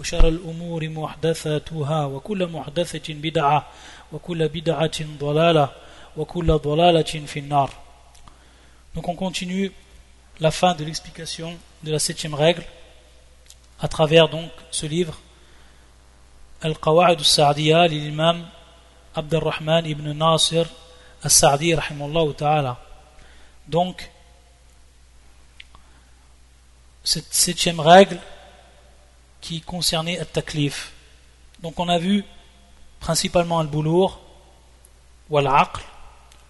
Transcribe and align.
وشر 0.00 0.28
الأمور 0.28 0.88
محدثاتها 0.88 2.04
وكل 2.04 2.46
محدثة 2.46 3.14
بدعة 3.14 3.66
وكل 4.12 4.48
بدعة 4.48 4.98
ضلالة 5.18 5.72
وكل 6.16 6.58
ضلالة 6.58 7.26
في 7.26 7.38
النار 7.38 7.70
Donc 8.94 9.08
on 9.08 9.14
continue 9.14 9.70
la 10.40 10.50
fin 10.50 10.74
de 10.74 10.84
l'explication 10.84 11.56
de 11.84 11.92
la 11.92 11.98
septième 11.98 12.34
règle 12.34 12.64
à 13.78 13.88
travers 13.88 14.28
donc 14.28 14.50
ce 14.70 14.86
livre 14.86 15.16
Al-Qawa'id 16.62 17.18
al-Sa'diya 17.18 17.86
l'imam 17.86 18.48
Abd 19.14 19.34
al-Rahman 19.34 19.84
ibn 19.86 20.10
Nasir 20.12 20.66
al-Sa'di 21.22 21.74
rahimahullah 21.74 22.34
ta'ala 22.34 22.80
donc 23.68 24.10
cette 27.04 27.32
septième 27.32 27.80
règle 27.80 28.18
qui 29.40 29.60
concernait 29.60 30.18
At-Taklif. 30.18 30.92
Donc 31.60 31.78
on 31.78 31.88
a 31.88 31.98
vu 31.98 32.24
principalement 33.00 33.58
Al-Boulour 33.58 34.20
ou 35.28 35.38
Al-Aql. 35.38 35.80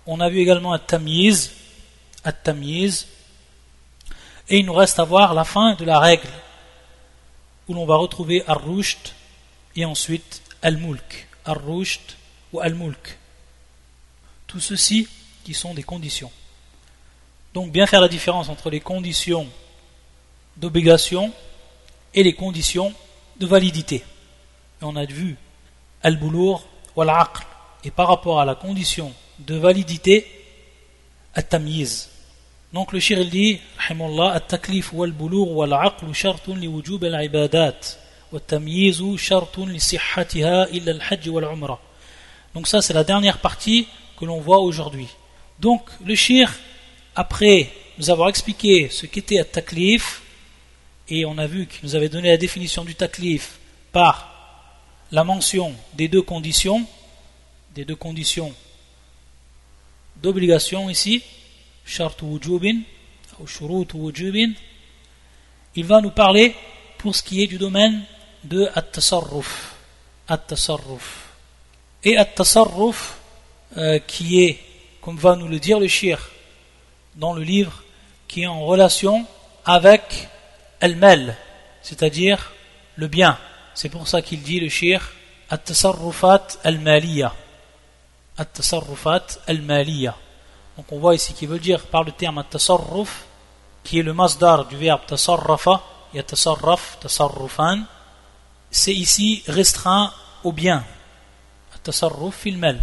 On 0.06 0.20
a 0.20 0.28
vu 0.28 0.38
également 0.38 0.72
At-Tamyiz, 0.72 1.52
At-Tamyiz. 2.24 3.06
Et 4.48 4.58
il 4.58 4.66
nous 4.66 4.74
reste 4.74 4.98
à 4.98 5.04
voir 5.04 5.34
la 5.34 5.44
fin 5.44 5.74
de 5.74 5.84
la 5.84 5.98
règle 5.98 6.28
où 7.68 7.74
l'on 7.74 7.86
va 7.86 7.96
retrouver 7.96 8.42
Ar-Rushd 8.48 9.12
et 9.76 9.84
ensuite 9.84 10.42
Al-Mulk. 10.62 11.28
Ar-Rushd 11.44 12.00
ou 12.52 12.60
Al-Mulk. 12.60 13.18
Tout 14.48 14.60
ceci 14.60 15.08
qui 15.44 15.54
sont 15.54 15.74
des 15.74 15.84
conditions. 15.84 16.32
Donc 17.54 17.70
bien 17.70 17.86
faire 17.86 18.00
la 18.00 18.08
différence 18.08 18.48
entre 18.48 18.70
les 18.70 18.80
conditions 18.80 19.48
d'obligation 20.56 21.32
et 22.13 22.23
les 22.23 22.33
conditions 22.33 22.93
de 23.39 23.45
validité. 23.45 24.03
Et 24.81 24.83
on 24.83 24.95
a 24.95 25.05
vu 25.05 25.37
al-boulour 26.03 26.65
ou 26.95 27.01
al-aql. 27.01 27.43
Et 27.83 27.91
par 27.91 28.07
rapport 28.07 28.39
à 28.39 28.45
la 28.45 28.55
condition 28.55 29.13
de 29.39 29.55
validité, 29.55 30.25
at-tamyiz. 31.33 32.09
Donc 32.73 32.93
le 32.93 32.99
shir 32.99 33.19
il 33.19 33.29
dit, 33.29 33.59
rahimullah, 33.77 34.31
at-taklif 34.31 34.93
wal-boulour 34.93 35.51
wal-aql 35.51 36.11
shartun 36.13 36.55
li 36.55 36.67
wujub 36.67 37.03
al-ibadat. 37.03 37.99
والتمييز 38.31 39.03
شرط 39.15 39.59
لصحتها 39.59 40.63
إلا 40.63 40.91
الحج 40.91 41.29
والعمرة 41.29 41.79
donc 42.55 42.67
ça 42.67 42.81
c'est 42.81 42.93
la 42.93 43.03
dernière 43.03 43.37
partie 43.37 43.87
que 44.17 44.25
l'on 44.25 44.39
voit 44.39 44.59
aujourd'hui 44.59 45.07
donc 45.59 45.81
le 46.05 46.15
shir 46.15 46.53
après 47.15 47.69
nous 47.97 48.09
avoir 48.09 48.29
expliqué 48.29 48.89
ce 48.89 49.05
qu'était 49.05 49.39
at-taklif 49.39 50.21
et 51.10 51.24
on 51.24 51.36
a 51.38 51.46
vu 51.46 51.66
qu'il 51.66 51.80
nous 51.82 51.96
avait 51.96 52.08
donné 52.08 52.30
la 52.30 52.36
définition 52.36 52.84
du 52.84 52.94
taklif 52.94 53.58
par 53.92 54.30
la 55.10 55.24
mention 55.24 55.74
des 55.94 56.06
deux 56.08 56.22
conditions, 56.22 56.86
des 57.74 57.84
deux 57.84 57.96
conditions 57.96 58.54
d'obligation 60.22 60.88
ici, 60.88 61.22
il 65.74 65.84
va 65.84 66.00
nous 66.00 66.10
parler 66.10 66.54
pour 66.98 67.14
ce 67.14 67.22
qui 67.22 67.42
est 67.42 67.46
du 67.46 67.58
domaine 67.58 68.02
de 68.44 68.68
at-tasarruf. 68.74 69.74
At-tasarruf. 70.28 71.30
Et 72.04 72.16
at-tasarruf, 72.16 73.18
euh, 73.76 73.98
qui 73.98 74.42
est, 74.42 74.58
comme 75.00 75.16
va 75.16 75.34
nous 75.36 75.48
le 75.48 75.58
dire 75.58 75.80
le 75.80 75.88
shir 75.88 76.30
dans 77.16 77.32
le 77.32 77.42
livre, 77.42 77.82
qui 78.28 78.42
est 78.42 78.46
en 78.46 78.64
relation 78.64 79.26
avec 79.64 80.28
al-mal, 80.80 81.36
c'est-à-dire 81.82 82.52
le 82.96 83.06
bien. 83.06 83.38
C'est 83.74 83.88
pour 83.88 84.08
ça 84.08 84.22
qu'il 84.22 84.42
dit 84.42 84.60
le 84.60 84.68
shir 84.68 85.12
at-tasarrufat 85.48 86.46
al-maliya. 86.64 87.34
At-tasarrufat 88.36 89.26
al-maliya. 89.46 90.16
Donc 90.76 90.90
on 90.92 90.98
voit 90.98 91.14
ici 91.14 91.34
qu'il 91.34 91.48
veut 91.48 91.58
dire 91.58 91.86
par 91.86 92.04
le 92.04 92.12
terme 92.12 92.38
at-tasarruf, 92.38 93.24
qui 93.84 93.98
est 93.98 94.02
le 94.02 94.14
masdar 94.14 94.66
du 94.66 94.76
verbe 94.76 95.06
tasarrafa, 95.06 95.82
et 96.12 96.22
tasarraf, 96.22 96.98
tasarrufan, 97.00 97.84
c'est 98.70 98.94
ici 98.94 99.42
restreint 99.46 100.12
au 100.42 100.52
bien. 100.52 100.84
At-tasarruf 101.74 102.36
fil-mal. 102.36 102.80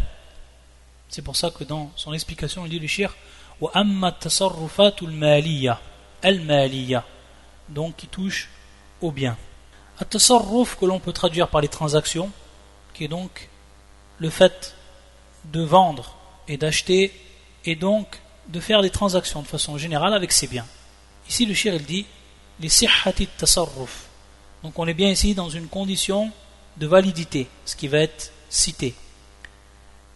C'est 1.09 1.21
pour 1.21 1.35
ça 1.35 1.51
que 1.51 1.63
dans 1.63 1.91
son 1.95 2.13
explication, 2.13 2.65
il 2.65 2.69
dit 2.69 2.79
le 2.79 2.87
shir 2.87 3.13
wa 3.59 3.71
amma 3.73 4.07
at-tasarrufat 4.09 4.95
al-maliya. 5.01 5.79
Al-maliya 6.23 7.03
donc 7.69 7.95
qui 7.95 8.07
touche 8.07 8.49
au 9.01 9.11
bien. 9.11 9.37
At-tasarruf 9.99 10.75
que 10.75 10.85
l'on 10.85 10.99
peut 10.99 11.13
traduire 11.13 11.47
par 11.47 11.61
les 11.61 11.67
transactions, 11.67 12.31
qui 12.93 13.05
est 13.05 13.07
donc 13.07 13.49
le 14.19 14.29
fait 14.29 14.75
de 15.45 15.61
vendre 15.61 16.15
et 16.47 16.57
d'acheter 16.57 17.13
et 17.65 17.75
donc 17.75 18.19
de 18.47 18.59
faire 18.59 18.81
des 18.81 18.89
transactions 18.89 19.41
de 19.41 19.47
façon 19.47 19.77
générale 19.77 20.13
avec 20.13 20.31
ses 20.31 20.47
biens. 20.47 20.65
Ici 21.29 21.45
le 21.45 21.53
shir 21.53 21.73
il 21.73 21.85
dit 21.85 22.05
les 22.59 22.69
sihhati 22.69 23.27
tasarruf. 23.27 24.07
Donc 24.63 24.77
on 24.79 24.87
est 24.87 24.93
bien 24.93 25.09
ici 25.09 25.35
dans 25.35 25.49
une 25.49 25.67
condition 25.67 26.31
de 26.77 26.87
validité, 26.87 27.47
ce 27.65 27.75
qui 27.75 27.87
va 27.87 27.99
être 27.99 28.31
cité. 28.49 28.95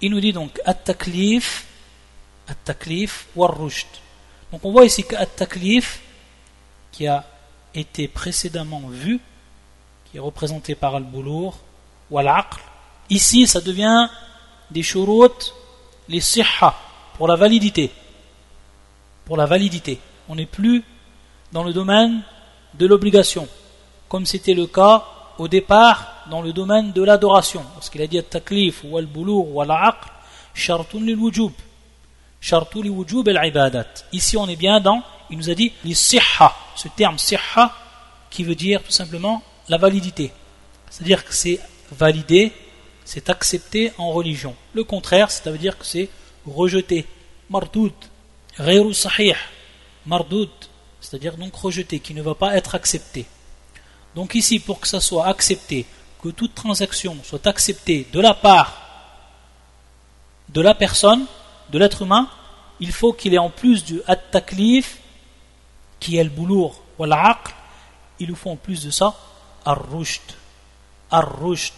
Il 0.01 0.11
nous 0.11 0.19
dit 0.19 0.33
donc 0.33 0.59
at-taklif, 0.65 1.65
at-taklif 2.47 3.27
war 3.35 3.55
Donc 4.51 4.63
on 4.63 4.71
voit 4.71 4.85
ici 4.85 5.03
qu'at-taklif 5.03 6.01
qui 6.91 7.07
a 7.07 7.25
était 7.73 8.07
précédemment 8.07 8.81
vu, 8.89 9.19
qui 10.05 10.17
est 10.17 10.21
représenté 10.21 10.75
par 10.75 10.95
al-boulour 10.95 11.57
ou 12.09 12.17
al-aql, 12.17 12.59
ici 13.09 13.47
ça 13.47 13.61
devient 13.61 14.09
des 14.69 14.83
shurut, 14.83 15.53
les 16.09 16.21
sihha, 16.21 16.75
pour 17.17 17.27
la 17.27 17.35
validité. 17.35 17.91
Pour 19.25 19.37
la 19.37 19.45
validité. 19.45 19.99
On 20.27 20.35
n'est 20.35 20.45
plus 20.45 20.83
dans 21.51 21.63
le 21.63 21.73
domaine 21.73 22.21
de 22.73 22.85
l'obligation, 22.85 23.47
comme 24.09 24.25
c'était 24.25 24.53
le 24.53 24.67
cas 24.67 25.05
au 25.37 25.47
départ 25.47 26.25
dans 26.29 26.41
le 26.41 26.53
domaine 26.53 26.91
de 26.91 27.03
l'adoration. 27.03 27.63
Parce 27.73 27.89
qu'il 27.89 28.01
a 28.01 28.07
dit 28.07 28.17
al-taklif 28.17 28.83
ou 28.83 28.97
al-boulour 28.97 29.53
ou 29.53 29.61
al-aql, 29.61 30.07
shartun 30.53 30.99
lil-wujub. 30.99 31.51
Ici 34.11 34.37
on 34.37 34.47
est 34.47 34.55
bien 34.55 34.79
dans 34.79 35.03
il 35.31 35.37
nous 35.37 35.49
a 35.49 35.55
dit 35.55 35.71
les 35.85 35.95
sihha, 35.95 36.53
ce 36.75 36.89
terme 36.89 37.17
sihha 37.17 37.73
qui 38.29 38.43
veut 38.43 38.55
dire 38.55 38.83
tout 38.83 38.91
simplement 38.91 39.41
la 39.69 39.77
validité. 39.77 40.31
C'est-à-dire 40.89 41.23
que 41.23 41.33
c'est 41.33 41.59
validé, 41.91 42.51
c'est 43.05 43.29
accepté 43.29 43.93
en 43.97 44.11
religion. 44.11 44.55
Le 44.73 44.83
contraire, 44.83 45.31
ça 45.31 45.49
veut 45.49 45.57
dire 45.57 45.77
que 45.77 45.85
c'est 45.85 46.09
rejeté. 46.45 47.07
Mardoud, 47.49 47.93
ghayru 48.59 48.93
sahih, 48.93 49.35
mardoud, 50.05 50.49
c'est-à-dire 50.99 51.37
donc 51.37 51.55
rejeté, 51.55 51.99
qui 51.99 52.13
ne 52.13 52.21
va 52.21 52.35
pas 52.35 52.55
être 52.55 52.75
accepté. 52.75 53.25
Donc 54.15 54.35
ici, 54.35 54.59
pour 54.59 54.81
que 54.81 54.87
ça 54.87 54.99
soit 54.99 55.27
accepté, 55.27 55.85
que 56.21 56.29
toute 56.29 56.53
transaction 56.55 57.17
soit 57.23 57.47
acceptée 57.47 58.05
de 58.11 58.19
la 58.19 58.33
part 58.33 58.77
de 60.49 60.59
la 60.59 60.75
personne, 60.75 61.25
de 61.71 61.79
l'être 61.79 62.01
humain, 62.01 62.27
il 62.79 62.91
faut 62.91 63.13
qu'il 63.13 63.33
ait 63.33 63.39
en 63.39 63.49
plus 63.49 63.83
du 63.83 64.01
at-taklif 64.07 64.97
qui 65.99 66.17
est 66.17 66.23
le 66.23 66.29
boulour 66.29 66.81
ou 66.97 67.05
l'aql, 67.05 67.53
il 68.19 68.29
nous 68.29 68.35
faut 68.35 68.51
en 68.51 68.55
plus 68.55 68.83
de 68.83 68.91
ça 68.91 69.15
ar-rushd. 69.65 70.21
Ar-rushd. 71.09 71.73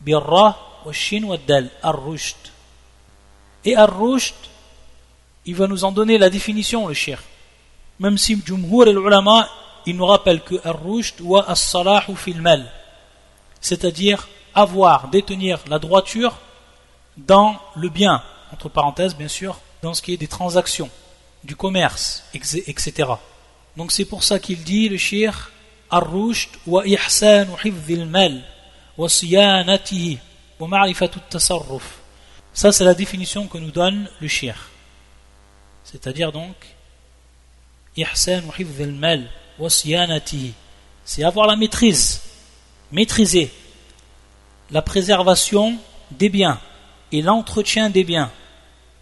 Birra 0.00 0.58
wa 0.84 0.92
shin 0.92 1.24
wa 1.24 1.36
dal. 1.36 1.70
Ar-rushd. 1.82 2.36
Et 3.64 3.76
ar-rushd, 3.76 4.34
il 5.46 5.54
va 5.54 5.66
nous 5.66 5.84
en 5.84 5.92
donner 5.92 6.18
la 6.18 6.30
définition, 6.30 6.88
le 6.88 6.94
shir. 6.94 7.18
Même 8.00 8.18
si 8.18 8.40
Jumhur 8.44 8.88
et 8.88 8.92
l'ulama, 8.92 9.48
il 9.86 9.96
nous 9.96 10.06
rappelle 10.06 10.42
que 10.42 10.54
ar-rushd 10.66 11.20
wa 11.20 11.44
as-salahu 11.48 12.16
fil 12.16 12.40
mal. 12.40 12.70
C'est-à-dire 13.60 14.28
avoir, 14.54 15.08
détenir 15.08 15.60
la 15.68 15.78
droiture 15.78 16.36
dans 17.16 17.56
le 17.76 17.88
bien, 17.88 18.22
entre 18.53 18.69
parenthèses 18.69 19.15
bien 19.15 19.27
sûr, 19.27 19.59
dans 19.81 19.93
ce 19.93 20.01
qui 20.01 20.13
est 20.13 20.17
des 20.17 20.27
transactions 20.27 20.89
du 21.43 21.55
commerce, 21.55 22.23
etc. 22.33 23.09
Donc 23.75 23.91
c'est 23.91 24.05
pour 24.05 24.23
ça 24.23 24.39
qu'il 24.39 24.63
dit 24.63 24.89
le 24.89 24.97
shir 24.97 25.51
ar-rushd 25.89 26.49
wa 26.65 26.85
ihsan 26.85 27.47
hifdhil 27.63 28.05
mal 28.05 28.43
وصيانته 28.97 30.17
ومعرفة 30.59 31.11
التصرف 31.17 31.97
ça 32.53 32.71
c'est 32.71 32.83
la 32.83 32.95
définition 32.95 33.47
que 33.47 33.59
nous 33.59 33.71
donne 33.71 34.09
le 34.19 34.27
shir 34.27 34.55
c'est-à-dire 35.83 36.31
donc 36.31 36.55
ihsan 37.95 38.41
wa 38.45 38.55
hifz 38.57 38.81
al-mal 38.81 39.29
wa 39.59 39.69
siyanatihi 39.69 40.53
c'est 41.05 41.23
avoir 41.23 41.45
la 41.45 41.55
maîtrise 41.55 42.21
maîtriser 42.91 43.51
la 44.71 44.81
préservation 44.81 45.77
des 46.11 46.29
biens 46.29 46.59
et 47.11 47.21
l'entretien 47.21 47.89
des 47.89 48.03
biens 48.03 48.31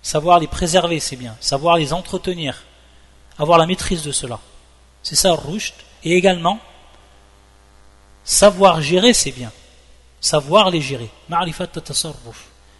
savoir 0.03 0.39
les 0.39 0.47
préserver 0.47 1.01
c'est 1.01 1.17
bien. 1.17 1.37
Savoir 1.41 1.77
les 1.77 1.93
entretenir. 1.93 2.63
Avoir 3.39 3.59
la 3.59 3.67
maîtrise 3.67 4.03
de 4.03 4.13
cela. 4.13 4.39
C'est 5.03 5.17
ça 5.17 5.33
rushd 5.33 5.75
et 6.05 6.15
également 6.15 6.59
savoir 8.25 8.81
gérer 8.83 9.13
c'est 9.13 9.33
bien. 9.33 9.53
Savoir 10.21 10.71
les 10.71 10.81
gérer. 10.81 11.11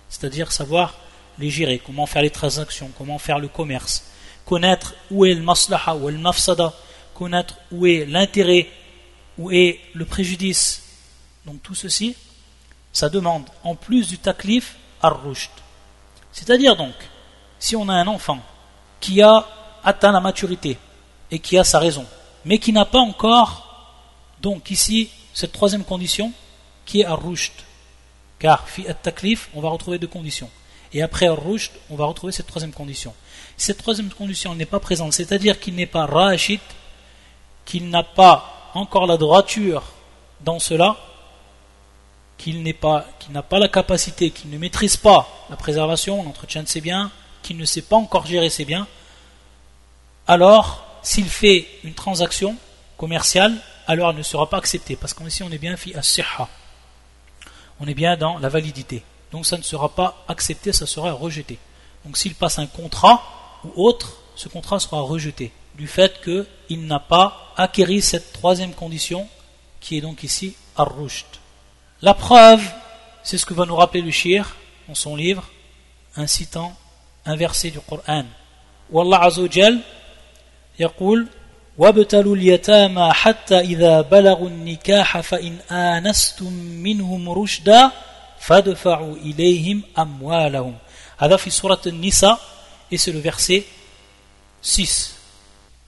C'est-à-dire 0.09 0.53
savoir 0.53 0.95
les 1.39 1.51
gérer. 1.51 1.79
Comment 1.79 2.07
faire 2.07 2.23
les 2.23 2.31
transactions. 2.31 2.91
Comment 2.99 3.19
faire 3.19 3.39
le 3.39 3.49
commerce. 3.49 4.05
Connaître 4.45 4.95
où 5.11 5.25
est 5.25 5.35
le 5.35 5.43
maslaha 5.43 5.97
ou 5.97 6.09
le 6.09 6.19
mafsada. 6.19 6.73
Connaître 7.15 7.57
où 7.71 7.87
est 7.87 8.05
l'intérêt 8.07 8.69
où 9.39 9.51
est 9.51 9.81
le 9.95 10.05
préjudice. 10.05 10.83
Donc 11.47 11.63
tout 11.63 11.75
ceci 11.75 12.15
ça 12.93 13.09
demande 13.09 13.45
en 13.63 13.75
plus 13.75 14.09
du 14.09 14.19
taklif 14.19 14.77
ar-rushd 15.03 15.51
c'est-à-dire 16.33 16.77
donc 16.77 16.95
si 17.59 17.77
on 17.77 17.89
a 17.89 17.95
un 17.95 18.07
enfant 18.07 18.41
qui 19.01 19.23
a 19.23 19.47
atteint 19.83 20.13
la 20.13 20.21
maturité 20.21 20.79
et 21.31 21.39
qui 21.39 21.59
a 21.59 21.65
sa 21.65 21.79
raison 21.79 22.07
mais 22.45 22.59
qui 22.59 22.73
n'a 22.73 22.85
pas 22.85 22.99
encore 22.99 23.67
donc 24.41 24.71
ici 24.71 25.11
cette 25.35 25.53
troisième 25.53 25.85
condition 25.85 26.33
qui 26.85 27.01
est 27.01 27.05
ar-rushd. 27.05 27.53
Car 28.39 28.69
fi 28.69 28.87
at-taklif, 28.89 29.49
on 29.55 29.61
va 29.61 29.69
retrouver 29.69 29.99
deux 29.99 30.07
conditions. 30.07 30.51
Et 30.93 31.03
après 31.03 31.27
ar-rushd, 31.27 31.73
on 31.91 31.97
va 31.97 32.07
retrouver 32.07 32.33
cette 32.33 32.47
troisième 32.47 32.73
condition. 32.73 33.15
Cette 33.57 33.79
troisième 33.79 34.11
condition 34.11 34.55
n'est 34.55 34.67
pas 34.67 34.81
présente, 34.81 35.13
c'est-à-dire 35.13 35.61
qu'il 35.61 35.75
n'est 35.75 35.87
pas 35.87 36.07
rashid, 36.07 36.61
qu'il 37.65 37.91
n'a 37.91 38.03
pas 38.03 38.71
encore 38.75 39.07
la 39.07 39.17
droiture 39.17 39.83
dans 40.41 40.59
cela, 40.59 40.97
qu'il 42.41 42.63
n'a 42.63 43.43
pas 43.43 43.59
la 43.59 43.69
capacité, 43.69 44.31
qu'il 44.31 44.49
ne 44.51 44.57
maîtrise 44.57 44.97
pas 44.97 45.29
la 45.51 45.57
préservation, 45.57 46.23
l'entretien 46.23 46.63
de 46.63 46.69
ses 46.69 46.81
biens, 46.81 47.11
qu'il 47.43 47.59
ne 47.59 47.67
sait 47.67 47.83
pas 47.83 47.97
encore 47.97 48.27
gérer 48.27 48.49
ses 48.49 48.65
biens, 48.65 48.87
alors 50.27 50.87
s'il 51.03 51.29
fait 51.29 51.69
une 51.85 51.93
transaction 51.93 52.57
commerciale, 52.97 53.55
alors 53.87 54.11
elle 54.11 54.17
ne 54.17 54.23
sera 54.23 54.49
pas 54.49 54.57
acceptée, 54.57 54.97
parce 54.97 55.13
qu'ici 55.13 55.43
on 55.43 55.51
est 55.51 55.59
bien 55.59 55.77
fi 55.77 55.95
on 57.79 57.87
est 57.87 57.95
bien 57.95 58.17
dans 58.17 58.39
la 58.39 58.49
validité. 58.49 59.03
Donc 59.33 59.45
ça 59.45 59.59
ne 59.59 59.63
sera 59.63 59.91
pas 59.91 60.25
accepté, 60.27 60.73
ça 60.73 60.87
sera 60.87 61.13
rejeté. 61.13 61.59
Donc 62.05 62.17
s'il 62.17 62.35
passe 62.35 62.59
un 62.59 62.67
contrat 62.67 63.23
ou 63.65 63.85
autre, 63.85 64.17
ce 64.35 64.49
contrat 64.49 64.81
sera 64.81 65.03
rejeté 65.03 65.53
du 65.75 65.87
fait 65.87 66.21
qu'il 66.23 66.87
n'a 66.87 67.01
pas 67.01 67.53
acquéri 67.57 68.01
cette 68.01 68.33
troisième 68.33 68.73
condition 68.73 69.29
qui 69.81 69.99
est 69.99 70.01
donc 70.01 70.23
ici 70.25 70.55
ar-rushd. 70.77 71.27
La 72.02 72.14
preuve, 72.14 72.62
c'est 73.24 73.38
ce 73.38 73.46
que 73.46 73.54
va 73.54 73.66
nous 73.66 73.76
rappeler 73.76 74.02
le 74.02 74.12
shir 74.12 74.56
dans 74.88 74.96
son 74.96 75.16
livre, 75.16 75.44
incitant 76.16 76.76
un 77.26 77.36
verset 77.36 77.72
du 77.72 77.80
Coran. 77.80 78.26
Wallah 78.92 79.24
Azzawajal 79.24 79.80
يقول 80.80 81.28
وابتلوا 81.78 82.36
اليتامى 82.36 83.14
حتى 83.14 83.60
إذا 83.60 84.02
بلغوا 84.02 84.48
النكاح 84.48 85.20
فإن 85.20 85.58
آنستم 85.72 86.54
منهم 86.54 87.30
رشدا 87.30 87.92
فادفعوا 88.40 89.16
إليهم 89.16 89.82
أموالهم 90.00 90.76
هذا 91.18 91.36
في 91.38 91.50
سورة 91.50 91.82
النساء 91.88 92.40
et 92.92 92.98
c'est 92.98 93.12
le 93.12 93.20
verset 93.20 93.66
6 94.62 95.16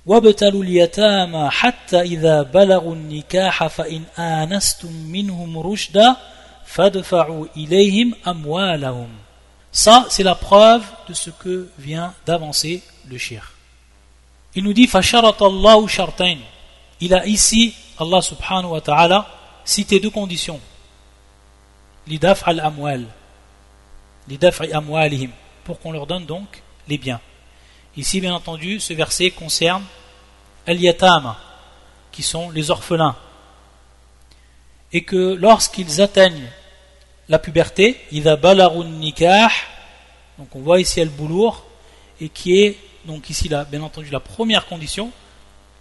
وابتلوا 0.06 0.64
اليتامى 0.64 1.50
حتى 1.50 2.02
إذا 2.02 2.42
بلغوا 2.42 2.96
النكاح 2.96 3.68
فإن 3.68 4.04
آنستم 4.20 4.92
منهم 4.92 5.60
رشدا 5.60 6.16
فادفعوا 6.66 7.46
إليهم 7.58 8.14
أموالهم 8.28 9.10
Ça, 9.72 10.08
c'est 10.10 10.24
la 10.24 10.34
preuve 10.34 10.84
de 11.08 11.14
ce 11.14 11.30
que 11.30 11.70
vient 11.78 12.12
d'avancer 12.26 12.82
le 13.08 13.18
shir. 13.20 13.52
Il 14.56 14.64
nous 14.64 14.74
dit 14.74 14.90
Allahu 14.92 15.88
shartain. 15.88 16.38
Il 17.00 17.14
a 17.14 17.28
ici, 17.28 17.76
Allah 18.00 18.22
subhanahu 18.22 18.72
wa 18.72 18.82
ta'ala, 18.82 19.28
cité 19.66 20.00
deux 20.00 20.10
conditions. 20.10 20.60
Lidaf 22.08 22.48
al-amwal. 22.48 23.06
Lidaf 24.28 24.62
amwalihim. 24.62 25.30
Pour 25.64 25.80
qu'on 25.80 25.92
leur 25.92 26.08
donne 26.08 26.26
donc 26.26 26.64
les 26.88 26.98
biens. 26.98 27.22
Ici, 27.95 28.23
bien 28.23 28.35
entendu, 28.35 28.81
ce 28.81 28.95
verset 28.95 29.31
concerne 29.31 29.85
al-yatama, 30.67 31.39
qui 32.11 32.23
sont 32.23 32.51
les 32.51 32.71
orphelins. 32.71 33.17
Et 34.95 35.05
que 35.05 35.35
lorsqu'ils 35.35 36.01
atteignent 36.01 36.51
la 37.29 37.39
puberté, 37.39 38.01
idha 38.11 38.37
balarun 38.37 38.89
nikah, 38.89 39.51
donc 40.39 40.57
on 40.57 40.61
voit 40.61 40.81
ici 40.81 41.03
al-boulour, 41.03 41.67
et 42.21 42.31
qui 42.31 42.63
est 42.63 42.79
donc 43.05 43.29
ici, 43.29 43.49
là, 43.51 43.65
bien 43.65 43.83
entendu, 43.83 44.09
la 44.11 44.21
première 44.21 44.67
condition, 44.67 45.11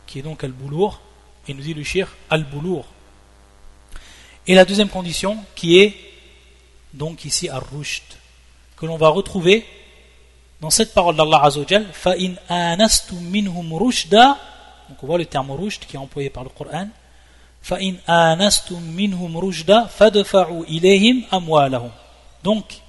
qui 0.06 0.20
est 0.20 0.24
donc 0.24 0.44
al-boulour, 0.44 1.00
et 1.48 1.54
nous 1.54 1.62
dit 1.62 1.74
le 1.74 1.84
shir 1.84 2.10
al-boulour. 2.30 2.88
Et 4.48 4.56
la 4.56 4.66
deuxième 4.66 4.90
condition, 4.90 5.38
qui 5.56 5.80
est 5.80 5.96
donc 6.94 7.24
ici 7.24 7.48
al-rushd, 7.48 8.04
que 8.76 8.86
l'on 8.86 8.98
va 8.98 9.08
retrouver 9.08 9.66
dans 10.61 10.71
cette 10.71 10.95
parole 10.95 11.17
d'Allah 11.17 11.43
Azzawajal, 11.45 11.87
فَإِنْ 11.93 12.37
آنَسْتُم 12.51 13.23
مِّنْهُمْ 13.23 13.75
رُشْدًا 13.75 14.37
Donc 14.89 15.03
on 15.03 15.07
voit 15.07 15.19
le 15.19 15.27
terme 15.27 15.51
rushd 15.51 15.85
qui 15.87 15.97
est 15.97 15.99
employé 15.99 16.31
par 16.31 16.45
le 16.45 16.51
Coran. 16.51 16.89
فَإِنْ 17.63 17.97
آنَسْتُم 18.09 18.81
مِّنْهُمْ 18.81 19.37
رُشْدًا 19.37 19.87
فَدْفَعُوا 19.87 20.65
إِلَيْهِمْ 20.65 21.25
أَمْوَالَهُمْ 21.33 21.91
Donc, 22.43 22.81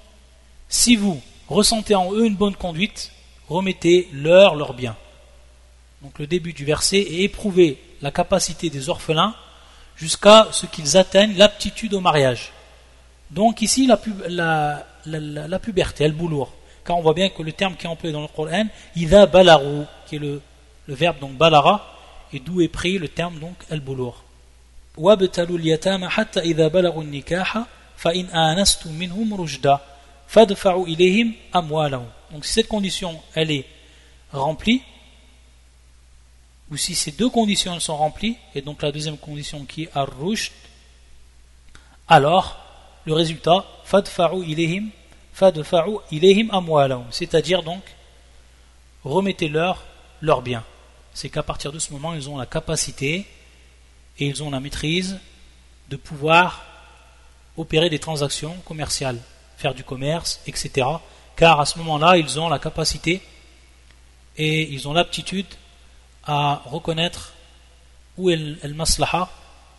si 0.70 0.96
vous 0.96 1.20
ressentez 1.50 1.96
en 1.96 2.12
eux 2.14 2.26
une 2.26 2.36
bonne 2.36 2.56
conduite, 2.56 3.12
remettez-leur 3.50 4.56
leurs 4.56 4.74
biens. 4.74 4.96
Donc 6.02 6.20
le 6.20 6.28
début 6.28 6.54
du 6.54 6.66
verset 6.66 7.00
est 7.00 7.24
éprouver 7.24 7.82
la 8.02 8.12
capacité 8.12 8.70
des 8.70 8.90
orphelins 8.90 9.34
jusqu'à 9.96 10.48
ce 10.52 10.66
qu'ils 10.66 10.98
atteignent 10.98 11.36
l'aptitude 11.38 11.94
au 11.94 12.02
mariage. 12.02 12.52
Donc 13.32 13.62
ici 13.62 13.88
la, 13.88 14.86
la, 15.06 15.60
puberté, 15.60 16.04
el 16.04 16.14
boulour, 16.14 16.54
car 16.85 16.99
on 16.99 17.03
voit 17.03 17.15
bien 17.15 17.29
que 17.29 17.43
le 17.43 17.53
terme 17.53 17.77
qui 17.77 17.87
est 17.87 17.89
employé 17.89 18.13
dans 18.13 18.23
le 18.23 18.29
Coran, 18.29 18.67
ida 18.97 19.27
balaru, 19.27 19.85
qui 20.07 20.17
est 20.17 20.19
le, 20.19 20.43
verbe 20.89 21.21
donc 21.21 21.33
balara, 21.33 21.89
et 22.33 22.41
d'où 22.41 22.61
est 22.61 22.69
pris 22.69 22.99
le 22.99 23.09
terme 23.09 23.39
donc 23.39 23.55
el 23.71 23.81
boulour. 23.81 24.25
Donc 24.97 25.21
si 32.45 32.53
cette 32.53 32.69
condition 32.69 33.21
elle 33.35 33.51
est 33.51 33.65
remplie, 34.33 34.83
ou 36.71 36.77
si 36.77 36.95
ces 36.95 37.11
deux 37.13 37.29
conditions 37.29 37.79
sont 37.81 37.97
remplies, 37.97 38.37
et 38.55 38.63
donc 38.63 38.83
la 38.83 38.93
deuxième 38.93 39.19
condition 39.19 39.65
qui 39.65 39.85
est 39.85 39.91
ar-rushd, 39.95 40.53
alors 42.09 42.59
le 43.05 43.15
résultat 43.15 43.65
fadfa'u 43.85 44.43
amwalahum, 44.43 44.91
c'est-à-dire 47.11 47.63
donc 47.63 47.83
remettez-leur 49.05 49.85
leurs 50.21 50.43
biens. 50.43 50.65
C'est 51.15 51.29
qu'à 51.29 51.43
partir 51.43 51.73
de 51.73 51.79
ce 51.79 51.93
moment, 51.93 52.15
ils 52.15 52.29
ont 52.31 52.39
la 52.39 52.47
capacité 52.47 53.27
et 54.19 54.27
ils 54.27 54.43
ont 54.43 54.51
la 54.51 54.61
maîtrise 54.61 55.19
de 55.89 55.97
pouvoir 55.97 56.65
opérer 57.57 57.91
des 57.91 57.99
transactions 57.99 58.55
commerciales, 58.65 59.19
faire 59.57 59.75
du 59.75 59.85
commerce, 59.85 60.41
etc 60.47 60.87
car 61.37 61.61
à 61.61 61.67
ce 61.67 61.79
moment-là, 61.79 62.17
ils 62.17 62.39
ont 62.39 62.49
la 62.49 62.59
capacité 62.59 63.23
et 64.37 64.63
ils 64.73 64.89
ont 64.89 64.93
l'aptitude 64.93 65.47
à 66.25 66.63
reconnaître 66.67 67.33
où 68.17 68.31
est 68.31 68.37
le 68.37 68.75
maslaha 68.75 69.31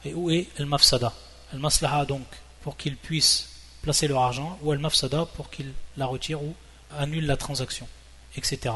et 0.05 0.13
où 0.13 0.29
est 0.29 0.48
le 0.57 0.65
mafsada. 0.65 1.13
Le 1.53 1.60
maslaha 1.60 2.05
donc 2.05 2.25
pour 2.62 2.75
qu'ils 2.77 2.98
puissent 2.98 3.52
placer 3.84 4.08
leur 4.08 4.22
argent 4.22 4.58
ou 4.63 4.72
le 4.72 4.80
mafsada 4.80 5.25
pour 5.36 5.52
qu'ils 5.52 5.74
la 5.98 6.08
retirent 6.08 6.42
ou 6.42 6.56
annulent 6.98 7.28
la 7.28 7.38
transaction, 7.38 7.88
etc. 8.36 8.75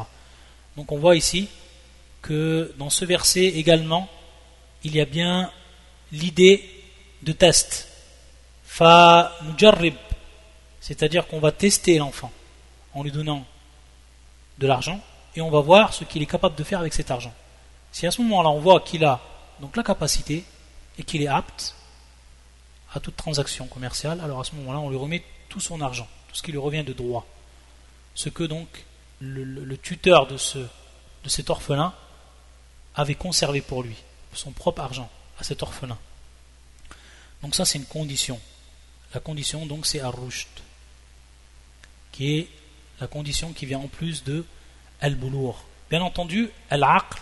Donc 0.76 0.92
on 0.92 0.98
voit 0.98 1.16
ici 1.16 1.48
que 2.22 2.72
dans 2.78 2.90
ce 2.90 3.04
verset 3.04 3.46
également, 3.46 4.08
il 4.84 4.94
y 4.94 5.00
a 5.00 5.06
bien 5.06 5.50
l'idée 6.12 6.68
de 7.22 7.32
test. 7.32 7.88
Fa 8.64 9.36
c'est-à-dire 10.80 11.26
qu'on 11.26 11.40
va 11.40 11.52
tester 11.52 11.98
l'enfant 11.98 12.30
en 12.94 13.02
lui 13.02 13.10
donnant 13.10 13.44
de 14.58 14.66
l'argent 14.66 15.00
et 15.34 15.40
on 15.40 15.50
va 15.50 15.60
voir 15.60 15.94
ce 15.94 16.04
qu'il 16.04 16.22
est 16.22 16.26
capable 16.26 16.54
de 16.54 16.64
faire 16.64 16.80
avec 16.80 16.92
cet 16.92 17.10
argent. 17.10 17.32
Si 17.92 18.06
à 18.06 18.10
ce 18.10 18.20
moment-là 18.22 18.50
on 18.50 18.60
voit 18.60 18.80
qu'il 18.80 19.04
a 19.04 19.20
donc 19.60 19.74
la 19.76 19.82
capacité 19.82 20.44
et 20.98 21.02
qu'il 21.02 21.22
est 21.22 21.28
apte, 21.28 21.74
à 22.94 23.00
toute 23.00 23.16
transaction 23.16 23.66
commerciale, 23.66 24.20
alors 24.20 24.40
à 24.40 24.44
ce 24.44 24.54
moment-là, 24.56 24.78
on 24.78 24.90
lui 24.90 24.96
remet 24.96 25.22
tout 25.48 25.60
son 25.60 25.80
argent, 25.80 26.08
tout 26.28 26.34
ce 26.34 26.42
qui 26.42 26.52
lui 26.52 26.58
revient 26.58 26.84
de 26.84 26.92
droit. 26.92 27.26
Ce 28.14 28.28
que 28.28 28.44
donc 28.44 28.84
le, 29.20 29.76
tuteur 29.76 30.26
de, 30.26 30.36
ce, 30.36 30.58
de 30.58 31.28
cet 31.28 31.50
orphelin 31.50 31.94
avait 32.94 33.14
conservé 33.14 33.60
pour 33.60 33.82
lui, 33.82 33.96
son 34.32 34.52
propre 34.52 34.82
argent, 34.82 35.10
à 35.38 35.44
cet 35.44 35.62
orphelin. 35.62 35.98
Donc 37.42 37.54
ça, 37.54 37.64
c'est 37.64 37.78
une 37.78 37.86
condition. 37.86 38.40
La 39.14 39.20
condition, 39.20 39.64
donc, 39.66 39.86
c'est 39.86 40.00
ar-rushd, 40.00 40.48
qui 42.12 42.38
est 42.38 42.48
la 43.00 43.06
condition 43.06 43.52
qui 43.52 43.66
vient 43.66 43.78
en 43.78 43.88
plus 43.88 44.24
de 44.24 44.44
al-boulour. 45.00 45.64
Bien 45.90 46.02
entendu, 46.02 46.50
al-aql, 46.70 47.20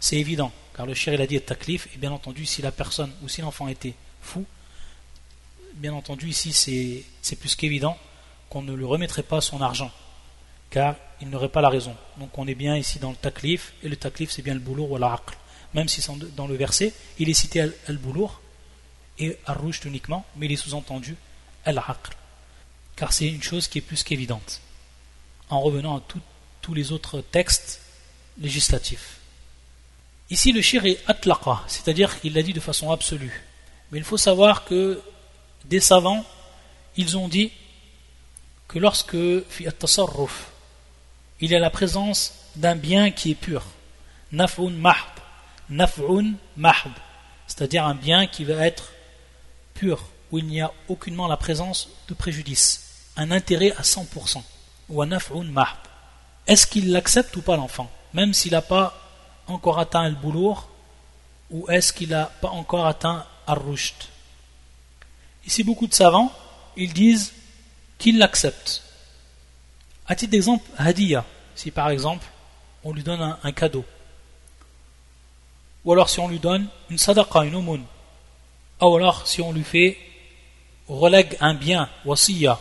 c'est 0.00 0.16
évident, 0.16 0.52
car 0.74 0.86
le 0.86 0.94
shir 0.94 1.12
il 1.12 1.20
a 1.20 1.26
dit 1.26 1.40
taklif, 1.40 1.88
et 1.94 1.98
bien 1.98 2.10
entendu, 2.10 2.46
si 2.46 2.62
la 2.62 2.72
personne 2.72 3.12
ou 3.22 3.28
si 3.28 3.40
l'enfant 3.40 3.68
était 3.68 3.94
fou, 4.22 4.44
bien 5.78 5.94
entendu, 5.94 6.28
ici 6.28 6.52
c'est 7.22 7.36
plus 7.36 7.54
qu'évident 7.54 7.96
qu'on 8.50 8.62
ne 8.62 8.72
lui 8.72 8.84
remettrait 8.84 9.22
pas 9.22 9.40
son 9.40 9.60
argent, 9.60 9.90
car 10.70 10.96
il 11.20 11.28
n'aurait 11.30 11.48
pas 11.48 11.60
la 11.60 11.68
raison. 11.68 11.96
Donc 12.18 12.36
on 12.38 12.46
est 12.46 12.54
bien 12.54 12.76
ici 12.76 12.98
dans 12.98 13.10
le 13.10 13.16
taklif, 13.16 13.72
et 13.82 13.88
le 13.88 13.96
taklif 13.96 14.30
c'est 14.30 14.42
bien 14.42 14.54
le 14.54 14.60
boulour 14.60 14.90
ou 14.90 14.98
l'aql. 14.98 15.34
Même 15.74 15.88
si 15.88 16.02
dans 16.34 16.46
le 16.46 16.56
verset, 16.56 16.94
il 17.18 17.28
est 17.28 17.34
cité 17.34 17.60
al-boulour 17.88 18.40
et 19.18 19.36
al 19.46 19.58
uniquement, 19.84 20.24
mais 20.36 20.46
il 20.46 20.52
est 20.52 20.56
sous-entendu 20.56 21.16
al-aql, 21.64 22.12
car 22.96 23.12
c'est 23.12 23.26
une 23.28 23.42
chose 23.42 23.68
qui 23.68 23.78
est 23.78 23.82
plus 23.82 24.02
qu'évidente. 24.02 24.60
En 25.50 25.60
revenant 25.60 25.98
à 25.98 26.02
tous 26.62 26.74
les 26.74 26.92
autres 26.92 27.20
textes 27.20 27.80
législatifs. 28.38 29.18
Ici, 30.30 30.52
le 30.52 30.60
shir 30.60 30.84
est 30.84 31.00
atlaqa, 31.06 31.62
c'est-à-dire 31.66 32.20
qu'il 32.20 32.34
l'a 32.34 32.42
dit 32.42 32.52
de 32.52 32.60
façon 32.60 32.90
absolue. 32.90 33.42
Mais 33.90 33.98
il 33.98 34.04
faut 34.04 34.18
savoir 34.18 34.64
que 34.64 35.00
des 35.64 35.80
savants, 35.80 36.24
ils 36.96 37.16
ont 37.16 37.28
dit 37.28 37.52
que 38.66 38.78
lorsque 38.78 39.16
il 41.40 41.50
y 41.50 41.54
a 41.54 41.58
la 41.58 41.70
présence 41.70 42.34
d'un 42.56 42.76
bien 42.76 43.10
qui 43.10 43.30
est 43.30 43.34
pur, 43.34 43.64
naf'un 44.32 44.70
mahb, 44.70 44.96
naf'un 45.70 46.34
mahb, 46.56 46.92
c'est-à-dire 47.46 47.86
un 47.86 47.94
bien 47.94 48.26
qui 48.26 48.44
va 48.44 48.66
être 48.66 48.92
pur, 49.74 50.08
où 50.30 50.38
il 50.38 50.46
n'y 50.46 50.60
a 50.60 50.72
aucunement 50.88 51.28
la 51.28 51.36
présence 51.36 51.88
de 52.08 52.14
préjudice, 52.14 53.10
un 53.16 53.30
intérêt 53.30 53.72
à 53.72 53.82
100%, 53.82 54.42
ou 54.90 55.02
un 55.02 55.06
naf'un 55.06 55.44
mahb. 55.44 55.78
Est-ce 56.46 56.66
qu'il 56.66 56.92
l'accepte 56.92 57.36
ou 57.36 57.42
pas 57.42 57.56
l'enfant, 57.56 57.90
même 58.12 58.34
s'il 58.34 58.52
n'a 58.52 58.62
pas 58.62 58.98
encore 59.46 59.78
atteint 59.78 60.08
le 60.08 60.14
boulour 60.14 60.68
ou 61.50 61.68
est-ce 61.70 61.92
qu'il 61.92 62.10
n'a 62.10 62.26
pas 62.26 62.48
encore 62.48 62.86
atteint 62.86 63.24
Ar-Rushd? 63.46 63.94
Ici, 65.48 65.64
beaucoup 65.64 65.86
de 65.86 65.94
savants, 65.94 66.30
ils 66.76 66.92
disent 66.92 67.32
qu'ils 67.96 68.18
l'acceptent. 68.18 68.82
À 70.06 70.14
titre 70.14 70.32
d'exemple, 70.32 70.62
Hadiya, 70.76 71.24
si 71.54 71.70
par 71.70 71.88
exemple, 71.88 72.26
on 72.84 72.92
lui 72.92 73.02
donne 73.02 73.34
un, 73.42 73.52
cadeau. 73.52 73.82
Ou 75.86 75.92
alors 75.94 76.10
si 76.10 76.20
on 76.20 76.28
lui 76.28 76.38
donne 76.38 76.66
une 76.90 76.98
sadaqa, 76.98 77.44
une 77.44 77.54
aumône. 77.54 77.86
Ou 78.82 78.94
alors 78.94 79.26
si 79.26 79.40
on 79.40 79.50
lui 79.54 79.64
fait, 79.64 79.96
relègue 80.86 81.38
un 81.40 81.54
bien, 81.54 81.88
wasiya. 82.04 82.60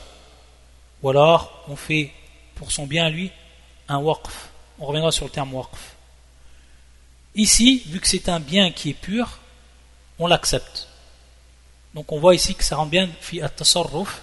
Ou 1.03 1.09
alors 1.09 1.65
on 1.67 1.75
fait 1.75 2.13
pour 2.55 2.71
son 2.71 2.87
bien 2.87 3.09
lui 3.09 3.31
un 3.89 3.97
waqf. 3.97 4.47
On 4.79 4.85
reviendra 4.85 5.11
sur 5.11 5.25
le 5.25 5.31
terme 5.31 5.53
waqf. 5.53 5.97
Ici, 7.35 7.83
vu 7.87 7.99
que 7.99 8.07
c'est 8.07 8.29
un 8.29 8.39
bien 8.39 8.71
qui 8.71 8.91
est 8.91 9.01
pur, 9.01 9.39
on 10.19 10.27
l'accepte. 10.27 10.86
Donc 11.97 12.11
on 12.11 12.19
voit 12.19 12.35
ici 12.35 12.53
que 12.53 12.63
ça 12.63 12.75
rend 12.75 12.85
bien 12.85 13.09
fi 13.21 13.41
at-tasarruf, 13.41 14.21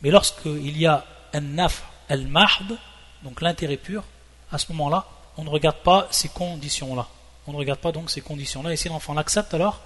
mais 0.00 0.10
lorsqu'il 0.10 0.78
y 0.78 0.86
a 0.86 1.04
un 1.34 1.42
naf 1.42 1.84
al-mahd, 2.08 2.78
donc 3.22 3.42
l'intérêt 3.42 3.76
pur, 3.76 4.02
à 4.50 4.56
ce 4.56 4.72
moment-là, 4.72 5.06
on 5.36 5.44
ne 5.44 5.50
regarde 5.50 5.76
pas 5.76 6.08
ces 6.10 6.30
conditions-là. 6.30 7.06
On 7.46 7.52
ne 7.52 7.58
regarde 7.58 7.80
pas 7.80 7.92
donc 7.92 8.10
ces 8.10 8.22
conditions-là. 8.22 8.72
Et 8.72 8.76
si 8.76 8.88
l'enfant 8.88 9.12
l'accepte, 9.12 9.52
alors 9.52 9.82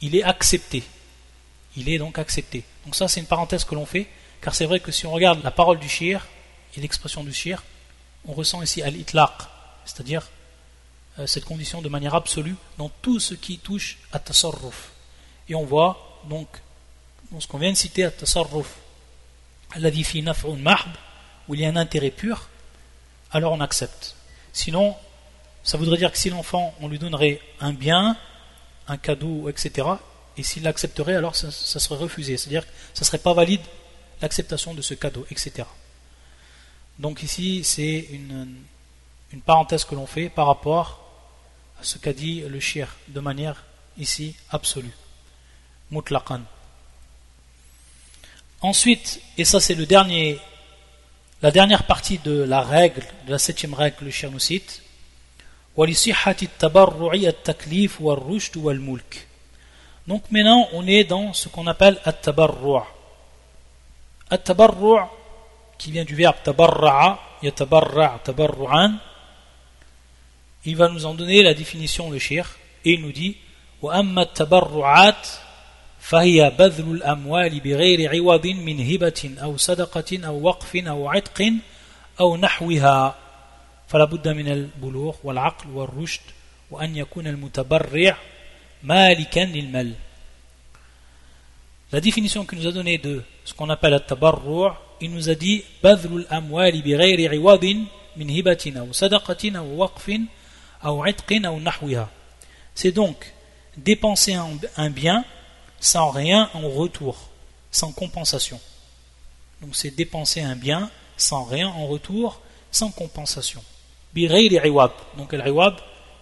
il 0.00 0.14
est 0.14 0.22
accepté. 0.22 0.84
Il 1.74 1.88
est 1.88 1.98
donc 1.98 2.20
accepté. 2.20 2.62
Donc 2.84 2.94
ça, 2.94 3.08
c'est 3.08 3.18
une 3.18 3.26
parenthèse 3.26 3.64
que 3.64 3.74
l'on 3.74 3.84
fait, 3.84 4.06
car 4.40 4.54
c'est 4.54 4.66
vrai 4.66 4.78
que 4.78 4.92
si 4.92 5.06
on 5.06 5.10
regarde 5.10 5.42
la 5.42 5.50
parole 5.50 5.80
du 5.80 5.88
shir 5.88 6.24
et 6.76 6.80
l'expression 6.80 7.24
du 7.24 7.32
shir, 7.32 7.64
on 8.28 8.32
ressent 8.32 8.62
ici 8.62 8.80
al-itlaq, 8.80 9.32
c'est-à-dire 9.84 10.30
euh, 11.18 11.26
cette 11.26 11.46
condition 11.46 11.82
de 11.82 11.88
manière 11.88 12.14
absolue 12.14 12.54
dans 12.78 12.90
tout 13.02 13.18
ce 13.18 13.34
qui 13.34 13.58
touche 13.58 13.98
à 14.12 14.20
tasarruf. 14.20 14.92
Et 15.48 15.56
on 15.56 15.64
voit 15.64 16.11
donc, 16.28 16.48
dans 17.30 17.40
ce 17.40 17.46
qu'on 17.46 17.58
vient 17.58 17.72
de 17.72 17.76
citer, 17.76 18.04
à 18.04 18.10
tasarruf, 18.10 18.76
fi 20.04 20.22
naf'un 20.22 20.56
mahb, 20.56 20.90
où 21.48 21.54
il 21.54 21.60
y 21.60 21.64
a 21.64 21.68
un 21.68 21.76
intérêt 21.76 22.10
pur, 22.10 22.48
alors 23.30 23.52
on 23.52 23.60
accepte. 23.60 24.16
Sinon, 24.52 24.94
ça 25.62 25.78
voudrait 25.78 25.96
dire 25.96 26.12
que 26.12 26.18
si 26.18 26.30
l'enfant, 26.30 26.74
on 26.80 26.88
lui 26.88 26.98
donnerait 26.98 27.40
un 27.60 27.72
bien, 27.72 28.16
un 28.88 28.96
cadeau, 28.96 29.48
etc., 29.48 29.88
et 30.36 30.42
s'il 30.42 30.62
l'accepterait, 30.62 31.14
alors 31.14 31.36
ça, 31.36 31.50
serait 31.50 31.96
refusé. 31.96 32.36
C'est-à-dire 32.36 32.66
que 32.66 32.72
ça 32.94 33.02
ne 33.02 33.04
serait 33.04 33.18
pas 33.18 33.34
valide 33.34 33.60
l'acceptation 34.20 34.72
de 34.72 34.80
ce 34.80 34.94
cadeau, 34.94 35.26
etc. 35.30 35.68
Donc 36.98 37.22
ici, 37.22 37.64
c'est 37.64 38.08
une, 38.10 38.56
parenthèse 39.44 39.84
que 39.84 39.94
l'on 39.94 40.06
fait 40.06 40.28
par 40.28 40.46
rapport 40.46 41.00
ce 41.80 41.98
qu'a 41.98 42.12
dit 42.12 42.40
le 42.40 42.60
shir 42.60 42.96
de 43.08 43.20
manière 43.20 43.64
ici 43.98 44.36
absolue 44.50 44.92
mutlaqan. 45.92 46.40
Ensuite, 48.62 49.20
et 49.38 49.44
ça 49.44 49.60
c'est 49.60 49.74
le 49.74 49.86
dernier, 49.86 50.40
la 51.42 51.50
dernière 51.50 51.84
partie 51.84 52.18
de 52.18 52.42
la 52.42 52.62
règle, 52.62 53.02
de 53.26 53.32
la 53.32 53.38
septième 53.38 53.74
règle 53.74 54.06
le 54.06 54.10
chien 54.10 54.30
nous 54.30 54.40
cite, 54.40 54.82
donc 55.74 55.90
maintenant 60.30 60.68
on 60.72 60.86
est 60.86 61.04
dans 61.04 61.32
ce 61.32 61.48
qu'on 61.48 61.66
appelle 61.66 61.98
at-tabarru' 62.04 62.82
at-tabarru' 64.28 65.00
qui 65.78 65.90
vient 65.90 66.04
du 66.04 66.14
verbe 66.14 66.36
tabarra'a 66.44 67.18
yatabarra' 67.42 68.20
tabarru'an 68.22 68.98
il 70.66 70.76
va 70.76 70.88
nous 70.90 71.06
en 71.06 71.14
donner 71.14 71.42
la 71.42 71.54
définition 71.54 72.10
le 72.10 72.18
shir 72.18 72.46
et 72.84 72.92
il 72.92 73.00
nous 73.00 73.12
dit 73.12 73.38
wa 73.80 73.94
amma 73.94 74.26
tabarru'at 74.26 75.22
فهي 76.02 76.50
بذل 76.58 76.90
الأموال 76.90 77.60
بغير 77.60 78.10
عوض 78.10 78.46
من 78.46 78.92
هبة 78.92 79.30
أو 79.42 79.56
صدقة 79.56 80.26
أو 80.26 80.42
وقف 80.42 80.76
أو 80.76 81.08
عتق 81.08 81.52
أو 82.20 82.36
نحوها. 82.36 83.18
فلا 83.88 84.04
بد 84.04 84.28
من 84.28 84.48
البلوغ 84.48 85.16
والعقل 85.24 85.70
والرشد 85.70 86.20
وأن 86.70 86.96
يكون 86.96 87.26
المتبرع 87.26 88.16
مالكا 88.82 89.40
للمال. 89.40 89.92
La 91.92 92.00
définition 92.00 92.46
qu'il 92.46 92.58
nous 92.58 92.66
a 92.66 92.72
donnée 92.72 92.98
de 92.98 93.22
ce 93.44 93.54
qu'on 93.54 93.70
appelle 93.70 93.94
التبرع 93.94 94.76
il 95.02 95.10
nous 95.10 95.28
a 95.28 95.34
dit 95.34 95.62
بذل 95.84 96.16
الأموال 96.16 96.82
بغير 96.82 97.30
عوض 97.30 97.64
من 98.16 98.30
هبة 98.30 98.72
أو 98.76 98.92
صدقة 98.92 99.58
أو 99.58 99.76
وقف 99.76 100.10
C'est 102.74 102.92
donc 102.92 103.32
dépenser 103.76 104.34
un 104.34 104.90
bien 104.90 105.24
sans 105.82 106.10
rien 106.10 106.48
en 106.54 106.68
retour, 106.68 107.16
sans 107.72 107.92
compensation. 107.92 108.60
Donc 109.60 109.74
c'est 109.74 109.90
dépenser 109.90 110.40
un 110.40 110.54
bien 110.54 110.88
sans 111.16 111.44
rien 111.44 111.68
en 111.68 111.88
retour, 111.88 112.40
sans 112.70 112.90
compensation. 112.90 113.62
Donc 114.14 115.32
el 115.34 115.64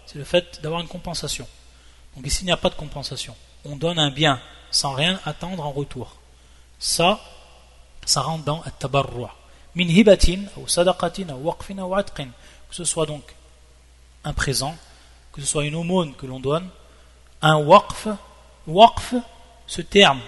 c'est 0.07 0.19
le 0.19 0.25
fait 0.25 0.61
d'avoir 0.63 0.81
une 0.81 0.89
compensation. 0.89 1.47
Donc 2.17 2.27
ici 2.27 2.43
il 2.43 2.47
n'y 2.47 2.53
a 2.53 2.57
pas 2.57 2.71
de 2.71 2.75
compensation. 2.75 3.37
On 3.67 3.77
donne 3.77 3.99
un 3.99 4.11
bien 4.11 4.41
sans 4.71 4.95
rien 4.95 5.21
attendre 5.27 5.67
en 5.67 5.73
retour. 5.73 6.17
Ça, 6.79 7.21
ça 8.07 8.23
rentre 8.23 8.45
dans 8.45 8.63
at-tabarru'. 8.63 9.29
Min 9.75 9.89
ou 10.57 10.67
sadaqatin 10.67 11.29
ou 11.35 11.49
waqfin 11.49 11.79
ou 11.79 11.95
atqin. 11.95 12.29
Que 12.71 12.75
ce 12.75 12.85
soit 12.85 13.05
donc 13.05 13.35
un 14.25 14.33
présent, 14.33 14.75
que 15.33 15.43
ce 15.43 15.47
soit 15.47 15.65
une 15.67 15.75
aumône 15.75 16.15
que 16.15 16.25
l'on 16.25 16.41
donne, 16.41 16.67
un 17.43 17.59
waqf. 17.59 18.09
Waqf, 18.67 19.15
ce 19.71 19.83
terme, 19.83 20.19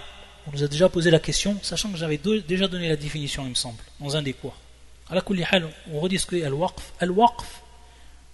on 0.47 0.51
nous 0.51 0.63
a 0.63 0.69
déjà 0.69 0.87
posé 0.87 1.11
la 1.11 1.19
question, 1.19 1.59
sachant 1.61 1.91
que 1.91 1.97
j'avais 1.97 2.17
déjà 2.17 2.69
donné 2.69 2.87
la 2.87 2.95
définition, 2.95 3.43
il 3.43 3.49
me 3.49 3.55
semble, 3.55 3.83
dans 3.99 4.15
un 4.15 4.21
des 4.21 4.31
cours. 4.31 4.55
À 5.09 5.15
la 5.15 5.21
on 5.91 5.99
rediscute 5.99 6.45
al-waqf. 6.45 6.93
Al-waqf, 7.01 7.61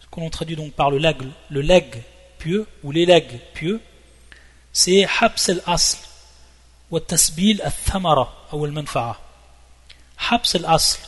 ce 0.01 0.05
qu'on 0.11 0.29
traduit 0.29 0.55
donc 0.55 0.73
par 0.73 0.91
le 0.91 0.99
leg, 0.99 1.17
le 1.49 1.61
leg 1.61 2.03
pieux, 2.37 2.67
ou 2.83 2.91
les 2.91 3.07
legs 3.07 3.39
pieux, 3.55 3.81
c'est 4.71 5.07
habs 5.19 5.49
al-asl, 5.49 5.97
wa 6.91 7.01
tasbil 7.01 7.59
al-thamara, 7.63 8.31
ou 8.53 8.65
al-manfa'a. 8.65 9.19
Habs 10.29 10.53
al-asl, 10.53 10.99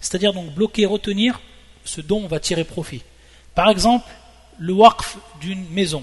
c'est-à-dire 0.00 0.32
donc 0.32 0.50
bloquer, 0.50 0.84
retenir 0.84 1.40
ce 1.84 2.00
dont 2.00 2.24
on 2.24 2.26
va 2.26 2.40
tirer 2.40 2.64
profit. 2.64 3.04
Par 3.54 3.70
exemple, 3.70 4.10
le 4.58 4.72
waqf 4.72 5.16
d'une 5.40 5.64
maison, 5.70 6.02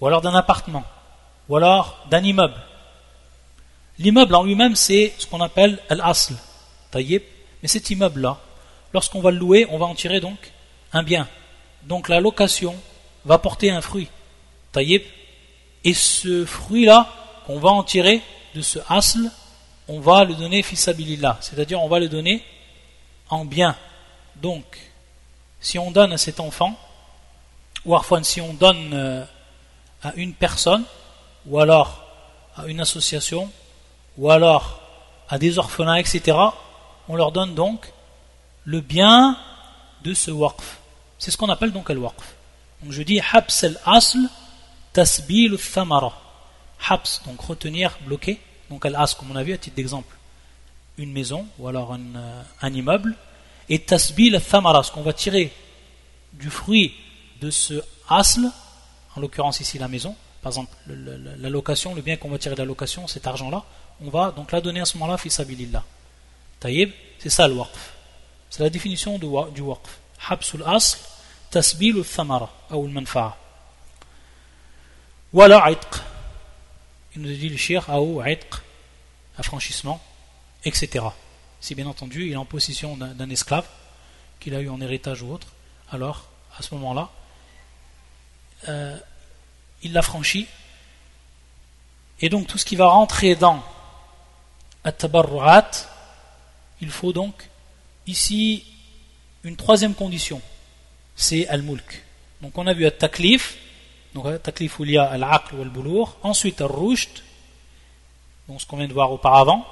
ou 0.00 0.06
alors 0.06 0.22
d'un 0.22 0.34
appartement, 0.34 0.84
ou 1.50 1.56
alors 1.56 2.06
d'un 2.10 2.24
immeuble. 2.24 2.56
L'immeuble 3.98 4.34
en 4.34 4.42
lui-même, 4.42 4.76
c'est 4.76 5.14
ce 5.18 5.26
qu'on 5.26 5.40
appelle 5.40 5.78
al-asl, 5.88 6.34
taïb. 6.90 7.22
Mais 7.62 7.68
cet 7.68 7.90
immeuble-là, 7.90 8.38
lorsqu'on 8.92 9.20
va 9.20 9.30
le 9.30 9.38
louer, 9.38 9.66
on 9.70 9.78
va 9.78 9.86
en 9.86 9.94
tirer 9.94 10.20
donc 10.20 10.52
un 10.92 11.02
bien. 11.02 11.28
Donc 11.84 12.08
la 12.08 12.20
location 12.20 12.74
va 13.24 13.38
porter 13.38 13.70
un 13.70 13.80
fruit, 13.80 14.08
taïb. 14.72 15.02
Et 15.84 15.94
ce 15.94 16.44
fruit-là, 16.44 17.08
qu'on 17.46 17.58
va 17.58 17.70
en 17.70 17.84
tirer 17.84 18.20
de 18.54 18.60
ce 18.60 18.78
asl, 18.88 19.30
on 19.88 20.00
va 20.00 20.24
le 20.24 20.34
donner 20.34 20.62
fisabilillah, 20.62 21.38
c'est-à-dire 21.40 21.80
on 21.80 21.88
va 21.88 22.00
le 22.00 22.08
donner 22.08 22.42
en 23.30 23.44
bien. 23.44 23.76
Donc, 24.36 24.64
si 25.60 25.78
on 25.78 25.90
donne 25.90 26.12
à 26.12 26.18
cet 26.18 26.40
enfant, 26.40 26.78
ou 27.84 27.92
parfois 27.92 28.22
si 28.24 28.40
on 28.40 28.52
donne 28.52 28.92
euh, 28.92 29.24
à 30.02 30.12
une 30.16 30.34
personne, 30.34 30.84
ou 31.46 31.60
alors 31.60 32.04
à 32.56 32.66
une 32.66 32.80
association, 32.80 33.50
ou 34.18 34.30
alors 34.30 34.80
à 35.28 35.38
des 35.38 35.58
orphelins, 35.58 35.96
etc., 35.96 36.36
on 37.08 37.16
leur 37.16 37.32
donne 37.32 37.54
donc 37.54 37.92
le 38.64 38.80
bien 38.80 39.36
de 40.02 40.14
ce 40.14 40.30
waqf. 40.30 40.78
C'est 41.18 41.30
ce 41.30 41.36
qu'on 41.36 41.48
appelle 41.48 41.72
donc 41.72 41.90
al 41.90 41.98
waqf. 41.98 42.34
Donc 42.82 42.92
je 42.92 43.02
dis 43.02 43.20
habs 43.20 43.64
al 43.64 43.78
asl 43.84 44.18
tasbil 44.92 45.56
thamara. 45.56 46.12
Habs, 46.88 47.22
donc 47.26 47.40
retenir, 47.40 47.96
bloquer. 48.06 48.40
Donc 48.70 48.84
al 48.84 48.96
asl, 48.96 49.16
comme 49.18 49.30
on 49.30 49.36
a 49.36 49.42
vu 49.42 49.52
à 49.52 49.58
titre 49.58 49.76
d'exemple, 49.76 50.14
une 50.98 51.12
maison 51.12 51.46
ou 51.58 51.68
alors 51.68 51.92
un, 51.92 52.16
euh, 52.16 52.42
un 52.60 52.72
immeuble. 52.72 53.14
Et 53.68 53.80
tasbil 53.80 54.40
thamara, 54.40 54.82
ce 54.82 54.92
qu'on 54.92 55.02
va 55.02 55.12
tirer 55.12 55.52
du 56.32 56.50
fruit 56.50 56.94
de 57.40 57.50
ce 57.50 57.82
asl, 58.08 58.50
en 59.14 59.20
l'occurrence 59.20 59.60
ici 59.60 59.78
la 59.78 59.88
maison, 59.88 60.14
par 60.42 60.50
exemple 60.50 60.76
la 60.86 61.48
location, 61.48 61.94
le 61.94 62.02
bien 62.02 62.16
qu'on 62.16 62.28
va 62.28 62.38
tirer 62.38 62.54
de 62.54 62.60
la 62.60 62.66
location, 62.66 63.06
cet 63.06 63.26
argent-là, 63.26 63.64
on 64.00 64.10
va 64.10 64.30
donc 64.30 64.52
la 64.52 64.60
donner 64.60 64.80
à 64.80 64.84
ce 64.84 64.96
moment-là, 64.98 65.18
fisabilillah. 65.18 65.84
Taïb, 66.60 66.92
c'est 67.18 67.30
ça 67.30 67.48
le 67.48 67.54
waqf. 67.54 67.94
C'est 68.50 68.62
la 68.62 68.70
définition 68.70 69.18
du 69.18 69.26
waqf. 69.62 69.98
Habsul 70.28 70.62
asl, 70.66 70.98
tasbil 71.50 72.02
thamara, 72.04 72.50
ou 72.70 72.86
manfa'a. 72.88 73.36
Voilà 75.32 75.70
itq. 75.70 76.02
Il 77.14 77.22
nous 77.22 77.28
dit 77.28 77.48
le 77.48 77.56
shir, 77.56 77.88
ou 77.88 78.22
itq, 78.22 78.54
affranchissement, 79.38 80.00
etc. 80.64 81.04
Si 81.60 81.74
bien 81.74 81.86
entendu 81.86 82.26
il 82.26 82.32
est 82.32 82.36
en 82.36 82.44
possession 82.44 82.96
d'un 82.96 83.30
esclave, 83.30 83.66
qu'il 84.40 84.54
a 84.54 84.60
eu 84.60 84.68
en 84.68 84.80
héritage 84.80 85.22
ou 85.22 85.32
autre, 85.32 85.48
alors 85.90 86.24
à 86.58 86.62
ce 86.62 86.74
moment-là, 86.74 87.10
euh, 88.68 88.96
il 89.82 89.92
l'affranchit. 89.92 90.46
Et 92.20 92.28
donc 92.28 92.46
tout 92.46 92.58
ce 92.58 92.64
qui 92.64 92.76
va 92.76 92.86
rentrer 92.86 93.36
dans 93.36 93.62
at 94.86 95.88
il 96.80 96.90
faut 96.90 97.12
donc 97.12 97.48
ici 98.06 98.64
une 99.42 99.56
troisième 99.56 99.94
condition, 99.94 100.40
c'est 101.16 101.46
al-mulk. 101.48 102.04
Donc 102.40 102.56
on 102.56 102.66
a 102.66 102.72
vu 102.72 102.86
at-taklif, 102.86 103.56
donc 104.14 104.26
at-taklif 104.26 104.78
où 104.78 104.84
il 104.84 104.92
y 104.92 104.98
a 104.98 105.04
al-aql 105.04 105.56
ou 105.56 105.62
al-boulour, 105.62 106.16
ensuite 106.22 106.60
al-rushd, 106.60 107.22
donc 108.48 108.60
ce 108.60 108.66
qu'on 108.66 108.76
vient 108.76 108.88
de 108.88 108.92
voir 108.92 109.10
auparavant, 109.10 109.66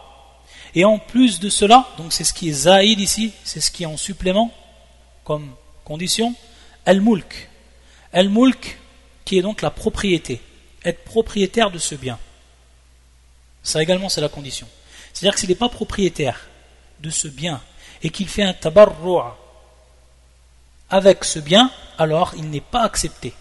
et 0.75 0.85
en 0.85 0.99
plus 0.99 1.39
de 1.39 1.49
cela, 1.49 1.87
donc 1.97 2.13
c'est 2.13 2.25
ce 2.25 2.33
qui 2.33 2.49
est 2.49 2.53
zaïd 2.53 2.99
ici, 2.99 3.33
c'est 3.45 3.61
ce 3.61 3.71
qui 3.71 3.85
est 3.85 3.87
en 3.87 3.97
supplément 3.97 4.53
comme 5.23 5.55
condition, 5.85 6.35
al-mulk. 6.87 7.51
Al-mulk 8.13 8.79
qui 9.25 9.39
est 9.39 9.43
donc 9.43 9.63
la 9.63 9.71
propriété, 9.71 10.41
être 10.85 11.05
propriétaire 11.05 11.71
de 11.71 11.79
ce 11.79 11.95
bien. 11.95 12.19
Ça 13.63 13.83
également 13.83 14.09
c'est 14.09 14.21
la 14.21 14.29
condition. 14.29 14.67
C'est-à-dire 15.14 15.34
que 15.34 15.40
s'il 15.40 15.50
n'est 15.50 15.56
pas 15.56 15.70
propriétaire 15.70 16.40
de 17.00 17.10
ce 17.10 17.28
bien 17.28 17.62
et 18.04 18.10
qu'il 18.10 18.28
fait 18.28 18.44
un 18.44 18.54
tabarru' 18.54 19.22
avec 20.90 21.24
ce 21.24 21.40
bien, 21.40 21.72
alors 21.98 22.34
il 22.38 22.50
n'est 22.50 22.62
pas 22.62 22.82
accepté. 22.82 23.34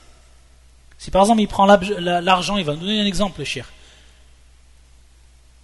Si 0.98 1.10
par 1.10 1.22
exemple 1.22 1.40
il 1.40 1.48
prend 1.48 1.66
l'argent, 1.66 2.56
il 2.56 2.64
va 2.64 2.74
nous 2.74 2.80
donner 2.80 3.00
un 3.00 3.06
exemple, 3.06 3.44
cher. 3.44 3.66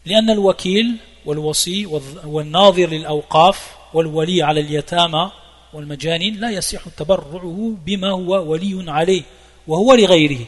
لأن 0.07 0.31
الوكيل 0.31 0.97
والوصي 1.25 1.87
والناظر 2.25 2.88
للأوقاف 2.88 3.70
والولي 3.94 4.42
على 4.42 4.61
اليتامى 4.61 5.33
والمجانين 5.73 6.40
لا 6.40 6.51
يصح 6.51 6.88
تبرعه 6.97 7.77
بما 7.87 8.11
هو 8.11 8.51
ولي 8.51 8.90
عليه 8.90 9.23
وهو 9.66 9.94
لغيره 9.94 10.47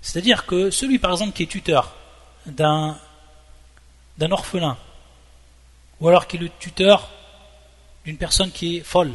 c'est-à-dire 0.00 0.46
que 0.46 0.70
celui 0.70 0.98
par 0.98 1.12
exemple 1.12 1.32
qui 1.32 1.42
est 1.44 1.46
tuteur 1.46 1.94
d'un 2.46 2.96
d'un 4.17 4.31
orphelin, 4.31 4.77
ou 5.99 6.07
alors 6.07 6.27
qui 6.27 6.37
est 6.37 6.39
le 6.39 6.49
tuteur 6.59 7.09
d'une 8.05 8.17
personne 8.17 8.51
qui 8.51 8.77
est 8.77 8.81
folle, 8.81 9.13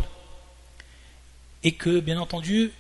et 1.63 1.73
que, 1.73 2.01
bien 2.01 2.19
entendu, 2.19 2.73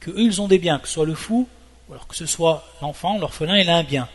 que 0.00 0.10
eux, 0.10 0.22
ils 0.22 0.40
ont 0.40 0.48
des 0.48 0.58
biens, 0.58 0.78
que 0.78 0.86
ce 0.86 0.94
soit 0.94 1.06
le 1.06 1.14
fou, 1.14 1.48
ou 1.88 1.92
alors 1.92 2.06
que 2.06 2.14
ce 2.14 2.26
soit 2.26 2.64
l'enfant, 2.80 3.18
l'orphelin, 3.18 3.58
il 3.58 3.68
a 3.68 3.76
un 3.76 3.82
bien. 3.82 4.08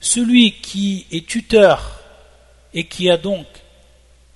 Celui 0.00 0.52
qui 0.52 1.06
est 1.10 1.26
tuteur 1.26 2.00
et 2.74 2.86
qui 2.86 3.10
a 3.10 3.16
donc 3.16 3.46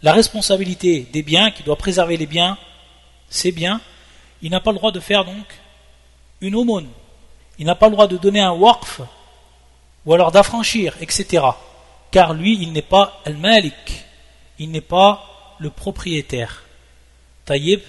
la 0.03 0.13
responsabilité 0.13 1.07
des 1.13 1.23
biens, 1.23 1.51
qui 1.51 1.63
doit 1.63 1.77
préserver 1.77 2.17
les 2.17 2.27
biens, 2.27 2.57
ses 3.29 3.53
biens, 3.53 3.81
il 4.41 4.51
n'a 4.51 4.61
pas 4.61 4.71
le 4.71 4.79
droit 4.79 4.93
de 4.93 5.01
faire 5.01 5.25
donc 5.25 5.47
une 6.41 6.55
aumône. 6.55 6.89
Il 7.59 7.67
n'a 7.67 7.75
pas 7.75 7.87
le 7.87 7.93
droit 7.93 8.07
de 8.07 8.17
donner 8.17 8.41
un 8.41 8.53
waqf, 8.53 9.01
ou 10.07 10.15
alors 10.15 10.33
d'affranchir, 10.33 10.97
etc 11.01 11.43
car 12.11 12.35
lui, 12.35 12.59
il 12.61 12.73
n'est 12.73 12.83
pas 12.83 13.21
al-malik, 13.25 14.05
il 14.59 14.71
n'est 14.71 14.81
pas 14.81 15.57
le 15.59 15.71
propriétaire. 15.71 16.63
Taïb. 17.45 17.81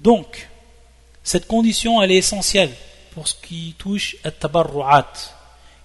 Donc, 0.00 0.48
cette 1.22 1.46
condition, 1.46 2.02
elle 2.02 2.10
est 2.10 2.16
essentielle 2.16 2.72
pour 3.12 3.28
ce 3.28 3.34
qui 3.34 3.74
touche 3.78 4.16
à 4.24 4.30
tabarru'at. 4.30 5.12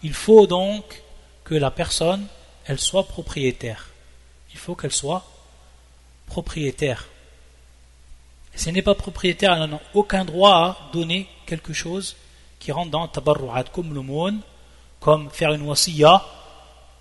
Il 0.03 0.13
faut 0.13 0.47
donc 0.47 1.03
que 1.43 1.55
la 1.55 1.71
personne, 1.71 2.25
elle 2.65 2.79
soit 2.79 3.07
propriétaire. 3.07 3.89
Il 4.51 4.57
faut 4.57 4.75
qu'elle 4.75 4.91
soit 4.91 5.23
propriétaire. 6.25 7.07
Si 8.55 8.69
elle 8.69 8.75
n'est 8.75 8.81
pas 8.81 8.95
propriétaire, 8.95 9.53
elle 9.53 9.69
n'a 9.69 9.79
aucun 9.93 10.25
droit 10.25 10.51
à 10.51 10.77
donner 10.91 11.29
quelque 11.45 11.73
chose 11.73 12.15
qui 12.59 12.71
rentre 12.71 12.91
dans 12.91 13.07
tabarru'at, 13.07 13.65
comme 13.65 13.93
le 13.93 14.01
comme 14.99 15.29
faire 15.29 15.53
une 15.53 15.61
wasiya, 15.61 16.25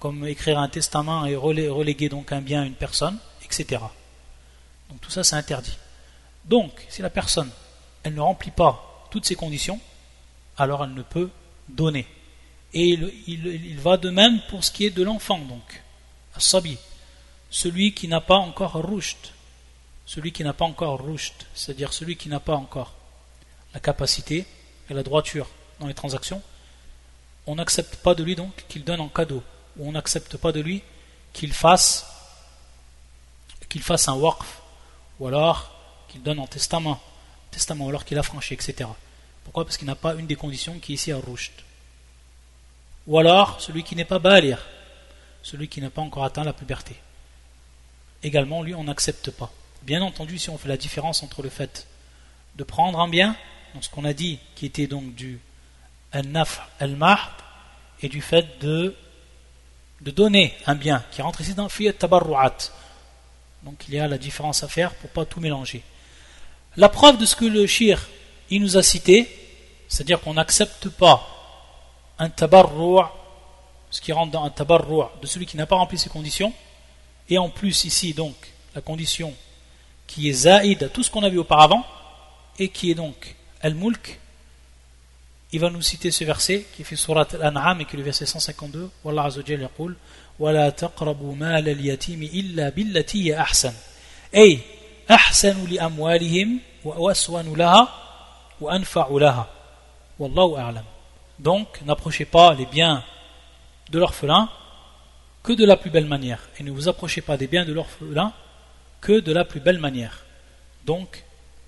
comme 0.07 0.25
écrire 0.29 0.61
un 0.61 0.69
testament 0.69 1.27
et 1.27 1.35
reléguer 1.35 2.09
donc 2.09 2.31
un 2.31 2.40
bien 2.40 2.62
à 2.62 2.64
une 2.64 2.75
personne, 2.75 3.19
etc. 3.45 3.83
Donc 4.88 5.01
tout 5.01 5.11
ça 5.11 5.25
c'est 5.25 5.35
interdit. 5.35 5.77
Donc 6.45 6.71
si 6.88 7.03
la 7.03 7.11
personne 7.11 7.51
elle 8.05 8.14
ne 8.14 8.21
remplit 8.21 8.53
pas 8.53 9.09
toutes 9.11 9.27
ces 9.27 9.35
conditions, 9.35 9.81
alors 10.57 10.85
elle 10.85 10.95
ne 10.95 11.03
peut 11.03 11.29
donner. 11.69 12.07
Et 12.73 12.90
il, 13.27 13.81
va 13.81 13.97
de 13.97 14.11
même 14.11 14.40
pour 14.49 14.62
ce 14.62 14.71
qui 14.71 14.87
est 14.87 14.90
de 14.90 15.03
l'enfant 15.03 15.40
donc, 15.40 15.83
sabi, 16.38 16.79
celui 17.51 17.92
qui 17.92 18.07
n'a 18.07 18.21
pas 18.21 18.37
encore 18.37 18.75
rushd, 18.75 19.33
celui 20.05 20.31
qui 20.31 20.45
n'a 20.45 20.53
pas 20.53 20.66
encore 20.66 21.05
rushd, 21.05 21.35
c'est-à-dire 21.53 21.92
celui 21.92 22.16
qui 22.16 22.29
n'a 22.29 22.38
pas 22.38 22.55
encore 22.55 22.95
la 23.75 23.81
capacité 23.81 24.47
et 24.88 24.95
la 24.95 25.03
droiture 25.03 25.49
dans 25.81 25.88
les 25.88 25.95
transactions, 25.95 26.42
on 27.49 27.57
n'accepte 27.57 27.97
pas 27.97 28.14
de 28.14 28.23
lui 28.23 28.37
donc 28.37 28.53
qu'il 28.69 28.85
donne 28.85 29.01
en 29.01 29.09
cadeau 29.09 29.42
où 29.79 29.89
on 29.89 29.93
n'accepte 29.93 30.37
pas 30.37 30.53
de 30.53 30.61
lui 30.61 30.83
qu'il 31.33 31.53
fasse 31.53 32.07
qu'il 33.69 33.83
fasse 33.83 34.09
un 34.09 34.15
waqf 34.15 34.62
ou 35.19 35.27
alors 35.27 35.73
qu'il 36.09 36.23
donne 36.23 36.39
en 36.39 36.47
testament 36.47 37.01
ou 37.81 37.89
alors 37.89 38.05
qu'il 38.05 38.19
a 38.19 38.23
franchi 38.23 38.55
etc 38.55 38.89
pourquoi? 39.47 39.65
Parce 39.65 39.77
qu'il 39.77 39.87
n'a 39.87 39.95
pas 39.95 40.15
une 40.15 40.27
des 40.27 40.35
conditions 40.35 40.81
qui 40.81 40.93
est 40.93 40.95
ici 40.97 41.12
à 41.12 41.19
rushd. 41.19 41.53
Ou 43.07 43.17
alors 43.17 43.61
celui 43.61 43.85
qui 43.85 43.95
n'est 43.95 44.05
pas 44.05 44.19
balir 44.19 44.59
celui 45.45 45.69
qui 45.69 45.81
n'a 45.81 45.91
pas 45.91 46.03
encore 46.03 46.25
atteint 46.25 46.43
la 46.43 46.53
puberté. 46.53 46.97
Également 48.25 48.65
lui 48.65 48.75
on 48.75 48.83
n'accepte 48.83 49.31
pas. 49.31 49.53
Bien 49.83 50.03
entendu 50.03 50.37
si 50.39 50.51
on 50.51 50.59
fait 50.59 50.69
la 50.69 50.77
différence 50.77 51.23
entre 51.23 51.45
le 51.45 51.49
fait 51.49 51.87
de 52.57 52.65
prendre 52.65 52.99
un 52.99 53.07
bien 53.07 53.37
donc 53.73 53.85
ce 53.85 53.91
qu'on 53.91 54.05
a 54.05 54.12
dit 54.12 54.41
qui 54.57 54.67
était 54.67 54.89
donc 54.89 55.15
du 55.15 55.39
al-naf 56.11 56.69
al-mahd 56.81 57.31
et 58.03 58.09
du 58.09 58.21
fait 58.21 58.59
de 58.61 58.97
de 60.01 60.11
donner 60.11 60.55
un 60.67 60.75
bien 60.75 61.05
qui 61.11 61.23
rentre 61.23 61.41
ici 61.41 61.55
dans 61.55 61.69
Fiyat 61.69 61.95
Tabarru'at. 61.95 62.57
Donc 63.63 63.85
il 63.89 63.95
y 63.95 63.99
a 63.99 64.07
la 64.07 64.19
différence 64.19 64.63
à 64.63 64.69
faire 64.69 64.95
pour 64.95 65.11
pas 65.11 65.25
tout 65.25 65.41
mélanger. 65.41 65.83
La 66.77 66.89
preuve 66.89 67.19
de 67.19 67.27
ce 67.27 67.37
que 67.37 67.45
le 67.45 67.67
shir 67.67 68.07
il 68.51 68.63
nous 68.63 68.77
a 68.77 68.83
cité, 68.83 69.29
c'est-à-dire 69.89 70.21
qu'on 70.21 70.35
n'accepte 70.35 70.89
pas 70.89 71.27
un 72.19 72.29
tabarru' 72.31 73.05
ce 73.91 74.01
qui 74.01 74.13
rentre 74.13 74.33
dans 74.33 74.45
un 74.45 74.51
tabarru' 74.51 75.09
de 75.21 75.27
celui 75.27 75.47
qui 75.47 75.57
n'a 75.57 75.67
pas 75.67 75.77
rempli 75.77 75.99
ses 75.99 76.11
conditions, 76.11 76.53
et 77.29 77.39
en 77.39 77.49
plus 77.49 77.85
ici 77.85 78.13
donc 78.15 78.35
la 78.75 78.81
condition 78.81 79.35
qui 80.07 80.29
est 80.29 80.33
zaïd 80.33 80.83
à 80.83 80.89
tout 80.89 81.03
ce 81.03 81.11
qu'on 81.11 81.23
a 81.23 81.29
vu 81.29 81.39
auparavant, 81.39 81.85
et 82.59 82.69
qui 82.69 82.91
est 82.91 82.95
donc 82.95 83.35
al-mulk, 83.63 84.21
il 85.54 85.60
va 85.60 85.70
nous 85.70 85.82
citer 85.82 86.12
ce 86.12 86.24
verset 86.24 86.65
qui 86.76 86.84
fait 86.84 86.96
surat 86.96 87.28
Al-An'am 87.34 87.82
et 87.82 87.86
qui 87.86 87.96
est 87.96 87.98
le 87.98 88.04
verset 88.04 88.26
152. 88.26 88.89
Wallah 89.04 89.26
Azzawajal 89.26 89.62
yaqul 89.62 89.96
ولا 90.41 90.70
تقربوا 90.70 91.36
مال 91.36 91.70
اليتيم 91.70 92.24
إلا 92.24 92.70
بالتي 92.70 93.26
هي 93.26 93.39
أحسن 93.39 93.74
أي 94.36 94.60
أحسن 95.12 95.70
لأموالهم 95.70 96.60
وأسون 96.84 97.54
لها 97.54 97.88
وأنفع 98.62 99.08
لها 99.12 99.48
والله 100.20 100.60
أعلم 100.60 100.84
Donc, 101.39 101.82
n'approchez 101.86 102.26
pas 102.26 102.54
les 102.54 102.67
biens 102.67 103.04
de 103.89 103.98
l'orphelin 103.98 104.48
que 105.41 105.54
de 105.54 105.65
la 105.65 105.76
plus 105.76 105.89
belle 105.89 106.06
manière. 106.06 106.39
Et 106.60 106.63
ne 106.63 106.70
vous 106.70 106.88
approchez 106.88 107.22
pas 107.22 107.36
des 107.36 107.48
biens 107.48 107.65
de 107.65 107.74
l'orphelin 107.74 108.32
que 109.00 109.20
de 109.20 109.32
la 109.32 109.44
plus 109.44 109.60
belle 109.60 109.80
manière. 109.80 110.24
Donc, 110.86 111.24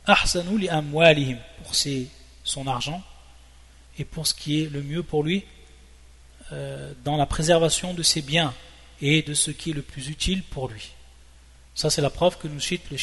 ahsanu 0.05 0.59
li 0.59 0.69
amwalihim 0.69 1.39
pour 1.63 1.73
ses, 1.73 2.07
son 2.43 2.67
argent 2.67 3.01
et 3.98 4.04
pour 4.04 4.26
ce 4.26 4.34
qui 4.34 4.62
est 4.62 4.70
le 4.70 4.82
mieux 4.82 5.02
pour 5.02 5.22
lui 5.22 5.44
euh, 6.52 6.92
dans 7.04 7.16
la 7.16 7.26
préservation 7.26 7.94
de 7.94 8.02
ses 8.02 8.22
biens 8.22 8.54
et 9.02 9.22
de 9.22 9.34
ce 9.34 9.50
qui 9.50 9.70
est 9.70 9.74
le 9.74 9.82
plus 9.82 10.08
utile 10.08 10.42
pour 10.42 10.68
lui. 10.68 10.92
Ça, 11.74 11.90
c'est 11.90 12.00
la 12.00 12.10
preuve 12.10 12.38
que 12.38 12.48
nous 12.48 12.60
cite 12.60 12.90
le 12.90 12.96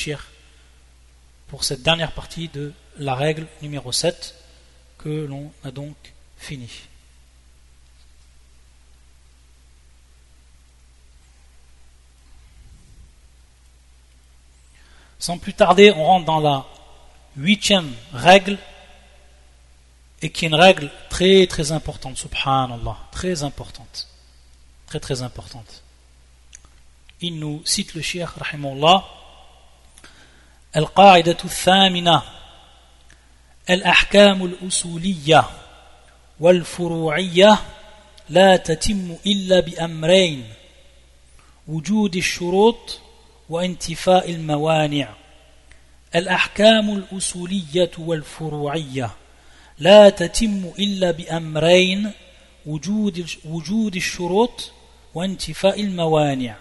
pour 1.47 1.63
cette 1.63 1.83
dernière 1.83 2.11
partie 2.11 2.49
de 2.49 2.73
la 2.97 3.15
règle 3.15 3.47
numéro 3.61 3.91
7 3.91 4.35
que 4.97 5.09
l'on 5.09 5.51
a 5.63 5.71
donc 5.71 5.95
fini. 6.37 6.69
Sans 15.19 15.37
plus 15.37 15.53
tarder, 15.53 15.91
on 15.91 16.03
rentre 16.03 16.25
dans 16.25 16.39
la 16.39 16.65
huitième 17.37 17.91
règle 18.13 18.57
et 20.24 20.30
qui 20.30 20.44
est 20.44 20.48
une 20.48 20.54
règle 20.54 20.90
très 21.08 21.46
très 21.46 21.72
importante, 21.72 22.16
subhanallah, 22.16 22.96
très 23.10 23.42
importante, 23.42 24.08
très 24.86 25.00
très 25.00 25.22
importante. 25.22 25.82
Il 27.20 27.38
nous 27.38 27.62
cite 27.64 27.94
le 27.94 28.02
shir, 28.02 28.32
rahimahullah, 28.38 29.04
القاعدة 30.76 31.36
الثامنة 31.44 32.22
الأحكام 33.70 34.44
الأصولية 34.44 35.44
والفروعية 36.40 37.58
لا 38.28 38.56
تتم 38.56 39.16
إلا 39.26 39.60
بأمرين 39.60 40.48
وجود 41.68 42.16
الشروط 42.16 43.00
وانتفاء 43.48 44.30
الموانع 44.30 45.08
الأحكام 46.14 46.90
الأصولية 46.94 47.90
والفروعية 47.98 49.10
لا 49.78 50.10
تتم 50.10 50.72
إلا 50.78 51.10
بأمرين 51.10 52.12
وجود 52.66 53.30
وجود 53.44 53.96
الشروط 53.96 54.72
وانتفاء 55.14 55.80
الموانع 55.80 56.56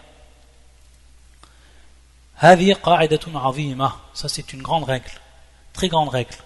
هذه 2.35 2.73
قاعدة 2.73 3.19
عظيمة 3.27 3.91
ça 4.13 4.27
c'est 4.29 4.53
une 4.53 4.61
grande 4.61 4.85
règle 4.85 5.11
très 5.73 5.89
grande 5.89 6.09
règle 6.09 6.37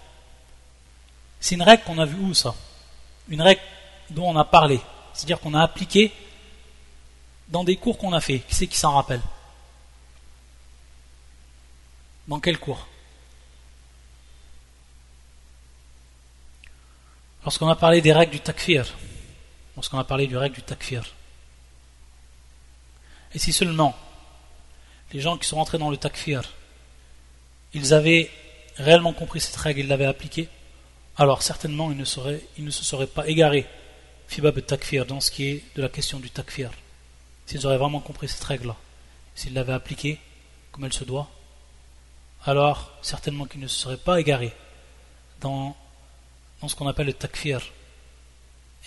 c'est 1.40 1.56
une 1.56 1.62
règle 1.62 1.84
qu'on 1.84 2.00
a 2.00 2.06
vu 2.06 2.20
où 2.20 2.34
ça 2.34 2.56
une 3.30 3.42
règle 3.42 3.62
dont 4.10 4.30
on 4.30 4.38
a 4.38 4.46
parlé 4.46 4.80
c'est 5.14 5.26
à 5.26 5.28
dire 5.28 5.40
qu'on 5.40 5.54
a 5.54 5.62
appliqué 5.62 6.12
dans 7.50 7.64
des 7.64 7.76
cours 7.76 7.98
qu'on 7.98 8.14
a 8.14 8.22
fait 8.22 8.40
qui 8.40 8.56
c'est 8.56 8.68
qui 8.68 8.78
s'en 8.78 8.94
rappelle 8.94 9.22
dans 12.28 12.40
quel 12.40 12.58
cours 12.58 12.88
Lorsqu'on 17.45 17.69
a 17.69 17.77
parlé 17.77 18.01
des 18.01 18.13
règles 18.13 18.33
du 18.33 18.41
takfir, 18.41 18.87
lorsqu'on 19.77 19.99
a 19.99 20.05
parlé 20.05 20.27
du 20.27 20.37
règle 20.37 20.57
du 20.57 20.63
takfir, 20.63 21.05
et 23.35 23.39
si 23.39 23.53
seulement 23.53 23.97
les 25.13 25.21
gens 25.21 25.39
qui 25.39 25.47
sont 25.47 25.57
rentrés 25.57 25.79
dans 25.79 25.91
le 25.91 25.97
takfir, 25.97 26.43
ils 27.75 27.95
avaient 27.95 28.31
réellement 28.77 29.13
compris 29.13 29.41
cette 29.41 29.57
règle, 29.57 29.81
ils 29.81 29.89
l'avaient 29.89 30.07
appliquée, 30.07 30.49
alors 31.17 31.43
certainement 31.43 31.91
ils 31.91 31.97
ne, 31.97 32.05
se 32.71 32.85
seraient 32.85 33.07
pas 33.07 33.27
égarés, 33.29 33.67
fibab 34.29 34.65
takfir, 34.65 35.07
dans 35.07 35.21
ce 35.21 35.31
qui 35.31 35.47
est 35.47 35.65
de 35.77 35.83
la 35.83 35.89
question 35.89 36.19
du 36.19 36.31
takfir. 36.31 36.71
S'ils 37.47 37.67
auraient 37.67 37.79
vraiment 37.79 38.01
compris 38.01 38.29
cette 38.29 38.45
règle-là, 38.45 38.77
s'ils 39.35 39.55
l'avaient 39.55 39.73
appliquée 39.73 40.21
comme 40.71 40.85
elle 40.85 40.93
se 40.93 41.05
doit, 41.05 41.29
alors 42.45 42.93
certainement 43.03 43.47
qu'ils 43.47 43.61
ne 43.61 43.67
se 43.67 43.79
seraient 43.79 43.97
pas 43.97 44.21
égarés 44.21 44.53
dans 45.41 45.77
dans 46.61 46.69
ce 46.69 46.75
qu'on 46.75 46.89
appelle 46.89 47.07
le 47.07 47.13
takfir. 47.13 47.61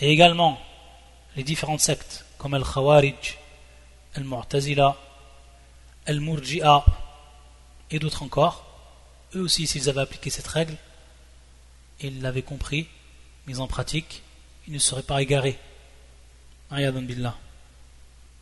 Et 0.00 0.10
également 0.10 0.58
les 1.36 1.44
différentes 1.44 1.80
sectes 1.80 2.24
comme 2.38 2.54
Al-Khawarij, 2.54 3.38
Al-Mu'tazila, 4.14 4.96
Al-Murji'a 6.06 6.84
et 7.90 7.98
d'autres 7.98 8.22
encore, 8.22 8.66
eux 9.34 9.40
aussi 9.40 9.66
s'ils 9.66 9.88
avaient 9.88 10.00
appliqué 10.00 10.28
cette 10.30 10.46
règle, 10.46 10.76
ils 12.00 12.20
l'avaient 12.20 12.42
compris, 12.42 12.88
mis 13.46 13.58
en 13.58 13.68
pratique, 13.68 14.22
ils 14.66 14.74
ne 14.74 14.78
seraient 14.78 15.02
pas 15.02 15.22
égarés. 15.22 15.58
billah. 16.70 17.36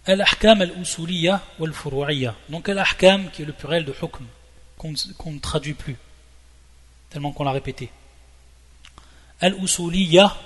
Al-Ahkam 0.07 0.63
al-Usuliyya 0.63 1.43
wal-Furu'iyya. 1.59 2.35
Donc 2.49 2.69
Al-Ahkam 2.69 3.31
qui 3.31 3.43
est 3.43 3.45
le 3.45 3.53
pluriel 3.53 3.85
de 3.85 3.93
Hukm, 3.93 4.27
qu'on 4.77 5.33
ne 5.33 5.39
traduit 5.39 5.75
plus, 5.75 5.97
tellement 7.11 7.33
qu'on 7.33 7.45
l'a 7.45 7.53
répété. 7.53 7.91
Al-Usuliyya, 9.41 10.37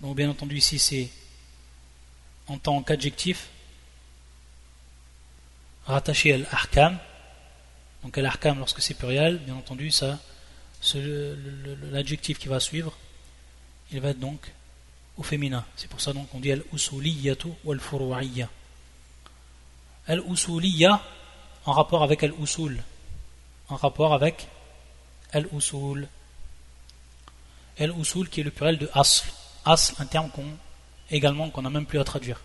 donc 0.00 0.16
bien 0.16 0.28
entendu 0.28 0.56
ici 0.56 0.78
c'est 0.78 1.08
en 2.48 2.58
tant 2.58 2.82
qu'adjectif 2.82 3.48
rattaché 5.86 6.34
à 6.34 6.38
l'ahkam. 6.38 6.98
Donc 8.02 8.18
al-ahkam 8.18 8.58
lorsque 8.58 8.82
c'est 8.82 8.94
pluriel, 8.94 9.38
bien 9.38 9.54
entendu 9.54 9.90
ça, 9.90 10.18
l'adjectif 11.92 12.38
qui 12.38 12.48
va 12.48 12.58
suivre, 12.58 12.96
il 13.92 14.00
va 14.00 14.10
être 14.10 14.18
donc 14.18 14.52
au 15.16 15.22
féminin. 15.22 15.64
C'est 15.76 15.88
pour 15.88 16.00
ça 16.00 16.12
donc 16.12 16.28
qu'on 16.30 16.40
dit 16.40 16.50
al-usuliyatu 16.50 17.48
ou 17.64 17.72
al-furu'iyya. 17.72 18.48
Al-usuliyya 20.08 21.00
en 21.66 21.72
rapport 21.72 22.02
avec 22.02 22.24
al-usul, 22.24 22.82
en 23.68 23.76
rapport 23.76 24.12
avec 24.12 24.48
al-usul. 25.32 26.08
El 27.80 27.92
usul 27.98 28.28
qui 28.28 28.42
est 28.42 28.44
le 28.44 28.50
pluriel 28.50 28.76
de 28.76 28.90
asl. 28.92 29.24
Asl, 29.64 29.94
un 29.98 30.04
terme 30.04 30.28
qu'on 30.30 30.44
également 31.10 31.48
qu'on 31.48 31.62
n'a 31.62 31.70
même 31.70 31.86
plus 31.86 31.98
à 31.98 32.04
traduire. 32.04 32.40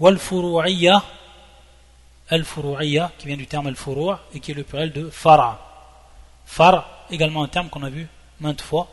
Wal 0.00 0.18
furu'iyya, 0.18 1.02
al 2.28 2.44
furu'iyya 2.44 3.12
qui 3.16 3.28
vient 3.28 3.36
du 3.36 3.46
terme 3.46 3.68
al 3.68 3.76
furu' 3.76 4.16
et 4.34 4.40
qui 4.40 4.50
est 4.50 4.54
le 4.54 4.64
pluriel 4.64 4.92
de 4.92 5.08
fara. 5.08 5.64
Far, 6.44 7.06
également 7.10 7.44
un 7.44 7.48
terme 7.48 7.68
qu'on 7.68 7.84
a 7.84 7.90
vu 7.90 8.08
maintes 8.40 8.60
fois 8.60 8.88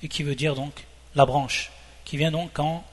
et 0.00 0.08
qui 0.08 0.22
veut 0.22 0.36
dire 0.36 0.54
donc 0.54 0.86
la 1.16 1.26
branche, 1.26 1.72
qui 2.04 2.16
vient 2.16 2.30
donc 2.30 2.56
en, 2.60 2.84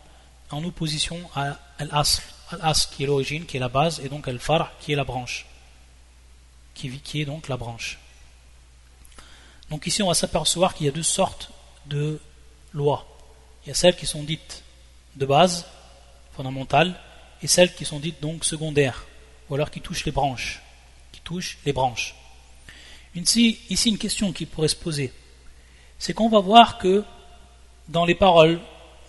opposition 0.51 1.17
à 1.35 1.59
al 1.77 1.89
asl. 1.91 2.23
Al 2.51 2.61
asl 2.63 2.89
qui 2.91 3.03
est 3.03 3.07
l'origine, 3.07 3.45
qui 3.45 3.57
est 3.57 3.59
la 3.59 3.69
base, 3.69 3.99
et 4.03 4.09
donc 4.09 4.27
al 4.27 4.39
far 4.39 4.71
qui 4.79 4.93
est 4.93 4.95
la 4.95 5.03
branche, 5.03 5.45
qui, 6.73 6.99
qui 6.99 7.21
est 7.21 7.25
donc 7.25 7.47
la 7.47 7.57
branche. 7.57 7.99
Donc 9.69 9.85
ici 9.85 10.01
on 10.01 10.07
va 10.07 10.15
s'apercevoir 10.15 10.73
qu'il 10.73 10.87
y 10.87 10.89
a 10.89 10.91
deux 10.91 11.03
sortes 11.03 11.51
de 11.89 12.19
lois. 12.73 13.05
Il 13.63 13.69
y 13.69 13.71
a 13.71 13.75
celles 13.75 13.95
qui 13.95 14.05
sont 14.05 14.23
dites 14.23 14.63
de 15.15 15.25
base, 15.25 15.65
fondamentales, 16.33 16.99
et 17.41 17.47
celles 17.47 17.73
qui 17.73 17.85
sont 17.85 17.99
dites 17.99 18.21
donc 18.21 18.45
secondaires, 18.45 19.05
ou 19.49 19.55
alors 19.55 19.71
qui 19.71 19.81
touchent 19.81 20.05
les 20.05 20.11
branches. 20.11 20.61
Qui 21.11 21.21
touchent 21.21 21.57
les 21.65 21.73
branches. 21.73 22.15
Ici, 23.15 23.59
une 23.85 23.97
question 23.97 24.31
qui 24.31 24.45
pourrait 24.45 24.67
se 24.67 24.75
poser, 24.75 25.11
c'est 25.97 26.13
qu'on 26.13 26.29
va 26.29 26.39
voir 26.39 26.77
que 26.77 27.03
dans 27.87 28.05
les 28.05 28.15
paroles 28.15 28.59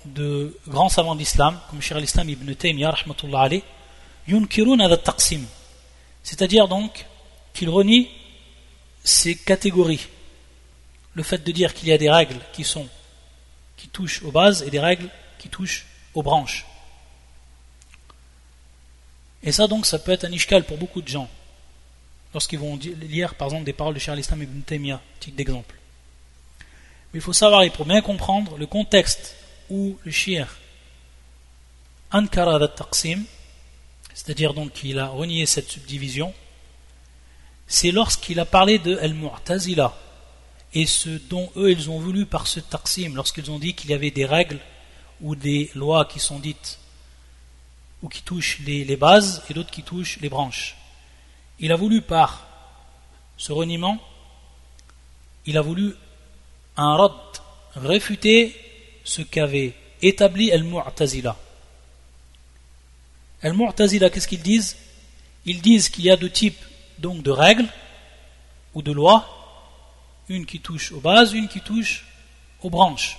de 0.07 0.57
grands 0.66 0.88
savants 0.88 1.14
d'islam, 1.14 1.61
comme 1.69 1.83
Shir 1.83 1.99
al-Islam 1.99 2.29
ibn 2.29 2.55
Taymiyyah, 2.55 2.95
taqsim. 5.05 5.45
C'est-à-dire 6.23 6.66
donc 6.66 7.07
qu'ils 7.53 7.69
renient 7.69 8.09
ces 9.05 9.37
catégories 9.37 10.09
le 11.14 11.23
fait 11.23 11.42
de 11.42 11.53
dire 11.53 11.75
qu'il 11.75 11.88
y 11.88 11.92
a 11.92 11.99
des 11.99 12.11
règles 12.11 12.40
qui 12.53 12.64
sont 12.64 12.88
qui 13.77 13.88
touchent 13.88 14.23
aux 14.23 14.31
bases 14.31 14.62
et 14.62 14.70
des 14.70 14.81
règles 14.81 15.09
qui 15.38 15.49
touchent 15.49 15.87
aux 16.14 16.23
branches. 16.23 16.66
Et 19.42 19.53
ça 19.53 19.66
donc 19.66 19.87
ça 19.87 19.99
peut 19.99 20.12
être 20.12 20.25
un 20.25 20.33
ishkal 20.33 20.64
pour 20.64 20.77
beaucoup 20.77 21.03
de 21.03 21.09
gens 21.09 21.29
lorsqu'ils 22.35 22.59
vont 22.59 22.77
lire 22.77 23.35
par 23.35 23.49
exemple 23.49 23.64
des 23.64 23.73
paroles 23.73 23.94
de 23.94 23.99
Charles 23.99 24.20
Islam 24.20 24.42
ibn 24.42 24.61
Taymiyyah, 24.61 25.01
titre 25.18 25.37
d'exemple. 25.37 25.75
Mais 27.12 27.18
il 27.18 27.23
faut 27.23 27.33
savoir, 27.33 27.62
et 27.62 27.70
pour 27.70 27.87
bien 27.87 28.03
comprendre, 28.03 28.57
le 28.57 28.66
contexte 28.66 29.35
où 29.68 29.99
le 30.05 30.11
shir 30.12 30.46
ankara 32.12 32.68
taqsim, 32.68 33.25
c'est-à-dire 34.14 34.55
donc 34.55 34.73
qu'il 34.73 34.99
a 34.99 35.07
renié 35.07 35.46
cette 35.46 35.68
subdivision, 35.68 36.33
c'est 37.66 37.90
lorsqu'il 37.90 38.38
a 38.40 38.44
parlé 38.44 38.79
de 38.79 38.96
al-mu'tazila, 38.99 39.96
et 40.74 40.87
ce 40.87 41.11
dont 41.11 41.50
eux 41.56 41.70
ils 41.70 41.90
ont 41.90 41.98
voulu 41.98 42.26
par 42.26 42.46
ce 42.46 42.61
taqsim, 42.61 43.14
lorsqu'ils 43.14 43.50
ont 43.50 43.59
dit 43.59 43.74
qu'il 43.74 43.90
y 43.90 43.94
avait 43.94 44.11
des 44.11 44.24
règles 44.24 44.61
ou 45.20 45.35
des 45.35 45.70
lois 45.74 46.04
qui 46.04 46.20
sont 46.20 46.38
dites 46.38 46.78
ou 48.02 48.09
qui 48.09 48.22
touchent 48.22 48.61
les, 48.61 48.96
bases 48.96 49.42
et 49.50 49.54
d'autres 49.54 49.70
qui 49.70 49.83
touchent 49.83 50.20
les 50.20 50.28
branches. 50.28 50.76
Il 51.59 51.72
a 51.72 51.76
voulu 51.76 52.00
par 52.00 52.46
ce 53.37 53.52
reniement, 53.52 53.98
il 55.46 55.59
a 55.59 55.61
voulu 55.61 55.94
un 56.76 56.96
rad 56.96 57.12
réfuter 57.76 58.56
ce 59.04 59.22
qu'avait 59.22 59.74
établi 60.00 60.50
Al-Mu'tazila. 60.50 61.37
Al-Mu'tazila, 63.42 64.09
qu'est-ce 64.11 64.28
qu'ils 64.28 64.42
disent? 64.42 64.76
Ils 65.44 65.61
disent 65.61 65.88
qu'il 65.88 66.04
y 66.04 66.11
a 66.11 66.16
deux 66.16 66.30
types 66.30 66.62
donc 66.98 67.22
de 67.22 67.30
règles 67.30 67.68
ou 68.74 68.83
de 68.83 68.92
lois, 68.92 69.39
une 70.31 70.47
qui 70.47 70.61
touche 70.61 70.93
aux 70.93 71.01
bases, 71.01 71.33
une 71.33 71.49
qui 71.49 71.61
touche 71.61 72.07
aux 72.62 72.71
branches. 72.71 73.19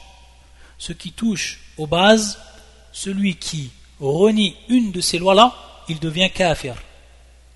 Ce 0.77 0.93
qui 0.93 1.11
touche 1.11 1.59
aux 1.77 1.85
bases, 1.85 2.39
celui 2.93 3.35
qui 3.35 3.69
renie 3.99 4.55
une 4.69 4.91
de 4.91 5.01
ces 5.01 5.19
lois-là, 5.19 5.53
il 5.89 5.99
devient 5.99 6.29
kafir. 6.33 6.75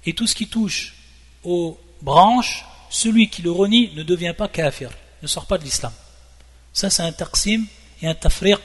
Et 0.05 0.13
tout 0.13 0.27
ce 0.27 0.35
qui 0.35 0.47
touche 0.47 0.93
aux 1.43 1.79
branches, 2.01 2.65
celui 2.89 3.29
qui 3.29 3.41
le 3.41 3.51
renie 3.51 3.91
ne 3.95 4.03
devient 4.03 4.35
pas 4.37 4.49
kafir, 4.49 4.91
ne 5.21 5.27
sort 5.27 5.47
pas 5.47 5.57
de 5.57 5.63
l'islam. 5.63 5.93
Ça, 6.73 6.89
c'est 6.89 7.03
un 7.03 7.13
taqsim 7.13 7.65
et 8.01 8.07
un 8.07 8.13
tafriq 8.13 8.59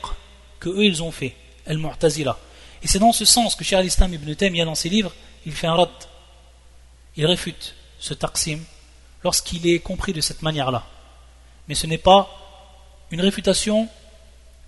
que 0.58 0.68
eux, 0.68 0.84
ils 0.84 1.02
ont 1.02 1.12
fait. 1.12 1.36
Et 1.68 2.88
c'est 2.88 2.98
dans 2.98 3.12
ce 3.12 3.24
sens 3.24 3.54
que 3.54 3.62
Cheikh 3.62 3.78
al-Islam 3.78 4.12
ibn 4.12 4.34
Taymiyyah, 4.34 4.64
dans 4.64 4.74
ses 4.74 4.88
livres, 4.88 5.14
il 5.46 5.52
fait 5.52 5.68
un 5.68 5.74
rat. 5.74 5.98
Il 7.16 7.26
réfute 7.26 7.74
ce 8.00 8.12
taqsim 8.12 8.58
lorsqu'il 9.24 9.66
est 9.66 9.80
compris 9.80 10.12
de 10.12 10.20
cette 10.20 10.42
manière-là. 10.42 10.84
Mais 11.68 11.74
ce 11.74 11.86
n'est 11.86 11.98
pas 11.98 12.28
une 13.10 13.20
réfutation 13.20 13.88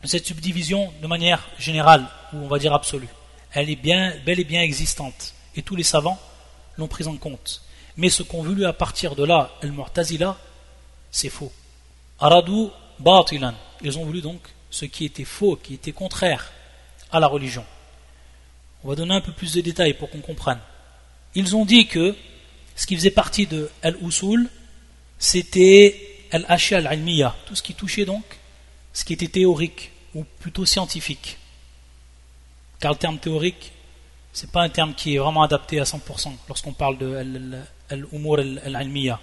de 0.03 0.07
cette 0.07 0.27
subdivision 0.27 0.93
de 1.01 1.07
manière 1.07 1.49
générale, 1.59 2.07
ou 2.33 2.39
on 2.39 2.49
va 2.49 2.59
dire 2.59 2.75
absolue. 2.75 3.09
Elle 3.53 3.71
est 3.71 3.77
bien, 3.77 4.15
bel 4.25 4.41
et 4.41 4.45
bien 4.45 4.63
existante. 4.63 5.35
Et 5.55 5.63
tous 5.63 5.77
les 5.77 5.83
savants 5.83 6.19
l'ont 6.79 6.89
prise 6.89 7.09
en 7.09 7.17
compte. 7.17 7.63
Mais 7.97 8.09
ce 8.09 8.23
qu'ont 8.23 8.43
voulu 8.43 8.65
à 8.65 8.73
partir 8.73 9.15
de 9.15 9.25
là, 9.25 9.51
el 9.63 9.73
Mu'tazila, 9.73 10.37
c'est 11.11 11.29
faux. 11.29 11.53
Aradu 12.19 12.69
batilan. 12.99 13.55
Ils 13.83 13.99
ont 13.99 14.05
voulu 14.05 14.23
donc 14.23 14.41
ce 14.71 14.87
qui 14.87 15.05
était 15.05 15.25
faux, 15.25 15.57
qui 15.57 15.75
était 15.75 15.93
contraire 15.93 16.51
à 17.11 17.21
la 17.21 17.27
religion. 17.27 17.65
On 18.83 18.89
va 18.89 18.95
donner 18.95 19.15
un 19.15 19.21
peu 19.21 19.33
plus 19.33 19.53
de 19.53 19.61
détails 19.61 19.95
pour 19.95 20.11
qu'on 20.11 20.21
comprenne. 20.21 20.59
Ils 21.35 21.55
ont 21.55 21.65
dit 21.65 21.87
que 21.87 22.17
ce 22.77 22.87
qui 22.87 22.97
faisait 22.97 23.11
partie 23.11 23.47
de 23.47 23.71
Al-Usul, 23.83 24.49
c'était 25.19 26.27
Al-Ashya 26.31 26.79
al-Ilmiya, 26.79 27.37
tout 27.47 27.55
ce 27.55 27.63
qui 27.63 27.75
touchait 27.75 28.05
donc 28.05 28.25
ce 28.93 29.05
qui 29.05 29.15
était 29.15 29.29
théorique, 29.29 29.91
ou 30.15 30.25
plutôt 30.41 30.67
scientifique. 30.67 31.39
Car 32.79 32.93
le 32.93 32.99
terme 32.99 33.19
théorique, 33.19 33.73
c'est 34.33 34.51
pas 34.51 34.63
un 34.63 34.69
terme 34.69 34.95
qui 34.95 35.15
est 35.15 35.19
vraiment 35.19 35.43
adapté 35.43 35.81
à 35.81 35.85
100% 35.85 36.33
lorsqu'on 36.49 36.73
parle 36.73 36.99
de 36.99 37.15
Al-Umur 37.89 38.39
al-Ilmiya. 38.39 39.21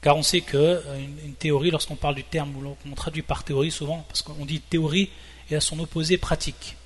Car 0.00 0.16
on 0.16 0.22
sait 0.22 0.40
que 0.40 0.56
euh, 0.56 1.06
une, 1.24 1.34
théorie, 1.34 1.70
lorsqu'on 1.70 1.94
parle 1.94 2.16
du 2.16 2.24
terme, 2.24 2.52
on 2.84 2.94
traduit 2.94 3.22
par 3.22 3.44
théorie 3.44 3.70
souvent, 3.70 4.04
parce 4.08 4.22
qu'on 4.22 4.44
dit 4.44 4.60
théorie 4.60 5.10
et 5.48 5.54
à 5.54 5.60
son 5.60 5.78
opposé 5.78 6.18
pratique. 6.18 6.76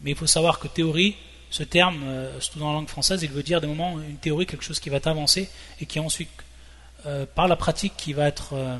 Mais 0.00 0.10
il 0.10 0.16
faut 0.16 0.26
savoir 0.26 0.58
que 0.58 0.66
théorie, 0.66 1.16
ce 1.50 1.64
terme, 1.64 2.02
euh, 2.04 2.40
surtout 2.40 2.60
dans 2.60 2.68
la 2.68 2.74
langue 2.74 2.88
française, 2.88 3.22
il 3.22 3.30
veut 3.30 3.42
dire 3.42 3.60
des 3.60 3.66
moments 3.66 4.00
une 4.00 4.16
théorie, 4.16 4.46
quelque 4.46 4.64
chose 4.64 4.78
qui 4.78 4.88
va 4.88 4.98
avancer 5.04 5.50
et 5.80 5.86
qui 5.86 5.98
ensuite, 5.98 6.30
euh, 7.06 7.26
par 7.26 7.48
la 7.48 7.56
pratique, 7.56 7.94
qui 7.96 8.12
va 8.12 8.26
être 8.28 8.50
euh, 8.52 8.78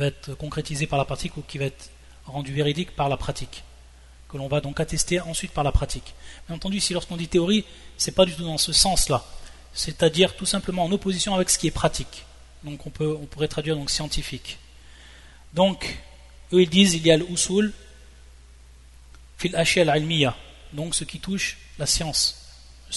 être 0.00 0.34
concrétisé 0.34 0.86
par 0.86 0.98
la 0.98 1.04
pratique 1.04 1.36
ou 1.36 1.42
qui 1.42 1.58
va 1.58 1.66
être 1.66 1.90
rendu 2.24 2.52
véridique 2.52 2.96
par 2.96 3.08
la 3.08 3.16
pratique, 3.16 3.62
que 4.28 4.36
l'on 4.36 4.48
va 4.48 4.60
donc 4.60 4.80
attester 4.80 5.20
ensuite 5.20 5.52
par 5.52 5.62
la 5.62 5.72
pratique. 5.72 6.14
Bien 6.48 6.56
entendu, 6.56 6.80
si 6.80 6.92
lorsqu'on 6.92 7.16
dit 7.16 7.28
théorie, 7.28 7.64
c'est 7.96 8.14
pas 8.14 8.24
du 8.24 8.34
tout 8.34 8.44
dans 8.44 8.58
ce 8.58 8.72
sens-là, 8.72 9.22
c'est-à-dire 9.74 10.34
tout 10.34 10.46
simplement 10.46 10.84
en 10.84 10.90
opposition 10.90 11.34
avec 11.34 11.50
ce 11.50 11.58
qui 11.58 11.66
est 11.66 11.70
pratique. 11.70 12.24
Donc 12.64 12.84
on 12.86 12.90
peut, 12.90 13.16
on 13.20 13.26
pourrait 13.26 13.48
traduire 13.48 13.76
donc 13.76 13.90
scientifique. 13.90 14.58
Donc 15.52 15.98
eux 16.52 16.62
ils 16.62 16.70
disent 16.70 16.94
il 16.94 17.06
y 17.06 17.10
a 17.10 17.16
le 17.16 17.30
usul 17.30 17.72
fil 19.38 19.54
al-ilmiya 19.54 20.34
donc 20.76 20.94
ce 20.94 21.04
qui 21.04 21.18
touche 21.18 21.58
la 21.78 21.86
science, 21.86 22.22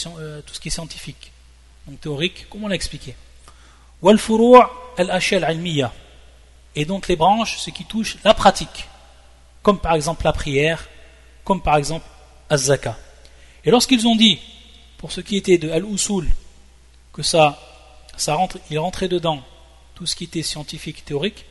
euh, 0.05 0.41
tout 0.41 0.53
ce 0.53 0.59
qui 0.59 0.67
est 0.67 0.71
scientifique, 0.71 1.31
donc 1.87 1.99
théorique, 2.01 2.47
comme 2.49 2.65
on 2.65 2.67
l'a 2.67 2.75
expliqué. 2.75 3.15
Et 6.75 6.85
donc 6.85 7.07
les 7.07 7.15
branches, 7.15 7.57
ce 7.57 7.69
qui 7.71 7.85
touche 7.85 8.17
la 8.23 8.33
pratique, 8.33 8.87
comme 9.63 9.79
par 9.79 9.95
exemple 9.95 10.25
la 10.25 10.33
prière, 10.33 10.87
comme 11.43 11.61
par 11.61 11.77
exemple 11.77 12.05
az-zaka. 12.49 12.97
Et 13.65 13.71
lorsqu'ils 13.71 14.05
ont 14.07 14.15
dit, 14.15 14.39
pour 14.97 15.11
ce 15.11 15.21
qui 15.21 15.37
était 15.37 15.57
de 15.57 15.69
al-usul, 15.69 16.29
que 17.11 17.23
ça, 17.23 17.59
ça 18.17 18.35
rentrait 18.35 19.07
dedans 19.07 19.41
tout 19.95 20.05
ce 20.05 20.15
qui 20.15 20.25
était 20.25 20.43
scientifique, 20.43 21.03
théorique, 21.03 21.45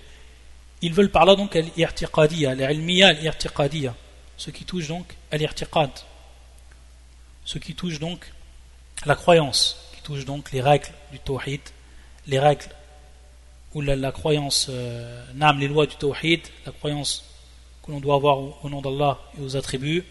ils 0.81 0.95
veulent 0.95 1.11
par 1.11 1.25
là 1.25 1.35
donc 1.35 1.57
al-irtiqadiyya, 1.57 2.51
al-ilmiya 2.51 3.09
al-irtiqadiyya, 3.09 3.95
ce 4.37 4.51
qui 4.51 4.64
touche 4.64 4.88
donc 4.88 5.17
al-irtiqad, 5.31 5.91
ce 7.49 7.57
qui 7.57 7.75
touche 7.75 7.99
donc 7.99 8.31
la 9.07 9.15
croyance, 9.15 9.79
qui 9.95 10.03
touche 10.03 10.27
donc 10.27 10.53
les 10.53 10.61
règles 10.61 10.91
du 11.11 11.19
tawhid, 11.19 11.63
les 12.27 12.39
règles 12.39 12.69
ou 13.75 13.81
la, 13.81 14.13
croyance, 14.13 14.67
euh, 14.69 15.25
les 15.59 15.69
lois 15.69 15.87
du 15.87 15.97
tawhid, 15.97 16.43
la 16.67 16.73
croyance 16.73 17.25
que 17.83 17.91
l'on 17.91 18.01
doit 18.01 18.17
avoir 18.17 18.39
au, 18.39 18.69
nom 18.69 18.83
d'Allah 18.83 19.19
et 19.39 19.43
aux 19.43 19.57
attributs, 19.57 20.05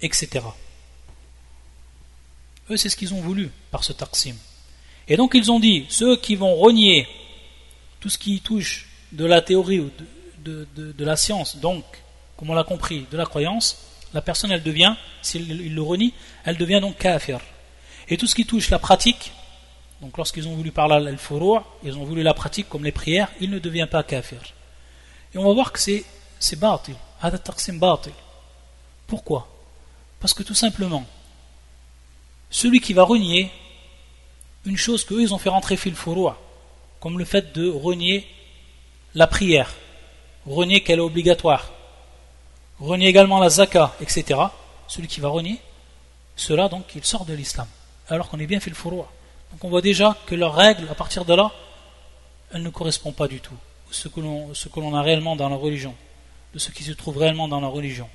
etc. 0.00 0.40
Eux, 2.70 2.78
c'est 2.78 2.88
ce 2.88 2.96
qu'ils 2.96 3.12
ont 3.12 3.20
voulu 3.20 3.50
par 3.70 3.84
ce 3.84 3.92
taqsim. 3.92 4.36
Et 5.06 5.18
donc 5.18 5.32
ils 5.34 5.52
ont 5.52 5.60
dit, 5.60 5.84
ceux 5.90 6.16
qui 6.16 6.34
vont 6.34 6.54
renier 6.54 7.06
tout 8.00 8.08
ce 8.08 8.16
qui 8.16 8.40
touche 8.40 8.88
de 9.12 9.26
la 9.26 9.42
théorie 9.42 9.80
ou 9.80 9.90
de, 10.38 10.66
de 10.74 11.04
la 11.04 11.16
science, 11.16 11.58
donc, 11.58 11.84
comme 12.38 12.48
on 12.48 12.54
l'a 12.54 12.64
compris, 12.64 13.06
de 13.10 13.18
la 13.18 13.26
croyance, 13.26 13.93
la 14.14 14.22
personne 14.22 14.52
elle 14.52 14.62
devient, 14.62 14.94
s'il 15.20 15.74
le 15.74 15.82
renie, 15.82 16.14
elle 16.44 16.56
devient 16.56 16.80
donc 16.80 16.96
kafir. 16.96 17.40
Et 18.08 18.16
tout 18.16 18.26
ce 18.26 18.34
qui 18.34 18.46
touche 18.46 18.70
la 18.70 18.78
pratique, 18.78 19.32
donc 20.00 20.16
lorsqu'ils 20.16 20.46
ont 20.46 20.54
voulu 20.54 20.70
parler 20.70 20.94
al 20.94 21.18
ils 21.82 21.96
ont 21.98 22.04
voulu 22.04 22.22
la 22.22 22.32
pratique 22.32 22.68
comme 22.68 22.84
les 22.84 22.92
prières, 22.92 23.30
il 23.40 23.50
ne 23.50 23.58
devient 23.58 23.88
pas 23.90 24.02
kafir. 24.02 24.40
Et 25.34 25.38
on 25.38 25.44
va 25.44 25.52
voir 25.52 25.72
que 25.72 25.80
c'est 25.80 26.04
c'est 26.38 26.58
batil, 26.58 26.94
batil. 27.74 28.12
Pourquoi? 29.06 29.48
Parce 30.20 30.34
que 30.34 30.42
tout 30.42 30.54
simplement, 30.54 31.04
celui 32.50 32.80
qui 32.80 32.92
va 32.92 33.02
renier 33.02 33.50
une 34.64 34.76
chose 34.76 35.04
qu'eux 35.04 35.22
ils 35.22 35.34
ont 35.34 35.38
fait 35.38 35.48
rentrer 35.48 35.76
fil 35.76 35.94
furu 35.94 36.28
comme 37.00 37.18
le 37.18 37.24
fait 37.24 37.52
de 37.54 37.68
renier 37.68 38.26
la 39.14 39.26
prière, 39.26 39.74
renier 40.46 40.82
qu'elle 40.82 40.98
est 40.98 41.02
obligatoire, 41.02 41.72
renie 42.80 43.06
également 43.06 43.38
la 43.38 43.48
zaka, 43.48 43.94
etc., 44.00 44.40
celui 44.88 45.08
qui 45.08 45.20
va 45.20 45.28
renier, 45.28 45.58
cela 46.36 46.68
donc 46.68 46.94
il 46.94 47.04
sort 47.04 47.24
de 47.24 47.34
l'islam, 47.34 47.66
alors 48.08 48.28
qu'on 48.28 48.38
est 48.38 48.46
bien 48.46 48.60
fait 48.60 48.70
le. 48.70 48.76
Donc 48.76 49.62
on 49.62 49.68
voit 49.68 49.82
déjà 49.82 50.16
que 50.26 50.34
leurs 50.34 50.54
règles, 50.54 50.88
à 50.90 50.94
partir 50.94 51.24
de 51.24 51.34
là, 51.34 51.52
elles 52.52 52.62
ne 52.62 52.70
correspondent 52.70 53.14
pas 53.14 53.28
du 53.28 53.40
tout 53.40 53.54
à 53.88 53.92
ce 53.92 54.08
que 54.08 54.80
l'on 54.80 54.94
a 54.94 55.02
réellement 55.02 55.36
dans 55.36 55.48
la 55.48 55.56
religion, 55.56 55.94
de 56.52 56.58
ce 56.58 56.70
qui 56.70 56.82
se 56.82 56.92
trouve 56.92 57.18
réellement 57.18 57.46
dans 57.48 57.60
la 57.60 57.68
religion. 57.68 58.08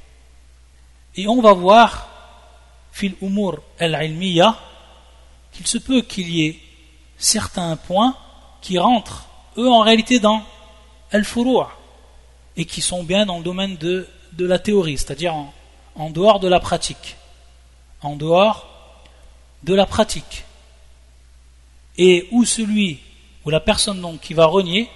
Et 1.16 1.28
on 1.28 1.42
va 1.42 1.54
voir, 1.54 2.10
fil 2.92 3.16
umur 3.22 3.62
al-ilmiya, 3.80 4.58
qu'il 5.54 5.66
se 5.68 5.78
peut 5.78 6.02
qu'il 6.02 6.30
y 6.30 6.46
ait 6.46 6.60
certains 7.18 7.76
points 7.78 8.16
qui 8.62 8.78
rentrent, 8.78 9.28
eux, 9.58 9.70
en 9.70 9.80
réalité, 9.80 10.20
dans 10.20 10.44
al-furu'a, 11.12 11.70
et 12.58 12.66
qui 12.66 12.82
sont 12.82 13.04
bien 13.04 13.26
dans 13.26 13.38
le 13.38 13.44
domaine 13.44 13.78
de 13.78 14.08
de 14.34 14.46
la 14.46 14.60
théorie, 14.60 14.98
c'est-à-dire 14.98 15.36
en, 15.96 16.10
dehors 16.10 16.40
de 16.40 16.48
la 16.48 16.60
pratique. 16.60 17.16
En 18.02 18.16
dehors 18.16 18.68
de 19.64 19.74
la 19.74 19.86
pratique. 19.86 20.46
Et 21.98 22.28
où 22.32 22.46
celui 22.46 23.00
ou 23.46 23.50
la 23.50 23.60
personne 23.60 24.02
donc 24.02 24.22
qui 24.22 24.34
va 24.34 24.46
renier 24.46 24.90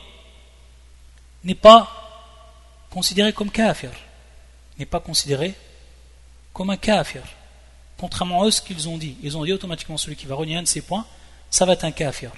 n'est 1.44 1.56
pas 1.56 1.90
considéré 2.90 3.34
comme 3.34 3.50
kafir, 3.50 3.92
n'est 4.78 4.86
pas 4.86 5.00
considéré 5.00 5.54
comme 6.54 6.70
un 6.70 6.78
kafir. 6.78 7.24
Contrairement 7.98 8.44
à 8.44 8.46
eux 8.46 8.52
ce 8.52 8.62
qu'ils 8.62 8.88
ont 8.88 8.98
dit. 8.98 9.18
Ils 9.24 9.38
ont 9.38 9.44
dit 9.44 9.54
automatiquement 9.54 9.98
celui 9.98 10.16
qui 10.16 10.26
va 10.26 10.36
renier 10.36 10.58
un 10.58 10.64
de 10.64 10.68
ces 10.68 10.82
points, 10.82 11.06
ça 11.50 11.66
va 11.66 11.74
être 11.74 11.84
un 11.84 11.92
kafir. 11.92 12.32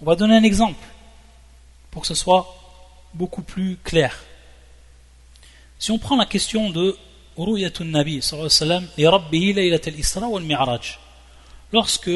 On 0.00 0.04
va 0.04 0.16
donner 0.16 0.36
un 0.36 0.42
exemple 0.42 0.84
pour 1.90 2.02
que 2.02 2.08
ce 2.08 2.14
soit 2.14 2.54
beaucoup 3.14 3.42
plus 3.42 3.76
clair. 3.84 4.18
Si 5.82 5.90
on 5.90 5.98
prend 5.98 6.14
la 6.14 6.26
question 6.26 6.70
de 6.70 6.96
Ru'yatun 7.36 7.86
Nabi 7.86 8.20
Mi'raj, 10.42 11.00
lorsque 11.72 12.10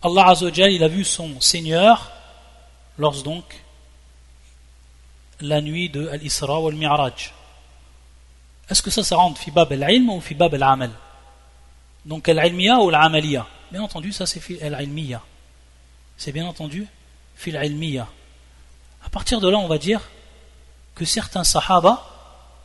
Allah 0.00 0.32
il 0.68 0.84
a 0.84 0.86
vu 0.86 1.02
son 1.02 1.40
Seigneur 1.40 2.12
lors 2.98 3.20
donc 3.24 3.60
la 5.40 5.60
nuit 5.60 5.88
de 5.88 6.06
Al-Isra 6.06 6.60
ou 6.60 6.68
Al-Mi'raj. 6.68 7.34
Est-ce 8.68 8.80
que 8.80 8.92
ça, 8.92 9.02
ça 9.02 9.16
rentre 9.16 9.40
Fibab 9.40 9.72
al-ilm 9.72 10.10
ou 10.10 10.20
Fibab 10.20 10.54
al-amal? 10.54 10.92
Donc 12.04 12.28
al-ilmiya 12.28 12.78
ou 12.78 12.90
al-amaliya? 12.90 13.44
Bien 13.72 13.82
entendu, 13.82 14.12
ça 14.12 14.24
c'est 14.24 14.62
al-ilmiya. 14.62 15.20
C'est 16.16 16.30
bien 16.30 16.46
entendu 16.46 16.86
Fil 17.34 17.56
al-ilmiya. 17.56 18.06
À 19.04 19.08
partir 19.08 19.40
de 19.40 19.48
là, 19.48 19.58
on 19.58 19.66
va 19.66 19.78
dire 19.78 20.00
que 20.94 21.04
certains 21.04 21.42
sahaba, 21.42 22.06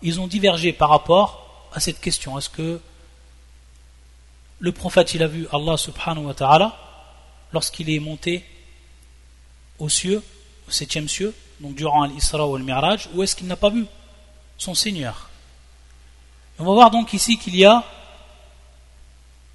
ils 0.01 0.19
ont 0.19 0.27
divergé 0.27 0.73
par 0.73 0.89
rapport 0.89 1.67
à 1.73 1.79
cette 1.79 1.99
question. 1.99 2.37
Est-ce 2.37 2.49
que 2.49 2.81
le 4.59 4.71
prophète, 4.71 5.13
il 5.13 5.23
a 5.23 5.27
vu 5.27 5.47
Allah 5.51 5.77
subhanahu 5.77 6.25
wa 6.25 6.33
ta'ala 6.33 6.77
lorsqu'il 7.51 7.89
est 7.89 7.99
monté 7.99 8.45
aux 9.79 9.89
cieux, 9.89 10.23
au 10.67 10.71
septième 10.71 11.09
cieux, 11.09 11.33
donc 11.59 11.75
durant 11.75 12.05
l'Isra 12.05 12.47
ou 12.47 12.55
al-Mi'raj, 12.55 13.09
ou 13.13 13.23
est-ce 13.23 13.35
qu'il 13.35 13.47
n'a 13.47 13.55
pas 13.55 13.69
vu 13.69 13.85
son 14.57 14.73
Seigneur? 14.73 15.29
On 16.59 16.63
va 16.63 16.71
voir 16.71 16.91
donc 16.91 17.13
ici 17.13 17.37
qu'il 17.37 17.55
y 17.55 17.65
a 17.65 17.83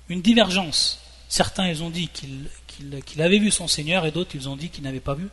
une 0.08 0.20
divergence. 0.20 1.00
Certains, 1.28 1.68
ils 1.68 1.82
ont 1.82 1.90
dit 1.90 2.08
qu'il 2.08 3.22
avait 3.22 3.38
vu 3.38 3.50
son 3.50 3.68
Seigneur, 3.68 4.04
et 4.04 4.10
d'autres, 4.10 4.32
ils 4.34 4.48
ont 4.48 4.56
dit 4.56 4.68
qu'il 4.68 4.84
n'avait 4.84 5.00
pas 5.00 5.14
vu 5.14 5.28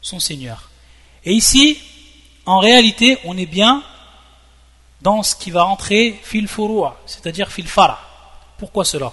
son 0.00 0.20
Seigneur. 0.20 0.70
Et 1.24 1.32
ici, 1.32 1.78
en 2.46 2.60
réalité, 2.60 3.18
on 3.24 3.36
est 3.36 3.46
bien 3.46 3.82
dans 5.00 5.22
ce 5.22 5.34
qui 5.34 5.50
va 5.50 5.62
rentrer 5.62 6.18
fil 6.22 6.48
furua, 6.48 6.96
c'est-à-dire 7.06 7.50
fil 7.50 7.68
fara. 7.68 7.98
Pourquoi 8.58 8.84
cela? 8.84 9.12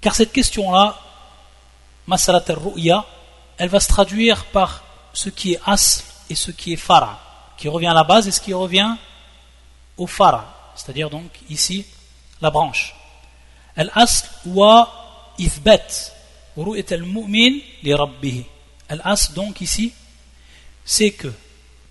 Car 0.00 0.14
cette 0.14 0.32
question-là, 0.32 0.96
masalat 2.06 2.44
al-ru'ya, 2.48 3.04
elle 3.56 3.68
va 3.68 3.80
se 3.80 3.88
traduire 3.88 4.44
par 4.46 4.84
ce 5.12 5.28
qui 5.28 5.54
est 5.54 5.60
asl 5.66 6.04
et 6.30 6.36
ce 6.36 6.52
qui 6.52 6.72
est 6.72 6.76
fara, 6.76 7.18
qui 7.56 7.68
revient 7.68 7.88
à 7.88 7.94
la 7.94 8.04
base 8.04 8.28
et 8.28 8.30
ce 8.30 8.40
qui 8.40 8.54
revient 8.54 8.94
au 9.96 10.06
fara, 10.06 10.72
c'est-à-dire 10.76 11.10
donc 11.10 11.30
ici 11.50 11.84
la 12.40 12.50
branche. 12.50 12.94
Al-asl 13.74 14.28
wa 14.46 15.34
ithbat 15.38 16.12
ru'yat 16.56 16.92
al-mu'min 16.92 17.58
li 17.82 17.94
rabbih. 17.94 18.44
Al-asl 18.88 19.34
donc 19.34 19.60
ici, 19.60 19.92
c'est 20.84 21.10
que 21.10 21.32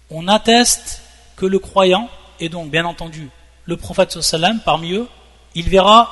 on 0.09 0.29
atteste 0.29 1.01
que 1.37 1.45
le 1.45 1.59
croyant, 1.59 2.09
et 2.41 2.49
donc 2.49 2.69
bien 2.69 2.83
entendu 2.83 3.29
le 3.65 3.77
prophète 3.77 4.19
sallam 4.21 4.59
parmi 4.65 4.93
eux, 4.93 5.07
il 5.55 5.69
verra 5.69 6.09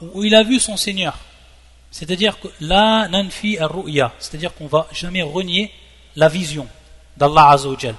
où 0.00 0.24
il 0.24 0.34
a 0.34 0.42
vu 0.42 0.60
son 0.60 0.76
Seigneur. 0.76 1.16
C'est-à-dire 1.90 2.38
que 2.38 2.48
la 2.60 3.08
nanfi 3.08 3.58
ar-ru'ya, 3.58 4.12
c'est-à-dire 4.18 4.54
qu'on 4.54 4.66
va 4.66 4.86
jamais 4.92 5.22
renier 5.22 5.72
la 6.16 6.28
vision 6.28 6.66
d'Allah 7.16 7.50
Azzawajal. 7.50 7.94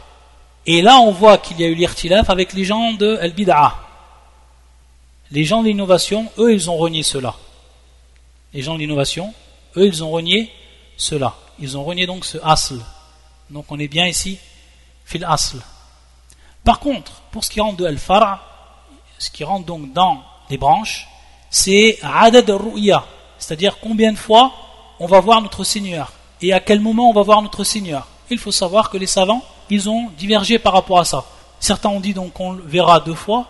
Et 0.66 0.82
là, 0.82 1.00
on 1.00 1.12
voit 1.12 1.38
qu'il 1.38 1.60
y 1.60 1.64
a 1.64 1.68
eu 1.68 1.76
l'irtilaf 1.76 2.30
avec 2.30 2.54
les 2.54 2.66
gens 2.66 2.94
de 2.94 3.18
al-bid'a. 3.22 3.76
Les 5.32 5.46
gens 5.46 5.62
de 5.62 5.68
l'innovation, 5.68 6.30
eux, 6.38 6.54
ils 6.54 6.70
ont 6.70 6.78
renié 6.78 7.04
cela. 7.04 7.36
Les 8.54 8.62
gens 8.62 8.76
de 8.76 8.80
l'innovation, 8.80 9.34
eux, 9.78 9.88
ils 9.88 10.04
ont 10.04 10.12
renié 10.12 10.52
cela. 10.98 11.36
Ils 11.60 11.78
ont 11.78 11.84
renié 11.84 12.06
donc 12.06 12.26
ce 12.26 12.38
asl. 12.44 12.80
Donc 13.50 13.66
on 13.72 13.80
est 13.80 13.88
bien 13.88 14.08
ici, 14.08 14.40
fil 15.06 15.24
asl. 15.24 15.58
Par 16.68 16.82
contre, 16.82 17.22
pour 17.32 17.46
ce 17.46 17.50
qui 17.50 17.62
rentre 17.62 17.78
de 17.78 17.86
al-fara, 17.86 18.42
ce 19.18 19.30
qui 19.32 19.46
rentre 19.46 19.66
donc 19.66 19.94
dans 19.94 20.22
les 20.50 20.58
branches, 20.58 21.08
c'est 21.50 21.98
adad 22.04 22.50
ru'ya, 22.50 23.06
c'est-à-dire 23.38 23.80
combien 23.80 24.12
de 24.12 24.18
fois 24.18 24.52
on 25.00 25.06
va 25.06 25.22
voir 25.22 25.42
notre 25.42 25.64
Seigneur 25.64 26.12
et 26.42 26.52
à 26.52 26.60
quel 26.60 26.82
moment 26.82 27.10
on 27.10 27.14
va 27.14 27.22
voir 27.22 27.42
notre 27.42 27.64
Seigneur. 27.64 28.10
Il 28.30 28.38
faut 28.38 28.52
savoir 28.52 28.90
que 28.90 28.98
les 28.98 29.08
savants, 29.08 29.46
ils 29.70 29.90
ont 29.90 30.10
divergé 30.18 30.60
par 30.60 30.74
rapport 30.74 31.00
à 31.00 31.06
ça. 31.06 31.24
Certains 31.62 31.88
ont 31.88 32.02
dit 32.02 32.14
donc 32.14 32.34
qu'on 32.34 32.52
le 32.52 32.64
verra 32.64 33.00
deux 33.00 33.16
fois 33.16 33.46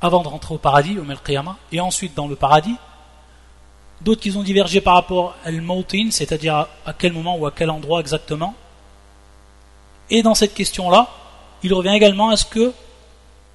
avant 0.00 0.22
de 0.22 0.28
rentrer 0.28 0.54
au 0.54 0.58
paradis, 0.58 1.00
au 1.00 1.02
Melqiyama, 1.02 1.56
et 1.72 1.80
ensuite 1.80 2.14
dans 2.14 2.28
le 2.28 2.36
paradis. 2.36 2.76
D'autres 4.02 4.20
qui 4.20 4.36
ont 4.36 4.44
divergé 4.44 4.80
par 4.80 4.94
rapport 4.94 5.34
à 5.44 5.48
al-mautin, 5.48 6.10
c'est-à-dire 6.12 6.68
à 6.86 6.92
quel 6.96 7.12
moment 7.12 7.36
ou 7.36 7.46
à 7.46 7.50
quel 7.50 7.70
endroit 7.70 7.98
exactement. 7.98 8.54
Et 10.10 10.22
dans 10.22 10.36
cette 10.36 10.54
question-là, 10.54 11.08
il 11.62 11.74
revient 11.74 11.94
également 11.94 12.30
à 12.30 12.36
ce 12.36 12.44
que 12.44 12.72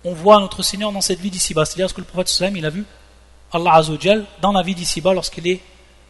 on 0.04 0.14
voit 0.14 0.40
notre 0.40 0.62
Seigneur 0.62 0.92
dans 0.92 1.02
cette 1.02 1.20
vie 1.20 1.32
d'ici-bas. 1.32 1.66
C'est-à-dire 1.66 1.90
ce 1.90 1.94
que 1.94 2.02
le 2.02 2.06
prophète 2.06 2.30
sallam 2.30 2.56
il 2.56 2.66
a 2.66 2.70
vu 2.70 2.86
Allah 3.52 3.74
Azzawajal 3.74 4.26
dans 4.42 4.52
la 4.52 4.62
vie 4.62 4.76
d'ici-bas 4.76 5.14
lorsqu'il 5.14 5.48
est, 5.48 5.62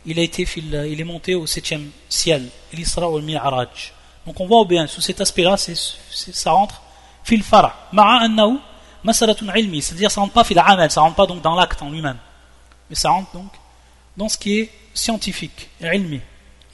il 0.05 0.19
a 0.19 0.21
été, 0.21 0.47
il 0.57 0.99
est 0.99 1.03
monté 1.03 1.35
au 1.35 1.45
septième 1.45 1.89
ciel, 2.09 2.47
l'Isra 2.73 3.09
ou 3.09 3.19
mi'raj 3.19 3.93
Donc 4.25 4.39
on 4.39 4.47
voit 4.47 4.65
bien, 4.65 4.87
sous 4.87 5.01
cet 5.01 5.21
aspect-là, 5.21 5.55
ça 5.57 6.51
rentre 6.51 6.81
fil 7.23 7.43
fara. 7.43 7.87
Ma'a 7.91 8.23
annahu 8.23 8.57
masalatun 9.03 9.53
ilmi, 9.55 9.81
c'est-à-dire 9.81 10.11
ça 10.11 10.21
rentre 10.21 10.33
pas 10.33 10.43
fil 10.43 10.59
amal, 10.59 10.91
ça 10.91 11.01
rentre 11.01 11.15
pas 11.15 11.25
donc 11.25 11.41
dans 11.41 11.55
l'acte 11.55 11.81
en 11.81 11.89
lui-même. 11.89 12.17
Mais 12.89 12.95
ça 12.95 13.09
rentre 13.09 13.31
donc 13.31 13.51
dans 14.17 14.29
ce 14.29 14.37
qui 14.37 14.59
est 14.59 14.71
scientifique, 14.93 15.69
ilmi. 15.81 16.21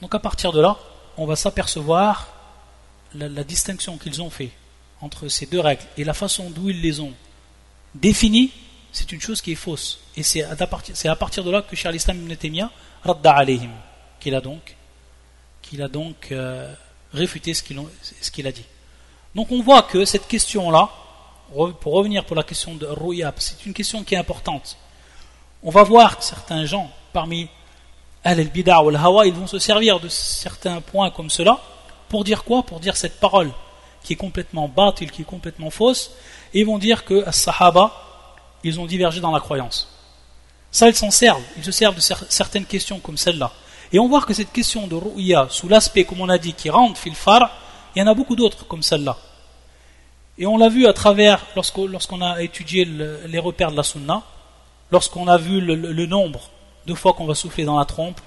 Donc 0.02 0.16
à 0.16 0.20
partir 0.20 0.52
de 0.52 0.62
là, 0.62 0.78
on 1.18 1.26
va 1.26 1.36
s'apercevoir 1.36 2.28
la, 3.14 3.28
la 3.28 3.44
distinction 3.44 3.98
qu'ils 3.98 4.22
ont 4.22 4.30
fait 4.30 4.52
entre 5.02 5.28
ces 5.28 5.46
deux 5.46 5.60
règles 5.60 5.84
et 5.98 6.04
la 6.04 6.14
façon 6.14 6.50
d'où 6.50 6.70
ils 6.70 6.82
les 6.82 7.00
ont 7.00 7.14
définies 7.96 8.52
c'est 8.92 9.12
une 9.12 9.22
chose 9.22 9.42
qui 9.42 9.54
est 9.54 9.56
fausse. 9.56 10.00
Et 10.18 10.24
c'est 10.24 10.44
à 10.44 10.68
partir, 10.68 11.44
de 11.44 11.52
là 11.52 11.62
que 11.62 11.76
Charles 11.76 11.96
Islam 11.96 12.18
ibn 12.18 12.36
Taymiyyah 12.36 12.70
radda 13.04 13.32
alayhim, 13.32 13.72
qu'il 14.20 14.36
a 14.36 14.42
donc, 14.42 14.76
a 15.80 15.88
donc 15.88 16.32
euh, 16.32 16.74
réfuté 17.14 17.54
ce 17.54 17.64
qu'il, 17.64 18.48
a 18.48 18.52
dit. 18.52 18.66
Donc 19.34 19.52
on 19.52 19.62
voit 19.62 19.84
que 19.84 20.04
cette 20.04 20.28
question-là, 20.28 20.90
pour 21.80 21.94
revenir 21.94 22.26
pour 22.26 22.36
la 22.36 22.44
question 22.44 22.76
de 22.76 22.86
Rouyab, 22.86 23.36
c'est 23.38 23.66
une 23.66 23.74
question 23.74 24.04
qui 24.04 24.16
est 24.16 24.18
importante. 24.18 24.78
On 25.64 25.70
va 25.70 25.84
voir 25.84 26.18
que 26.18 26.24
certains 26.24 26.66
gens, 26.66 26.92
parmi 27.14 27.48
al-bida 28.24 28.82
ou 28.84 28.90
al-hawa, 28.90 29.26
ils 29.26 29.34
vont 29.34 29.48
se 29.48 29.60
servir 29.60 30.00
de 30.00 30.10
certains 30.10 30.82
points 30.82 31.12
comme 31.12 31.30
cela, 31.30 31.60
pour 32.10 32.26
dire 32.26 32.44
quoi? 32.44 32.64
Pour 32.64 32.82
dire 32.82 32.98
cette 32.98 33.20
parole 33.22 33.52
qui 34.04 34.14
est 34.14 34.18
complètement 34.18 34.68
batil, 34.68 35.12
qui 35.12 35.22
est 35.22 35.26
complètement 35.26 35.70
fausse, 35.70 36.12
et 36.54 36.62
ils 36.62 36.66
vont 36.66 36.78
dire 36.78 37.06
que 37.06 37.26
as-sahaba, 37.28 37.92
ils 38.64 38.80
ont 38.80 38.86
divergé 38.86 39.20
dans 39.20 39.32
la 39.32 39.40
croyance. 39.40 39.88
Ça, 40.72 40.88
ils 40.88 40.96
s'en 40.96 41.12
servent. 41.12 41.44
Ils 41.58 41.64
se 41.64 41.72
servent 41.72 41.96
de 41.96 42.02
certaines 42.02 42.66
questions 42.66 43.00
comme 43.00 43.18
celle-là. 43.18 43.52
Et 43.92 44.00
on 44.00 44.08
voit 44.08 44.22
que 44.22 44.34
cette 44.34 44.52
question 44.52 44.88
de 44.88 44.96
ru'ya, 44.96 45.48
sous 45.50 45.68
l'aspect, 45.68 46.06
comme 46.06 46.22
on 46.22 46.30
a 46.30 46.38
dit, 46.38 46.54
qui 46.54 46.70
rentre 46.70 47.00
far, 47.14 47.52
il 47.96 48.00
y 48.00 48.02
en 48.02 48.08
a 48.08 48.14
beaucoup 48.14 48.36
d'autres 48.36 48.66
comme 48.68 48.82
celle-là. 48.82 49.18
Et 50.38 50.46
on 50.46 50.58
l'a 50.58 50.70
vu 50.70 50.88
à 50.88 50.94
travers, 50.94 51.46
lorsqu'on 51.56 52.22
a 52.22 52.42
étudié 52.42 52.86
les 52.86 53.40
repères 53.40 53.72
de 53.72 53.78
la 53.78 53.84
sunna, 53.84 54.24
lorsqu'on 54.92 55.28
a 55.28 55.38
vu 55.38 55.60
le, 55.60 56.06
nombre 56.06 56.50
de 56.88 56.94
fois 56.94 57.14
qu'on 57.14 57.26
va 57.26 57.36
souffler 57.36 57.66
dans 57.66 57.78
la 57.78 57.86
trompe, 57.86 58.20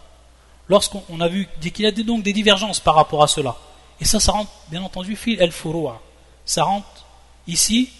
lorsqu'on 0.69 1.21
a 1.21 1.29
vu 1.29 1.49
qu'il 1.61 1.85
y 1.85 1.87
a 1.87 1.91
donc 1.91 2.23
des 2.23 2.33
divergences 2.33 2.81
par 2.81 2.95
rapport 2.95 3.23
à 3.23 3.27
cela. 3.27 3.57
Et 4.01 4.05
ça, 4.05 4.21
ça 4.21 4.33
rentre, 4.33 4.51
bien 4.69 4.83
entendu, 4.83 5.17
fil 5.17 5.41
el-furu'a. 5.41 6.01
Ça 6.45 6.65
rentre 6.65 7.07
ici 7.47 7.91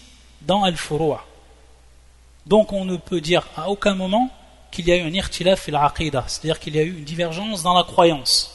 dans 0.41 0.65
el-furu'a. 0.65 1.23
Donc 2.45 2.73
on 2.73 2.85
ne 2.85 2.97
peut 2.97 3.21
dire 3.21 3.47
à 3.55 3.69
aucun 3.69 3.95
moment 3.95 4.29
qu'il 4.71 4.87
y 4.87 4.91
a 4.91 4.97
eu 4.97 5.01
un 5.01 5.13
irtilaf 5.13 5.67
la 5.67 5.85
aqidah, 5.85 6.25
c'est-à-dire 6.27 6.59
qu'il 6.59 6.75
y 6.75 6.79
a 6.79 6.83
eu 6.83 6.97
une 6.97 7.03
divergence 7.03 7.63
dans 7.63 7.73
la 7.73 7.83
croyance. 7.83 8.51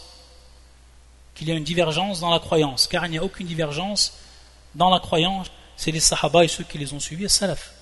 Qu'il 1.35 1.49
y 1.49 1.53
a 1.53 1.55
une 1.55 1.65
divergence 1.65 2.21
dans 2.21 2.31
la 2.31 2.39
croyance, 2.39 2.87
car 2.87 3.07
il 3.07 3.11
n'y 3.13 3.19
a 3.19 3.25
aucune 3.25 3.47
divergence 3.47 4.13
dans 4.75 4.91
la 4.91 5.01
croyance, 5.01 5.47
c'est 5.77 5.91
les 5.91 6.01
sahaba 6.01 6.45
et 6.45 6.49
ceux 6.49 6.65
qui 6.65 6.79
les 6.79 6.93
ont 6.93 7.01
suivis, 7.01 7.29
salaf. 7.29 7.73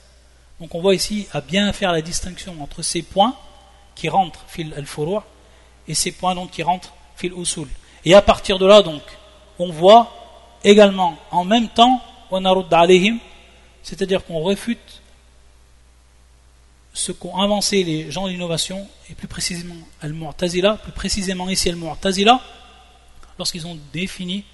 Donc 0.61 0.75
on 0.75 0.81
voit 0.81 0.95
ici 0.95 1.27
à 1.33 1.41
bien 1.41 1.73
faire 1.73 1.93
la 1.93 2.01
distinction 2.01 2.55
entre 2.63 2.83
ces 2.83 3.03
points 3.03 3.37
qui 3.95 4.09
rentrent 4.09 4.45
fil 4.47 4.73
al 4.75 4.87
furu 4.87 5.19
et 5.87 5.95
ces 5.95 6.13
points 6.13 6.35
donc 6.35 6.53
qui 6.53 6.63
rentrent 6.63 6.95
fil 7.17 7.33
usul. 7.33 7.69
Et 8.05 8.15
à 8.15 8.23
partir 8.23 8.59
de 8.59 8.67
là 8.67 8.83
donc, 8.83 9.03
on 9.59 9.71
voit 9.71 10.13
également 10.65 11.19
en 11.31 11.45
même 11.45 11.69
temps, 11.69 12.03
c'est-à-dire 13.83 14.25
qu'on 14.25 14.41
refute 14.41 15.01
ce 16.93 17.13
qu'ont 17.13 17.41
avancé 17.41 17.85
les 17.85 18.11
gens 18.11 18.29
d'innovation, 18.29 18.87
et 19.09 19.15
plus 19.15 19.29
précisément 19.29 19.77
Al-Mu'tazila, 20.03 20.75
plus 20.75 20.93
précisément 20.93 21.49
ici 21.49 21.69
Al-Mu'tazila, 21.69 22.41
lorsqu'ils 23.39 23.67
ont 23.67 23.79
défini, 23.93 24.45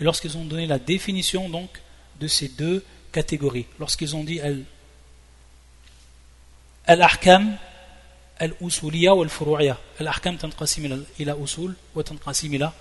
et 0.00 0.04
lorsqu'ils 0.04 0.36
ont 0.36 0.44
donné 0.44 0.66
la 0.66 0.78
définition 0.78 1.48
donc 1.48 1.70
de 2.20 2.28
ces 2.28 2.48
deux 2.48 2.84
catégories, 3.12 3.66
lorsqu'ils 3.78 4.14
ont 4.14 4.24
dit 4.24 4.40
Al-Ahkam, 6.86 7.56
Al-Usuliya 8.38 9.14
ou 9.14 9.22
Al-Furu'ya. 9.22 9.78
Al-Ahkam 10.00 10.36
tanqasim 10.36 11.04
ila 11.18 11.36
usul 11.36 11.74
wa 11.94 12.02
tanqasim 12.02 12.52
ila 12.54 12.74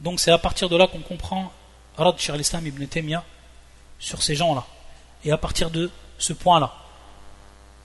Donc 0.00 0.18
c'est 0.18 0.32
à 0.32 0.38
partir 0.38 0.68
de 0.68 0.76
là 0.76 0.86
qu'on 0.86 1.00
comprend 1.00 1.52
Rad 1.96 2.18
Shir 2.18 2.34
al-Islam 2.34 2.66
ibn 2.66 2.84
Taymiyyah 2.86 3.24
sur 3.98 4.22
ces 4.22 4.34
gens-là. 4.34 4.64
Et 5.24 5.30
à 5.30 5.36
partir 5.36 5.70
de 5.70 5.90
ce 6.18 6.32
point-là. 6.32 6.72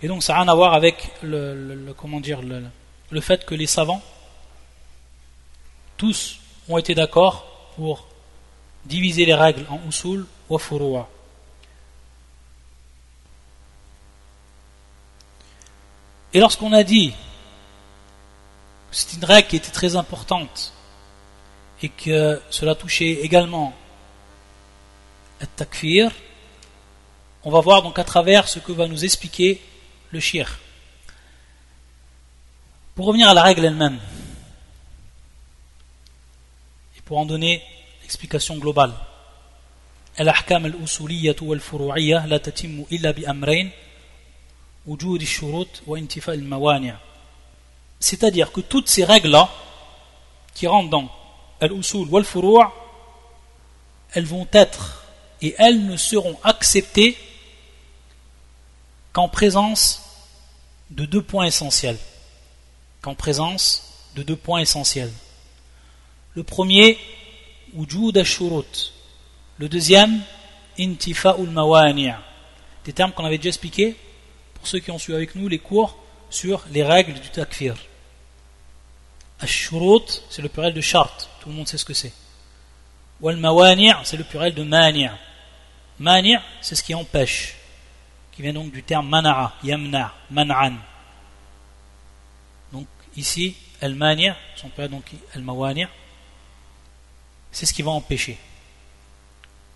Et 0.01 0.07
donc 0.07 0.23
ça 0.23 0.33
n'a 0.33 0.41
rien 0.41 0.51
à 0.51 0.55
voir 0.55 0.73
avec 0.73 1.11
le, 1.21 1.93
comment 1.97 2.19
dire, 2.19 2.41
le, 2.41 3.21
fait 3.21 3.45
que 3.45 3.55
les 3.55 3.67
savants, 3.67 4.01
tous 5.97 6.39
ont 6.69 6.77
été 6.77 6.95
d'accord 6.95 7.71
pour 7.75 8.07
diviser 8.85 9.25
les 9.25 9.33
règles 9.33 9.65
en 9.69 9.79
usul 9.87 10.25
ou 10.49 10.57
furu'a. 10.57 11.07
Et 16.33 16.39
lorsqu'on 16.39 16.73
a 16.73 16.83
dit 16.83 17.13
c'est 18.96 19.14
une 19.16 19.24
règle 19.24 19.48
qui 19.48 19.56
était 19.56 19.70
très 19.70 19.96
importante 19.96 20.72
et 21.82 21.88
que 21.88 22.40
cela 22.50 22.74
touchait 22.74 23.12
également 23.22 23.74
le 25.40 25.46
takfir, 25.46 26.12
on 27.42 27.50
va 27.50 27.60
voir 27.60 27.82
donc 27.82 27.98
à 27.98 28.04
travers 28.04 28.48
ce 28.48 28.58
que 28.58 28.72
va 28.72 28.86
nous 28.86 29.04
expliquer 29.04 29.60
le 30.12 30.20
shir. 30.20 30.58
Pour 32.94 33.06
revenir 33.06 33.28
à 33.28 33.34
la 33.34 33.42
règle 33.42 33.64
elle-même, 33.64 33.98
et 36.96 37.00
pour 37.00 37.18
en 37.18 37.26
donner 37.26 37.62
l'explication 38.02 38.58
globale, 38.58 38.94
الأحكام 40.20 40.66
الأصولية 40.66 41.36
والفروعية 41.42 42.26
لا 42.26 42.36
تتم 42.36 42.84
إلا 42.92 43.10
بأمرين 43.10 43.70
وجود 44.86 45.22
الشروط 45.22 45.68
وانتفاء 45.86 46.34
الموانع 46.34 46.98
c'est-à-dire 47.99 48.51
que 48.51 48.61
toutes 48.61 48.89
ces 48.89 49.03
règles-là 49.03 49.49
qui 50.53 50.67
rentrent 50.67 50.89
dans 50.89 51.09
al-usul 51.61 52.07
wal 52.09 52.23
furu' 52.23 52.67
elles 54.13 54.25
vont 54.25 54.47
être 54.51 55.05
et 55.41 55.55
elles 55.57 55.85
ne 55.85 55.97
seront 55.97 56.37
acceptées 56.43 57.17
qu'en 59.13 59.27
présence 59.27 60.03
de 60.89 61.05
deux 61.05 61.21
points 61.21 61.45
essentiels 61.45 61.97
qu'en 63.01 63.15
présence 63.15 64.09
de 64.15 64.23
deux 64.23 64.35
points 64.35 64.59
essentiels. 64.59 65.11
Le 66.33 66.43
premier, 66.43 66.97
wujud 67.73 68.17
al-shurut. 68.17 68.93
Le 69.59 69.69
deuxième, 69.69 70.21
intifa'ul 70.77 71.49
mawani' 71.49 72.13
Des 72.85 72.93
termes 72.93 73.11
qu'on 73.11 73.25
avait 73.25 73.37
déjà 73.37 73.49
expliqués 73.49 73.95
pour 74.55 74.67
ceux 74.67 74.79
qui 74.79 74.91
ont 74.91 74.99
suivi 74.99 75.15
avec 75.15 75.35
nous 75.35 75.47
les 75.47 75.59
cours 75.59 75.97
sur 76.29 76.63
les 76.71 76.83
règles 76.83 77.13
du 77.19 77.29
takfir. 77.29 77.75
Al-shurut, 79.39 80.23
c'est 80.29 80.41
le 80.41 80.49
pluriel 80.49 80.73
de 80.73 80.81
chart. 80.81 81.29
Tout 81.41 81.49
le 81.49 81.55
monde 81.55 81.67
sait 81.67 81.77
ce 81.77 81.85
que 81.85 81.93
c'est. 81.93 82.13
Wal 83.21 83.37
mawani' 83.37 83.93
c'est 84.03 84.17
le 84.17 84.23
pluriel 84.23 84.53
de 84.53 84.63
mani'. 84.63 85.09
Mani' 85.99 86.37
c'est 86.61 86.75
ce 86.75 86.83
qui 86.83 86.93
empêche. 86.93 87.55
Qui 88.31 88.41
vient 88.41 88.53
donc 88.53 88.71
du 88.71 88.83
terme 88.83 89.07
mana'a, 89.07 89.53
yamna, 89.63 90.13
man'an. 90.29 90.77
Ici, 93.15 93.55
al-mani' 93.81 94.31
son 94.55 94.69
père 94.69 94.89
donc 94.89 95.05
al-mawani' 95.33 95.87
c'est 97.51 97.65
ce 97.65 97.73
qui 97.73 97.81
va 97.81 97.91
empêcher. 97.91 98.37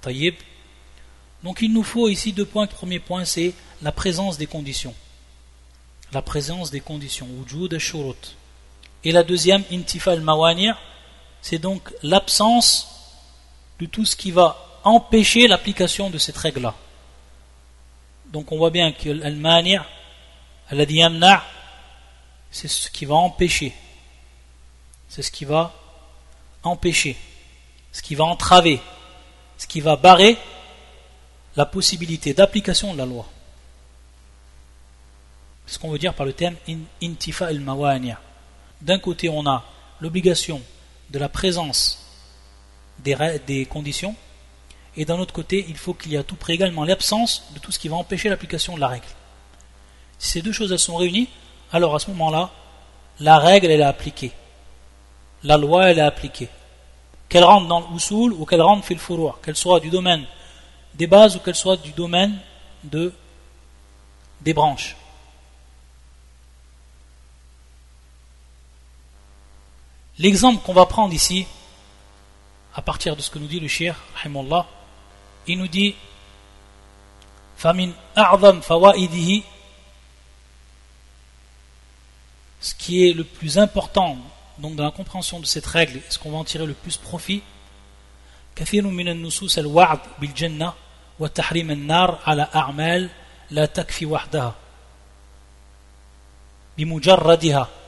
Taïb. 0.01 0.35
Donc 1.43 1.61
il 1.61 1.73
nous 1.73 1.83
faut 1.83 2.09
ici 2.09 2.33
deux 2.33 2.45
points. 2.45 2.65
Le 2.65 2.71
premier 2.71 2.99
point, 2.99 3.25
c'est 3.25 3.53
la 3.81 3.91
présence 3.91 4.37
des 4.37 4.45
conditions. 4.45 4.93
La 6.13 6.21
présence 6.21 6.71
des 6.71 6.81
conditions. 6.81 7.27
Wujud 7.27 7.77
shurut 7.77 8.35
Et 9.03 9.11
la 9.11 9.23
deuxième, 9.23 9.63
intifa 9.71 10.11
al-mawani' 10.11 10.73
c'est 11.41 11.57
donc 11.57 11.91
l'absence 12.03 12.87
de 13.79 13.85
tout 13.87 14.05
ce 14.05 14.15
qui 14.15 14.31
va 14.31 14.79
empêcher 14.83 15.47
l'application 15.47 16.09
de 16.09 16.17
cette 16.17 16.37
règle-là. 16.37 16.75
Donc 18.27 18.51
on 18.51 18.57
voit 18.57 18.69
bien 18.69 18.91
que 18.91 19.09
alladhi 20.69 20.95
yamna' 20.95 21.43
c'est 22.51 22.67
ce 22.67 22.91
qui 22.91 23.05
va 23.05 23.15
empêcher. 23.15 23.73
C'est 25.07 25.21
ce 25.21 25.31
qui 25.31 25.45
va 25.45 25.73
empêcher, 26.63 27.17
ce 27.91 28.01
qui 28.01 28.15
va 28.15 28.25
entraver, 28.25 28.79
ce 29.57 29.65
qui 29.65 29.81
va 29.81 29.95
barrer 29.95 30.37
la 31.55 31.65
possibilité 31.65 32.33
d'application 32.33 32.93
de 32.93 32.97
la 32.97 33.05
loi. 33.05 33.25
Ce 35.71 35.79
qu'on 35.79 35.89
veut 35.89 35.97
dire 35.97 36.13
par 36.13 36.25
le 36.25 36.33
terme 36.33 36.55
intifa 37.01 37.49
il 37.53 37.61
mawaniya. 37.61 38.19
D'un 38.81 38.99
côté, 38.99 39.29
on 39.29 39.47
a 39.47 39.63
l'obligation 40.01 40.61
de 41.09 41.17
la 41.17 41.29
présence 41.29 42.05
des, 42.99 43.65
conditions, 43.69 44.13
et 44.97 45.05
d'un 45.05 45.17
autre 45.17 45.33
côté, 45.33 45.65
il 45.69 45.77
faut 45.77 45.93
qu'il 45.93 46.11
y 46.11 46.15
ait 46.15 46.17
à 46.17 46.23
tout 46.23 46.35
près 46.35 46.55
également 46.55 46.83
l'absence 46.83 47.45
de 47.53 47.59
tout 47.59 47.71
ce 47.71 47.79
qui 47.79 47.87
va 47.87 47.95
empêcher 47.95 48.27
l'application 48.27 48.75
de 48.75 48.81
la 48.81 48.89
règle. 48.89 49.05
Si 50.19 50.31
ces 50.31 50.41
deux 50.41 50.51
choses 50.51 50.75
sont 50.75 50.97
réunies, 50.97 51.29
alors 51.71 51.95
à 51.95 51.99
ce 51.99 52.09
moment-là, 52.09 52.51
la 53.21 53.39
règle 53.39 53.71
elle 53.71 53.79
est 53.79 53.83
appliquée. 53.83 54.33
La 55.43 55.55
loi 55.55 55.89
elle 55.89 55.99
est 55.99 56.01
appliquée. 56.01 56.49
Qu'elle 57.29 57.45
rentre 57.45 57.69
dans 57.69 57.89
l'usul 57.93 58.33
ou 58.33 58.45
qu'elle 58.45 58.61
rentre 58.61 58.85
fil 58.85 58.99
furu' 58.99 59.31
qu'elle 59.41 59.55
soit 59.55 59.79
du 59.79 59.89
domaine 59.89 60.25
des 60.95 61.07
bases 61.07 61.37
ou 61.37 61.39
qu'elle 61.39 61.55
soit 61.55 61.77
du 61.77 61.91
domaine 61.91 62.37
de, 62.83 63.13
des 64.41 64.53
branches. 64.53 64.97
L'exemple 70.21 70.61
qu'on 70.63 70.73
va 70.73 70.85
prendre 70.85 71.15
ici, 71.15 71.47
à 72.75 72.83
partir 72.83 73.15
de 73.15 73.23
ce 73.23 73.31
que 73.31 73.39
nous 73.39 73.47
dit 73.47 73.59
le 73.59 73.67
Shir, 73.67 73.95
il 75.47 75.57
nous 75.57 75.67
dit 75.67 75.95
Famin 77.57 77.89
a'zam 78.15 78.61
fawa'idihi 78.61 79.43
ce 82.59 82.75
qui 82.75 83.07
est 83.07 83.13
le 83.13 83.23
plus 83.23 83.57
important 83.57 84.17
donc 84.59 84.75
dans 84.75 84.83
la 84.83 84.91
compréhension 84.91 85.39
de 85.39 85.45
cette 85.47 85.65
règle 85.65 86.01
ce 86.09 86.19
qu'on 86.19 86.31
va 86.31 86.37
en 86.37 86.43
tirer 86.43 86.67
le 86.67 86.75
plus 86.75 86.97
profit? 86.97 87.41
Kathirun 88.53 88.91
min 88.91 89.07
an-nusus 89.07 89.57
al-wa'd 89.57 90.01
bil 90.19 90.31
jannah 90.35 90.75
wa 91.17 91.29
tahrim 91.29 91.71
an-nar 91.71 92.19
ala 92.25 92.47
a'mal 92.53 93.09
la 93.49 93.67
takfi 93.67 94.05
wahdaha 94.05 94.55
bimujarradiha 96.77 97.80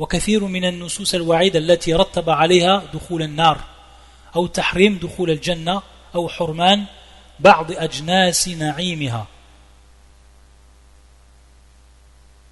وكثير 0.00 0.44
من 0.44 0.64
النصوص 0.64 1.14
الوعيد 1.14 1.56
التي 1.56 1.94
رتب 1.94 2.30
عليها 2.30 2.82
دخول 2.94 3.22
النار 3.22 3.60
أو 4.36 4.46
تحريم 4.46 4.98
دخول 4.98 5.30
الجنة 5.30 5.82
أو 6.14 6.28
حرمان 6.28 6.84
بعض 7.40 7.72
أجناس 7.72 8.48
نعيمها. 8.48 9.26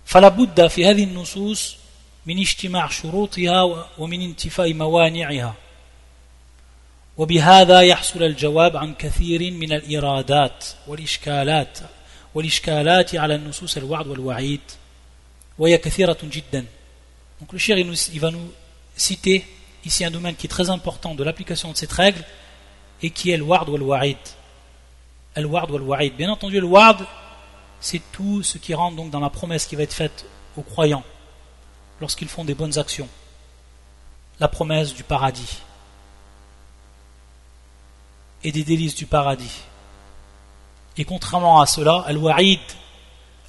فلا 0.05 0.29
بد 0.29 0.67
في 0.67 0.87
هذه 0.87 1.05
النصوص 1.05 1.77
من 2.27 2.39
اجتماع 2.39 2.89
شروطها 2.89 3.63
ومن 3.99 4.23
انتفاء 4.23 4.75
موانعها. 4.75 5.55
وبهذا 7.17 7.81
يحصل 7.81 8.23
الجواب 8.23 8.77
عن 8.77 8.95
كثير 8.95 9.51
من 9.51 9.73
الإرادات 9.73 10.65
والإشكالات 10.87 11.79
والإشكالات 12.35 13.15
على 13.15 13.35
النصوص 13.35 13.77
الوعد 13.77 14.07
والوعيد 14.07 14.61
وهي 15.59 15.79
كثيرة 15.79 16.19
جدا. 16.23 16.67
Donc 17.41 17.53
le 17.53 17.59
cher 17.59 17.79
il 17.79 18.21
va 18.21 18.31
nous 18.31 18.53
citer 18.97 19.47
ici 19.85 20.05
un 20.05 20.11
domaine 20.11 20.35
qui 20.35 20.47
est 20.47 20.51
très 20.51 20.71
important 20.71 21.15
de 21.15 21.23
l'application 21.23 21.71
de 21.73 21.77
cette 21.77 21.93
règle 21.93 22.25
et 23.03 23.11
qui 23.11 23.31
est 23.31 23.37
le 23.37 23.45
ward 23.45 23.69
ou 23.69 23.77
le 23.77 23.85
ward 25.47 25.71
ou. 25.71 26.17
Bien 26.17 26.31
entendu, 26.31 26.61
le 26.61 26.67
ward, 26.67 27.07
c'est 27.81 28.03
tout 28.13 28.43
ce 28.43 28.59
qui 28.59 28.75
rentre 28.75 28.97
donc 28.97 29.11
dans 29.11 29.21
la 29.21 29.31
promesse 29.31 29.67
qui 29.67 29.77
va 29.77 29.85
être 29.85 29.95
faite 29.95 30.25
aux 30.57 30.63
croyants 30.63 31.05
lorsqu'ils 32.01 32.29
font 32.29 32.45
des 32.45 32.55
bonnes 32.55 32.79
actions. 32.79 33.09
La 34.41 34.49
promesse 34.49 34.95
du 34.95 35.05
paradis 35.05 35.59
et 38.45 38.53
des 38.53 38.65
délices 38.65 38.95
du 38.95 39.07
paradis. 39.07 39.63
Et 40.97 41.05
contrairement 41.05 41.61
à 41.61 41.67
cela, 41.67 42.05
Al-Wa'id, 42.07 42.61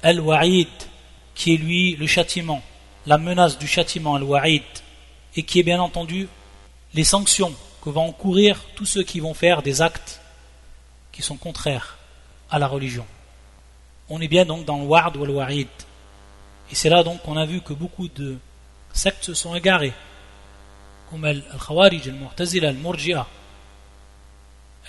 Al-Wa'id, 0.02 0.68
qui 1.34 1.54
est 1.54 1.56
lui 1.56 1.96
le 1.96 2.06
châtiment, 2.06 2.62
la 3.10 3.18
menace 3.18 3.58
du 3.58 3.66
châtiment, 3.66 4.14
Al-Wa'id, 4.14 4.62
et 5.36 5.42
qui 5.42 5.60
est 5.60 5.68
bien 5.70 5.80
entendu 5.80 6.28
les 6.94 7.04
sanctions 7.04 7.54
que 7.82 7.90
vont 7.90 8.06
encourir 8.08 8.52
tous 8.76 8.86
ceux 8.86 9.02
qui 9.02 9.20
vont 9.20 9.34
faire 9.34 9.62
des 9.62 9.82
actes 9.82 10.20
qui 11.12 11.22
sont 11.22 11.36
contraires 11.36 11.98
à 12.50 12.58
la 12.58 12.66
religion 12.66 13.06
on 14.10 14.20
est 14.20 14.28
bien 14.28 14.44
donc 14.44 14.64
dans 14.64 14.78
le 14.78 14.84
ward 14.84 15.16
ou 15.16 15.24
le. 15.24 15.40
Et 15.40 15.66
c'est 16.72 16.90
là 16.90 17.02
donc 17.02 17.22
qu'on 17.22 17.36
a 17.36 17.46
vu 17.46 17.60
que 17.60 17.72
beaucoup 17.72 18.08
de 18.08 18.36
sectes 18.92 19.24
se 19.24 19.34
sont 19.34 19.54
égarés, 19.54 19.92
comme 21.08 21.24
Al-Khawarij, 21.24 22.08
Al-Mu'tazila, 22.08 22.68
Al-Murji'a, 22.68 23.26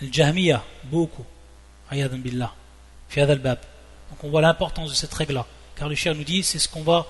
Al-Jahmiya, 0.02 0.64
beaucoup, 0.86 1.26
ayadan 1.90 2.18
billah, 2.18 2.54
fi 3.08 3.22
al-bab. 3.22 3.60
Donc 4.10 4.24
on 4.24 4.30
voit 4.30 4.42
l'importance 4.42 4.90
de 4.90 4.96
cette 4.96 5.14
règle-là, 5.14 5.46
car 5.76 5.88
le 5.88 5.96
cher 5.96 6.16
nous 6.16 6.24
dit, 6.24 6.44
c'est 6.44 6.60
ce 6.60 6.68
qu'on 6.68 6.84
va, 6.84 7.06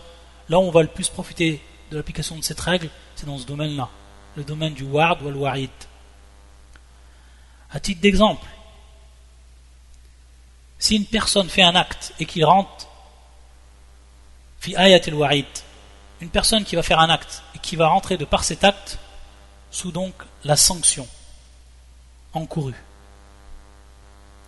là 0.52 0.60
où 0.60 0.64
on 0.64 0.72
va 0.72 0.82
le 0.82 0.89
plus 0.89 1.08
profiter 1.08 1.62
de 1.91 1.97
l'application 1.97 2.38
de 2.38 2.43
cette 2.43 2.60
règle, 2.60 2.89
c'est 3.16 3.26
dans 3.26 3.38
ce 3.38 3.45
domaine-là, 3.45 3.89
le 4.36 4.43
domaine 4.43 4.74
du 4.74 4.84
ward 4.84 5.22
ou 5.22 5.30
le 5.30 5.38
warid. 5.38 5.70
À 7.72 7.80
titre 7.80 8.02
d'exemple, 8.02 8.45
si 10.78 10.97
une 10.97 11.06
personne 11.06 11.49
fait 11.49 11.62
un 11.62 11.76
acte 11.76 12.14
et 12.20 12.26
qu'il 12.26 12.43
rentre 12.43 12.88
fi 14.60 14.76
ayat 14.76 15.02
wa'id 15.14 15.45
une 16.20 16.30
personne 16.30 16.66
qui 16.66 16.76
va 16.76 16.84
faire 16.84 16.99
un 16.99 17.10
acte 17.10 17.43
et 17.56 17.60
qui 17.60 17.78
va 17.78 17.88
rentrer 17.88 18.18
de 18.18 18.26
par 18.26 18.43
cet 18.43 18.64
acte 18.66 18.99
sous 19.72 19.91
donc 19.91 20.14
la 20.43 20.58
sanction 20.58 21.08
encourue 22.34 22.76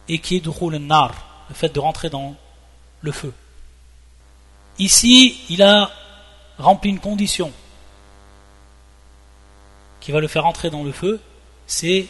et 0.09 0.19
qui 0.19 0.35
est 0.35 0.41
de 0.41 0.49
rouler 0.49 0.79
nar, 0.79 1.45
le 1.47 1.55
fait 1.55 1.73
de 1.73 1.79
rentrer 1.79 2.09
dans 2.09 2.35
le 3.01 3.11
feu. 3.13 3.33
Ici, 4.79 5.39
il 5.49 5.61
a 5.61 5.91
rempli 6.57 6.89
une 6.89 6.99
condition 6.99 7.51
qui 9.99 10.11
va 10.11 10.19
le 10.19 10.27
faire 10.27 10.45
entrer 10.45 10.69
dans 10.69 10.83
le 10.83 10.91
feu, 10.91 11.21
c'est 11.65 12.07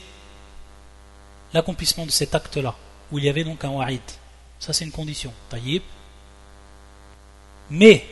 l'accomplissement 1.53 2.05
de 2.05 2.11
cet 2.11 2.33
acte-là, 2.33 2.75
où 3.11 3.19
il 3.19 3.25
y 3.25 3.29
avait 3.29 3.43
donc 3.43 3.63
un 3.63 3.69
wa'id. 3.69 4.01
Ça, 4.59 4.73
c'est 4.73 4.85
une 4.85 4.91
condition. 4.91 5.31
Taïb. 5.49 5.83
Mais, 7.69 8.07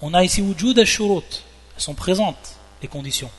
on 0.00 0.14
a 0.14 0.24
ici 0.24 0.40
wujud 0.40 0.78
al-shurut. 0.78 1.42
Elles 1.74 1.82
sont 1.82 1.94
présentes, 1.94 2.56
les 2.80 2.88
conditions. 2.88 3.30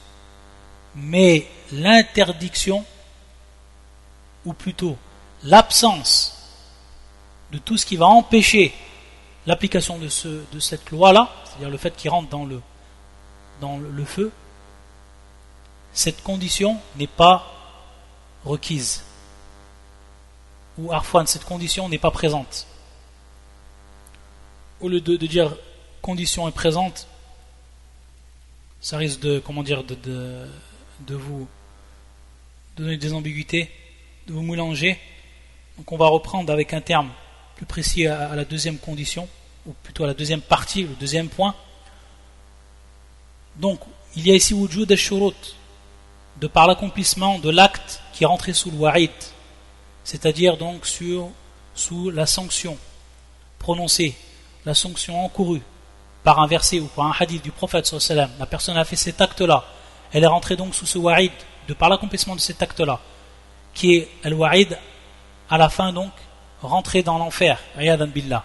Mais 0.96 1.48
l'interdiction, 1.72 2.86
ou 4.46 4.54
plutôt 4.54 4.98
l'absence 5.44 6.36
de 7.52 7.58
tout 7.58 7.78
ce 7.78 7.86
qui 7.86 7.96
va 7.96 8.08
empêcher 8.08 8.74
l'application 9.50 9.98
de, 9.98 10.10
ce, 10.10 10.44
de 10.54 10.60
cette 10.60 10.92
loi-là, 10.92 11.28
c'est-à-dire 11.44 11.72
le 11.72 11.78
fait 11.78 11.96
qu'il 11.96 12.12
rentre 12.12 12.30
dans 12.30 12.46
le, 12.46 14.06
feu, 14.06 14.32
cette 15.92 16.22
condition 16.22 16.78
n'est 16.98 17.08
pas 17.08 17.52
requise. 18.46 19.04
Ou 20.78 20.92
Arfan, 20.92 21.26
cette 21.26 21.46
condition 21.46 21.90
n'est 21.90 21.98
pas 21.98 22.12
présente. 22.12 22.68
Au 24.82 24.88
lieu 24.88 25.02
de, 25.02 25.18
dire 25.18 25.56
condition 26.04 26.48
est 26.48 26.54
présente, 26.54 27.08
ça 28.82 28.98
risque 28.98 29.20
de, 29.22 29.40
comment 29.40 29.64
dire, 29.64 29.84
de, 29.84 29.96
de, 31.08 31.16
vous 31.16 31.48
donner 32.78 32.98
des 32.98 33.14
ambiguïtés, 33.14 33.72
de 34.28 34.34
vous 34.34 34.44
mélanger. 34.44 35.00
Donc 35.78 35.92
on 35.92 35.98
va 35.98 36.06
reprendre 36.06 36.54
avec 36.54 36.72
un 36.76 36.82
terme 36.82 37.10
plus 37.56 37.66
précis 37.66 38.06
à, 38.06 38.36
la 38.36 38.46
deuxième 38.46 38.78
condition, 38.78 39.28
ou 39.66 39.74
plutôt 39.84 40.06
la 40.06 40.14
deuxième 40.14 40.42
partie, 40.42 40.84
le 40.84 40.96
deuxième 40.96 41.30
point. 41.30 41.56
Donc, 43.58 43.80
il 44.16 44.28
y 44.28 44.32
a 44.32 44.36
ici 44.36 44.54
wujud 44.54 44.92
al-shurut, 44.92 45.56
de 46.40 46.48
par 46.48 46.68
l'accomplissement 46.68 47.40
de 47.40 47.50
l'acte 47.50 48.02
qui 48.14 48.24
est 48.24 48.28
rentré 48.28 48.54
sous 48.54 48.72
le 48.72 48.78
wa'id, 48.78 49.12
c'est-à-dire 50.04 50.58
donc 50.58 50.86
sous 50.86 52.10
la 52.10 52.26
sanction 52.26 52.78
prononcée, 53.60 54.16
la 54.66 54.74
sanction 54.74 55.24
encourue 55.24 55.62
par 56.24 56.40
un 56.40 56.48
verset 56.48 56.80
ou 56.80 56.88
par 56.88 57.06
un 57.06 57.14
hadith 57.18 57.44
du 57.44 57.52
prophète 57.52 57.86
sallam, 57.86 58.30
la 58.40 58.46
personne 58.46 58.78
a 58.78 58.86
fait 58.86 58.96
cet 58.96 59.22
acte-là, 59.22 59.66
elle 60.12 60.24
est 60.24 60.28
rentrée 60.28 60.56
donc 60.56 60.74
sous 60.74 60.86
ce 60.86 60.98
wa'id, 60.98 61.32
de 61.68 61.74
par 61.74 61.90
l'accomplissement 61.90 62.36
de 62.36 62.42
cet 62.42 62.62
acte-là, 62.62 63.00
qui 63.74 63.96
est 63.96 64.10
le 64.24 64.36
wa'id 64.36 64.78
à 65.50 65.58
la 65.58 65.70
fin 65.70 65.94
donc 65.94 66.12
rentrer 66.62 67.04
dans 67.04 67.18
l'enfer, 67.18 67.60
billah. 67.78 68.44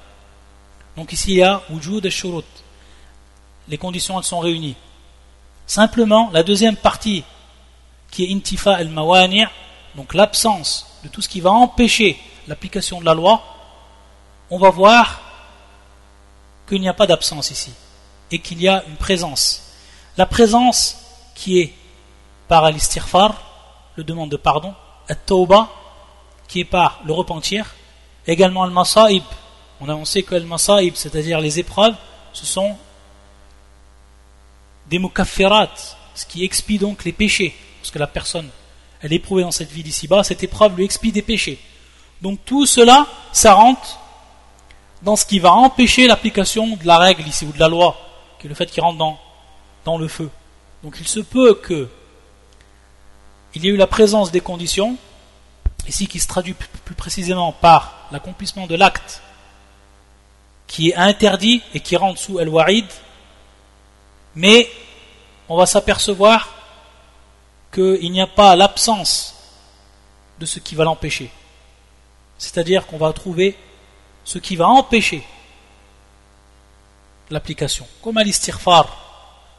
Donc 0.97 1.13
ici 1.13 1.33
il 1.33 1.39
y 1.39 1.43
a 1.43 1.63
wujud 1.71 2.05
et 2.05 2.11
shurut. 2.11 2.45
Les 3.69 3.79
conditions 3.79 4.19
elles 4.19 4.25
sont 4.25 4.41
réunies. 4.41 4.77
Simplement, 5.67 6.31
la 6.33 6.43
deuxième 6.43 6.77
partie 6.77 7.25
qui 8.11 8.25
est 8.25 8.35
intifa 8.35 8.75
al-mawani', 8.75 9.49
donc 9.97 10.15
l'absence 10.15 10.99
de 11.03 11.09
tout 11.09 11.23
ce 11.23 11.29
qui 11.29 11.41
va 11.41 11.51
empêcher 11.51 12.19
l'application 12.47 13.01
de 13.01 13.05
la 13.05 13.15
loi, 13.15 13.43
on 14.51 14.59
va 14.59 14.71
voir 14.71 15.21
qu'il 16.69 16.81
n'y 16.81 16.89
a 16.89 16.95
pas 16.95 17.07
d'absence 17.07 17.51
ici 17.51 17.73
et 18.31 18.39
qu'il 18.39 18.61
y 18.61 18.69
a 18.69 18.85
une 18.89 18.97
présence. 18.97 19.73
La 20.17 20.27
présence 20.27 20.99
qui 21.35 21.61
est 21.61 21.75
par 22.49 22.65
al-istighfar, 22.65 23.35
le 23.97 24.05
demande 24.05 24.31
de 24.31 24.37
pardon, 24.37 24.75
at-tawba, 25.09 25.69
qui 26.49 26.61
est 26.61 26.65
par 26.65 27.01
le 27.05 27.13
repentir, 27.13 27.75
également 28.27 28.63
al-masa'ib. 28.63 29.25
On, 29.87 30.03
a, 30.03 30.05
sait 30.07 30.23
que 30.23 30.35
al-masa'ib, 30.35 30.95
c'est-à-dire 30.95 31.41
les 31.41 31.59
épreuves, 31.59 31.95
ce 32.33 32.47
sont 32.47 32.75
des 34.89 34.99
mukaffirat, 34.99 35.71
ce 36.15 36.25
qui 36.25 36.43
expie 36.43 36.79
donc 36.79 37.05
les 37.05 37.13
péchés 37.13 37.55
parce 37.81 37.91
que 37.91 37.99
la 37.99 38.07
personne, 38.07 38.49
elle 39.03 39.13
est 39.13 39.17
éprouvée 39.17 39.43
dans 39.43 39.51
cette 39.51 39.71
vie 39.71 39.83
d'ici-bas, 39.83 40.25
cette 40.25 40.43
épreuve 40.43 40.75
lui 40.77 40.87
expie 40.87 41.13
des 41.13 41.21
péchés. 41.21 41.59
Donc 42.23 42.39
tout 42.47 42.65
cela, 42.65 43.07
ça 43.31 43.53
rentre 43.53 43.99
dans 45.03 45.17
ce 45.17 45.27
qui 45.27 45.39
va 45.39 45.53
empêcher 45.53 46.07
l'application 46.07 46.77
de 46.77 46.87
la 46.87 46.97
règle 46.97 47.29
ici, 47.29 47.45
ou 47.45 47.53
de 47.53 47.61
la 47.61 47.69
loi, 47.69 47.95
qui 48.39 48.47
est 48.47 48.49
le 48.49 48.55
fait 48.55 48.71
qu'il 48.71 48.83
rentre 48.83 48.97
dans, 48.97 49.19
dans 49.85 49.99
le 49.99 50.09
feu. 50.09 50.31
Donc 50.83 50.97
il 50.99 51.07
se 51.07 51.21
peut 51.21 51.57
que 51.57 51.91
il 53.55 53.65
y 53.67 53.69
ait 53.69 53.73
eu 53.73 53.77
la 53.77 53.87
présence 53.87 54.31
des 54.31 54.41
conditions, 54.41 54.97
ici 55.87 56.07
qui 56.07 56.21
se 56.21 56.27
traduit 56.27 56.55
plus 56.87 56.95
précisément 56.95 57.53
par 57.53 58.09
l'accomplissement 58.13 58.67
de 58.67 58.77
l'acte 58.77 59.21
qui 60.67 60.91
est 60.91 60.97
interdit 60.97 61.63
et 61.75 61.81
qui 61.81 61.97
rentre 61.97 62.21
sous 62.21 62.39
El-Wa'id, 62.41 62.87
mais 64.35 64.69
on 65.49 65.57
va 65.57 65.67
s'apercevoir 65.67 66.55
qu'il 67.73 68.11
n'y 68.11 68.21
a 68.21 68.27
pas 68.27 68.57
l'absence 68.57 69.35
de 70.39 70.47
ce 70.47 70.59
qui 70.59 70.75
va 70.75 70.85
l'empêcher. 70.85 71.31
C'est-à-dire 72.39 72.87
qu'on 72.87 72.99
va 72.99 73.13
trouver 73.13 73.57
ce 74.25 74.39
qui 74.39 74.57
va 74.57 74.67
empêcher 74.69 75.25
l'application, 77.31 77.87
comme 78.03 78.19
al 78.19 78.31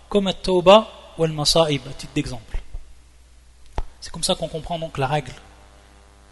comme 0.09 0.27
al-tawba 0.27 0.87
ou 1.17 1.23
al-masa'ib, 1.23 1.81
à 1.87 1.93
titre 1.93 2.13
d'exemple. 2.13 2.61
C'est 3.99 4.11
comme 4.11 4.23
ça 4.23 4.35
qu'on 4.35 4.47
comprend 4.47 4.77
donc 4.77 4.97
la 4.97 5.07
règle. 5.07 5.31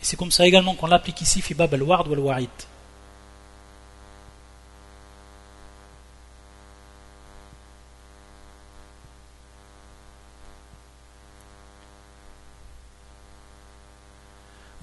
Et 0.01 0.05
c'est 0.05 0.15
comme 0.15 0.31
ça 0.31 0.45
également 0.45 0.75
qu'on 0.75 0.87
l'applique 0.87 1.21
ici, 1.21 1.41
fi 1.41 1.53
bab 1.53 1.73
al-ward 1.73 2.07
ou 2.07 2.13
al-wa'id. 2.13 2.49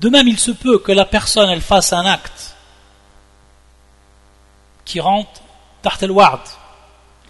De 0.00 0.08
même, 0.08 0.28
il 0.28 0.38
se 0.38 0.50
peut 0.50 0.78
que 0.78 0.92
la 0.92 1.04
personne 1.04 1.50
elle 1.50 1.60
fasse 1.60 1.92
un 1.92 2.06
acte 2.06 2.56
qui 4.86 4.98
rentre 4.98 5.42
tartel 5.82 6.10
ward, 6.10 6.40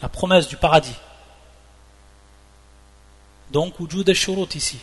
la 0.01 0.09
promesse 0.09 0.47
du 0.47 0.57
paradis. 0.57 0.95
Donc, 3.51 3.81
wujud 3.81 4.09
al 4.09 4.47
ici, 4.55 4.79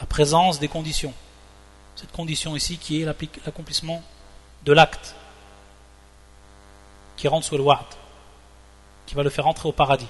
la 0.00 0.06
présence 0.06 0.58
des 0.58 0.66
conditions. 0.66 1.14
Cette 1.94 2.10
condition 2.10 2.56
ici 2.56 2.76
qui 2.76 3.00
est 3.00 3.04
l'accomplissement 3.04 4.02
de 4.64 4.72
l'acte 4.72 5.14
qui 7.16 7.28
rentre 7.28 7.46
sous 7.46 7.56
le 7.56 7.62
ward, 7.62 7.86
qui 9.06 9.14
va 9.14 9.22
le 9.22 9.30
faire 9.30 9.46
entrer 9.46 9.68
au 9.68 9.72
paradis. 9.72 10.08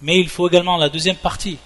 Mais 0.00 0.20
il 0.20 0.28
faut 0.28 0.48
également 0.48 0.76
la 0.76 0.88
deuxième 0.88 1.16
partie, 1.16 1.58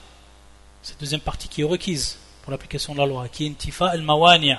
cette 0.83 0.99
deuxième 0.99 1.21
partie 1.21 1.49
qui 1.49 1.61
est 1.61 1.65
requise 1.65 2.19
pour 2.45 2.51
l'application 2.51 2.93
de 2.93 2.99
la 2.99 3.07
loi, 3.07 3.27
qui 3.29 3.47
est 3.47 3.49
intifa 3.49 3.87
al-mawani', 3.87 4.59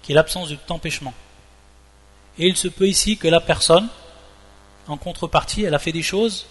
qui 0.00 0.12
est 0.12 0.14
l'absence 0.14 0.48
de 0.48 0.54
tout 0.54 0.72
empêchement. 0.72 1.12
Et 2.38 2.46
il 2.46 2.56
se 2.56 2.68
peut 2.68 2.86
ici 2.86 3.18
que 3.18 3.26
la 3.26 3.40
personne, 3.40 3.88
en 4.86 4.96
contrepartie, 4.96 5.64
elle 5.64 5.74
a 5.74 5.80
fait 5.80 5.90
des 5.90 6.04
choses 6.04 6.46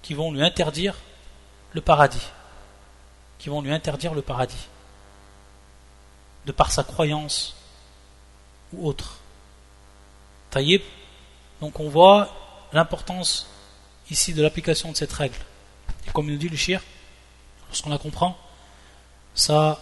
qui 0.00 0.14
vont 0.14 0.30
lui 0.30 0.44
interdire 0.44 0.94
le 1.72 1.80
paradis, 1.80 2.22
qui 3.40 3.48
vont 3.48 3.60
lui 3.60 3.72
interdire 3.72 4.14
le 4.14 4.22
paradis, 4.22 4.68
de 6.46 6.52
par 6.52 6.70
sa 6.70 6.84
croyance 6.84 7.56
ou 8.72 8.86
autre. 8.86 9.18
Taïb, 10.52 10.82
donc 11.60 11.80
on 11.80 11.88
voit 11.88 12.32
l'importance 12.72 13.48
ici 14.08 14.34
de 14.34 14.42
l'application 14.42 14.92
de 14.92 14.96
cette 14.96 15.12
règle. 15.12 15.40
Et 16.06 16.12
comme 16.12 16.30
nous 16.30 16.36
dit 16.36 16.48
le 16.48 16.56
shir, 16.56 16.80
lorsqu'on 17.68 17.90
la 17.90 17.98
comprend, 17.98 18.38
ça 19.37 19.79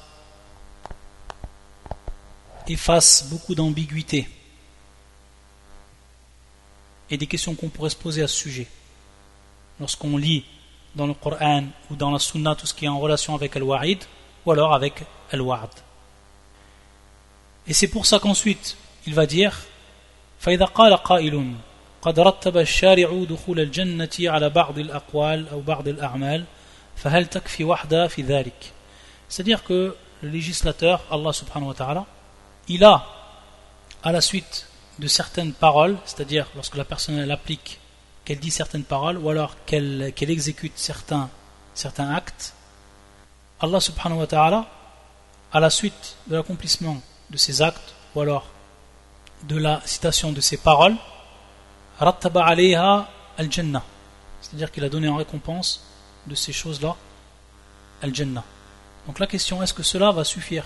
efface 2.67 3.27
beaucoup 3.29 3.55
d'ambiguïté 3.55 4.29
et 7.09 7.17
des 7.17 7.27
questions 7.27 7.53
qu'on 7.55 7.69
pourrait 7.69 7.89
se 7.89 7.95
poser 7.95 8.23
à 8.23 8.27
ce 8.27 8.35
sujet. 8.35 8.67
Lorsqu'on 9.79 10.15
lit 10.17 10.45
dans 10.95 11.07
le 11.07 11.13
Coran 11.13 11.65
ou 11.89 11.95
dans 11.95 12.11
la 12.11 12.19
Sunna 12.19 12.55
tout 12.55 12.67
ce 12.67 12.73
qui 12.73 12.85
est 12.85 12.89
en 12.89 12.99
relation 12.99 13.35
avec 13.35 13.55
Al-Wa'id 13.55 14.03
ou 14.45 14.51
alors 14.51 14.73
avec 14.73 15.03
Al-Wa'd. 15.31 15.69
Et 17.67 17.73
c'est 17.73 17.87
pour 17.87 18.05
ça 18.05 18.19
qu'ensuite 18.19 18.77
il 19.05 19.13
va 19.13 19.25
dire 19.25 19.67
فإذا 20.41 20.65
قال 20.65 20.93
قائل 20.93 21.55
قد 22.01 22.19
رتب 22.19 22.57
الشارع 22.57 23.25
دخول 23.29 23.59
الجنة 23.59 24.09
على 24.19 24.49
بعض 24.49 24.79
الأقوال 24.79 25.49
أو 25.49 25.61
بعض 25.61 25.87
الأعمال 25.87 26.45
فهل 26.95 27.25
تكفي 27.25 27.63
وحدها 27.63 28.07
في 28.07 28.21
ذلك 28.21 28.71
c'est-à-dire 29.28 29.64
que 29.64 29.96
le 30.22 30.28
législateur, 30.28 31.02
Allah 31.10 31.32
subhanahu 31.32 31.68
wa 31.68 31.74
ta'ala, 31.74 32.06
il 32.68 32.84
a, 32.84 33.04
à 34.02 34.12
la 34.12 34.20
suite 34.20 34.66
de 34.98 35.06
certaines 35.08 35.52
paroles, 35.52 35.96
c'est-à-dire 36.04 36.46
lorsque 36.54 36.76
la 36.76 36.84
personne 36.84 37.30
applique 37.30 37.80
qu'elle 38.24 38.38
dit 38.38 38.50
certaines 38.50 38.84
paroles 38.84 39.18
ou 39.18 39.28
alors 39.30 39.54
qu'elle 39.66 40.12
exécute 40.20 40.72
certains, 40.76 41.28
actes, 41.98 42.54
Allah 43.60 43.80
subhanahu 43.80 44.18
wa 44.18 44.26
ta'ala, 44.26 44.66
à 45.52 45.60
la 45.60 45.70
suite 45.70 46.16
de 46.26 46.36
l'accomplissement 46.36 47.00
de 47.30 47.36
ces 47.36 47.62
actes 47.62 47.94
ou 48.14 48.20
alors 48.20 48.46
de 49.44 49.56
la 49.56 49.80
citation 49.84 50.32
de 50.32 50.40
ces 50.40 50.56
paroles, 50.56 50.96
rattaba 51.98 52.44
alayha 52.46 53.08
al-jannah. 53.38 53.82
C'est-à-dire 54.40 54.72
qu'il 54.72 54.84
a 54.84 54.88
donné 54.88 55.08
en 55.08 55.16
récompense 55.16 55.84
de 56.26 56.34
ces 56.34 56.52
choses-là 56.52 56.96
al-jannah. 58.02 58.44
Donc 59.07 59.19
la 59.19 59.27
question, 59.27 59.61
est-ce 59.63 59.73
que 59.73 59.83
cela 59.83 60.11
va 60.11 60.23
suffire 60.23 60.65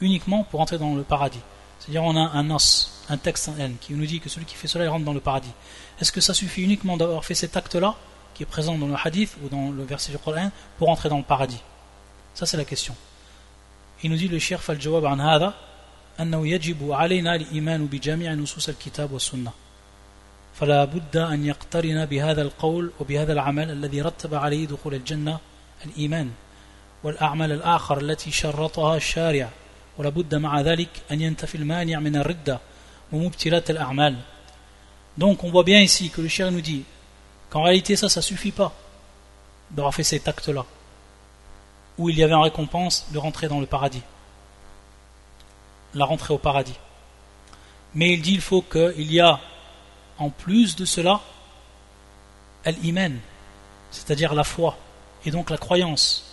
uniquement 0.00 0.44
pour 0.44 0.60
entrer 0.60 0.78
dans 0.78 0.94
le 0.94 1.02
paradis 1.02 1.40
C'est-à-dire 1.78 2.02
on 2.02 2.16
a 2.16 2.20
un 2.20 2.50
os, 2.50 3.04
un 3.08 3.16
texte 3.16 3.50
qui 3.80 3.94
nous 3.94 4.06
dit 4.06 4.20
que 4.20 4.28
celui 4.28 4.46
qui 4.46 4.54
fait 4.54 4.68
cela 4.68 4.84
il 4.84 4.88
rentre 4.88 5.04
dans 5.04 5.12
le 5.12 5.20
paradis. 5.20 5.52
Est-ce 6.00 6.12
que 6.12 6.20
ça 6.20 6.34
suffit 6.34 6.62
uniquement 6.62 6.96
d'avoir 6.96 7.24
fait 7.24 7.34
cet 7.34 7.56
acte-là, 7.56 7.94
qui 8.34 8.42
est 8.42 8.46
présent 8.46 8.76
dans 8.78 8.86
le 8.86 8.96
hadith 9.02 9.36
ou 9.42 9.48
dans 9.48 9.70
le 9.70 9.84
verset 9.84 10.12
du 10.12 10.18
Coran, 10.18 10.50
pour 10.78 10.88
entrer 10.88 11.08
dans 11.08 11.18
le 11.18 11.24
paradis 11.24 11.60
Ça 12.34 12.46
c'est 12.46 12.56
la 12.56 12.64
question. 12.64 12.94
Il 14.02 14.10
nous 14.10 14.16
dit 14.16 14.28
le 14.28 14.38
shir 14.38 14.62
fal 14.62 14.80
jawab 14.80 15.04
an 15.04 15.18
hada 15.18 15.54
أنه 16.20 16.48
يجب 16.48 16.92
علينا 16.92 17.34
الإيمان 17.34 17.86
بجميع 17.86 18.34
نصوص 18.34 18.68
الكتاب 18.68 19.12
والسنة 19.12 19.52
فلا 20.54 20.84
بد 20.84 21.16
أن 21.16 21.46
يقترن 21.46 22.06
بهذا 22.06 22.42
القول 22.42 22.92
وبهذا 23.00 23.32
العمل 23.32 23.70
الذي 23.70 24.02
رتب 24.02 24.34
عليه 24.34 24.66
دخول 24.66 24.94
الجنة 24.94 25.38
الإيمان 25.86 26.30
والأعمال 27.04 27.52
الآخر 27.52 28.00
التي 28.00 28.30
شرطها 28.30 28.96
الشارع 28.96 29.50
ولا 29.98 30.08
بد 30.08 30.34
مع 30.34 30.60
ذلك 30.60 30.88
أن 31.10 31.20
ينتفي 31.20 31.54
المانع 31.54 31.98
من 31.98 32.16
الردة 32.16 32.60
ومبتلات 33.12 33.70
الأعمال 33.70 34.16
Donc 35.18 35.44
on 35.44 35.50
voit 35.50 35.64
bien 35.64 35.80
ici 35.80 36.08
que 36.08 36.20
le 36.20 36.28
cher 36.28 36.50
nous 36.50 36.60
dit 36.60 36.84
qu'en 37.50 37.62
réalité 37.62 37.96
ça, 37.96 38.08
ça 38.08 38.22
suffit 38.22 38.52
pas 38.52 38.72
d'avoir 39.70 39.94
fait 39.94 40.04
cet 40.04 40.28
acte-là, 40.28 40.64
où 41.98 42.08
il 42.08 42.16
y 42.16 42.22
avait 42.22 42.34
en 42.34 42.42
récompense 42.42 43.06
de 43.12 43.18
rentrer 43.18 43.48
dans 43.48 43.60
le 43.60 43.66
paradis, 43.66 44.02
la 45.94 46.04
rentrée 46.04 46.32
au 46.32 46.38
paradis. 46.38 46.78
Mais 47.94 48.14
il 48.14 48.22
dit 48.22 48.34
il 48.34 48.40
faut 48.40 48.62
qu'il 48.62 49.12
y 49.12 49.20
a 49.20 49.40
en 50.18 50.30
plus 50.30 50.76
de 50.76 50.84
cela 50.84 51.20
l'iman, 52.64 53.18
c'est-à-dire 53.90 54.32
la 54.34 54.44
foi, 54.44 54.76
et 55.24 55.30
donc 55.30 55.50
la 55.50 55.58
croyance 55.58 56.23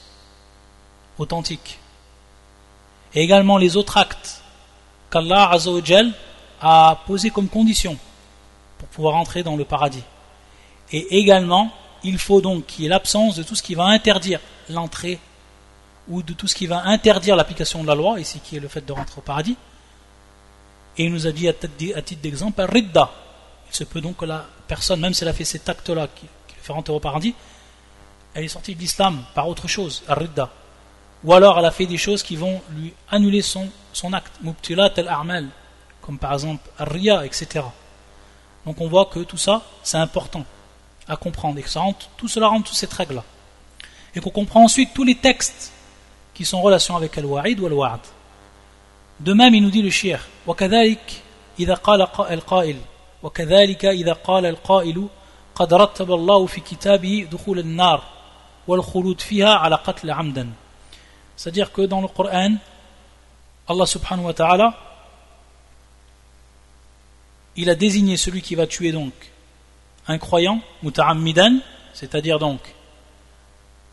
authentique. 1.22 1.78
Et 3.14 3.22
également 3.22 3.58
les 3.58 3.76
autres 3.76 3.96
actes 3.96 4.42
qu'Allah 5.10 5.50
a 6.60 6.98
posés 7.06 7.30
comme 7.30 7.48
condition 7.48 7.96
pour 8.78 8.88
pouvoir 8.88 9.16
entrer 9.16 9.42
dans 9.42 9.56
le 9.56 9.64
paradis. 9.64 10.02
Et 10.92 11.18
également, 11.18 11.70
il 12.02 12.18
faut 12.18 12.40
donc 12.40 12.66
qu'il 12.66 12.84
y 12.84 12.86
ait 12.86 12.90
l'absence 12.90 13.36
de 13.36 13.42
tout 13.42 13.54
ce 13.54 13.62
qui 13.62 13.74
va 13.74 13.84
interdire 13.84 14.40
l'entrée 14.68 15.18
ou 16.08 16.22
de 16.22 16.32
tout 16.32 16.48
ce 16.48 16.54
qui 16.54 16.66
va 16.66 16.84
interdire 16.84 17.36
l'application 17.36 17.82
de 17.82 17.88
la 17.88 17.94
loi, 17.94 18.18
ici 18.18 18.40
qui 18.40 18.56
est 18.56 18.60
le 18.60 18.68
fait 18.68 18.84
de 18.84 18.92
rentrer 18.92 19.18
au 19.18 19.22
paradis. 19.22 19.56
Et 20.98 21.04
il 21.04 21.12
nous 21.12 21.26
a 21.26 21.32
dit 21.32 21.48
à 21.48 21.52
titre 21.52 22.22
d'exemple, 22.22 22.60
Ridda. 22.62 23.10
Il 23.70 23.74
se 23.74 23.84
peut 23.84 24.00
donc 24.00 24.18
que 24.18 24.24
la 24.24 24.44
personne, 24.68 25.00
même 25.00 25.14
si 25.14 25.24
elle 25.24 25.28
a 25.28 25.32
fait 25.32 25.44
cet 25.44 25.68
acte-là 25.68 26.08
qui, 26.08 26.26
qui, 26.48 26.54
le 26.56 26.62
fait 26.62 26.72
rentrer 26.72 26.92
au 26.92 27.00
paradis, 27.00 27.34
elle 28.34 28.44
est 28.44 28.48
sortie 28.48 28.74
de 28.74 28.80
l'islam 28.80 29.22
par 29.34 29.48
autre 29.48 29.68
chose, 29.68 30.02
Ridda 30.08 30.50
Ou 31.23 31.33
alors 31.33 31.57
elle 31.57 31.65
a 31.65 31.71
fait 31.71 31.85
des 31.85 31.97
choses 31.97 32.23
qui 32.23 32.35
vont 32.35 32.61
lui 32.71 32.93
annuler 33.09 33.41
son, 33.41 33.69
son 33.91 34.13
acte, 34.13 34.33
Mubtilat 34.41 34.91
al-A'mal, 34.97 35.47
comme 36.01 36.17
par 36.17 36.33
exemple 36.33 36.69
Ria, 36.77 37.25
etc. 37.25 37.65
Donc 38.65 38.79
on 38.81 38.87
voit 38.87 39.05
que 39.05 39.19
tout 39.19 39.37
ça, 39.37 39.61
c'est 39.83 39.97
important 39.97 40.45
à 41.07 41.15
comprendre 41.15 41.57
et 41.57 41.63
que 41.63 41.69
ça 41.69 41.79
rentre, 41.79 42.09
tout 42.17 42.27
cela 42.27 42.47
rentre 42.47 42.65
toutes 42.69 42.77
cette 42.77 42.93
règle-là. 42.93 43.23
Et 44.15 44.19
qu'on 44.19 44.29
comprend 44.29 44.63
ensuite 44.63 44.93
tous 44.93 45.03
les 45.03 45.15
textes 45.15 45.71
qui 46.33 46.45
sont 46.45 46.57
en 46.57 46.61
relation 46.61 46.95
avec 46.95 47.17
Al-Wa'id 47.17 47.59
ou 47.59 47.65
Al-Wa'ad. 47.65 48.01
De 49.19 49.33
même, 49.33 49.55
il 49.55 49.63
nous 49.63 49.71
dit 49.71 49.81
le 49.81 49.89
shir, 49.89 50.19
وكذلك 50.47 51.23
إذا 51.59 51.73
قال 51.73 52.01
القائل 52.31 52.77
وكذلك 53.23 53.85
إذا 53.85 54.13
قال 54.13 54.45
القائل 54.45 55.07
قد 55.55 55.73
رتب 55.73 56.11
الله 56.11 56.45
في 56.45 56.61
كتابه 56.61 57.27
دخول 57.31 57.59
النار 57.59 58.03
والخلود 58.67 59.21
فيها 59.21 59.53
على 59.55 59.75
قتل 59.75 60.11
عمدا 60.11 60.49
c'est-à-dire 61.36 61.72
que 61.72 61.82
dans 61.82 62.00
le 62.00 62.08
Coran 62.08 62.54
Allah 63.68 63.86
subhanahu 63.86 64.26
wa 64.26 64.34
ta'ala 64.34 64.74
il 67.56 67.68
a 67.70 67.74
désigné 67.74 68.16
celui 68.16 68.42
qui 68.42 68.54
va 68.54 68.66
tuer 68.66 68.92
donc 68.92 69.12
un 70.08 70.18
croyant, 70.18 70.60
muta'ammidan, 70.82 71.58
c'est-à-dire 71.92 72.38
donc 72.38 72.60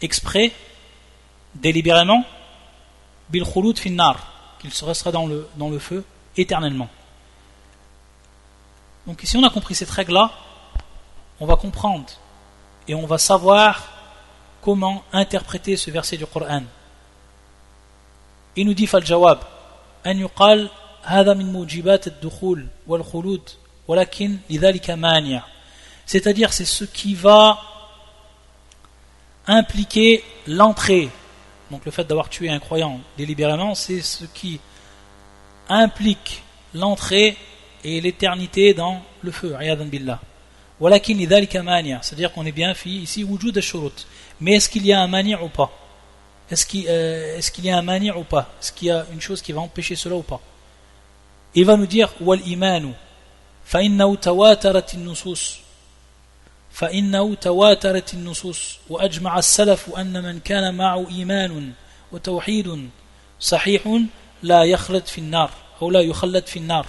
exprès, 0.02 0.52
délibérément, 1.56 2.24
bil 3.30 3.46
finnar, 3.76 4.56
qu'il 4.60 4.74
se 4.74 4.86
restera 4.86 5.12
dans 5.12 5.28
le, 5.28 5.48
dans 5.56 5.70
le 5.70 5.80
feu 5.80 6.04
éternellement. 6.36 6.90
Donc 9.06 9.22
si 9.24 9.38
on 9.38 9.44
a 9.44 9.50
compris 9.50 9.76
cette 9.76 9.90
règle-là, 9.90 10.32
on 11.40 11.46
va 11.46 11.56
comprendre 11.56 12.06
et 12.88 12.96
on 12.96 13.06
va 13.06 13.18
savoir 13.18 13.88
comment 14.62 15.04
interpréter 15.14 15.78
ce 15.78 15.92
verset 15.92 16.18
du 16.18 16.26
Coran. 16.26 16.64
Il 18.60 18.66
nous 18.66 18.74
dit 18.74 18.88
fal 18.88 19.06
jawab, 19.06 19.40
an 20.06 20.18
yuqal 20.18 20.70
c'est-à-dire 26.06 26.52
c'est 26.52 26.66
ce 26.66 26.84
qui 26.84 27.16
va 27.16 27.58
impliquer 29.48 30.24
l'entrée. 30.46 31.10
Donc 31.72 31.86
le 31.86 31.92
fait 31.92 32.04
d'avoir 32.04 32.28
tué 32.28 32.50
un 32.50 32.60
croyant 32.60 33.00
délibérément 33.18 33.76
c'est 33.76 34.02
ce 34.02 34.26
qui 34.26 34.60
implique 35.70 36.44
l'entrée 36.74 37.38
et 37.86 38.02
l'éternité 38.02 38.74
dans 38.74 39.02
le 39.22 39.32
feu 39.32 39.56
billah. 39.86 40.20
C'est-à-dire 40.82 42.34
qu'on 42.34 42.46
est 42.46 42.52
bien 42.52 42.74
ici 42.86 43.26
mais 44.42 44.56
est-ce 44.56 44.68
qu'il 44.68 44.86
y 44.86 44.92
a 44.92 45.00
un 45.00 45.08
manière 45.08 45.46
ou 45.46 45.48
pas? 45.48 45.72
est-ce 46.51 46.67
qu'il 46.67 46.87
euh, 46.89 47.39
est 47.39 47.59
y 47.59 47.71
a 47.71 47.79
un 47.79 47.83
manière 47.83 48.19
ou 48.19 48.25
pas 48.25 48.51
est-ce 48.61 48.73
qu'il 48.73 48.89
y 48.89 48.91
a 48.91 49.07
une 49.13 49.21
chose 49.21 49.41
qui 49.43 49.53
va 49.53 49.61
empêcher 49.61 49.97
cela 49.97 50.17
ou 50.17 50.23
pas 50.23 50.41
il 51.55 51.65
va 51.65 51.77
nous 51.77 51.87
dire 51.87 52.11
والإيمان 52.21 52.93
فإنه 53.65 54.15
تواترت 54.15 54.95
النصوص 54.95 55.59
فإنه 56.73 57.35
تواترت 57.35 58.15
النصوص 58.15 58.79
وأجمع 58.91 59.39
السلف 59.39 59.91
أن 59.91 60.23
من 60.23 60.41
كان 60.41 60.75
معه 60.75 61.09
إيمان 61.11 61.73
وتوحيد 62.13 62.91
صحيح 63.41 64.01
لا 64.43 64.65
يخلد 64.65 65.07
في 65.07 65.19
النار 65.19 65.51
أو 65.83 65.91
لا 65.91 66.01
يخلد 66.01 66.47
في 66.47 66.59
النار 66.59 66.87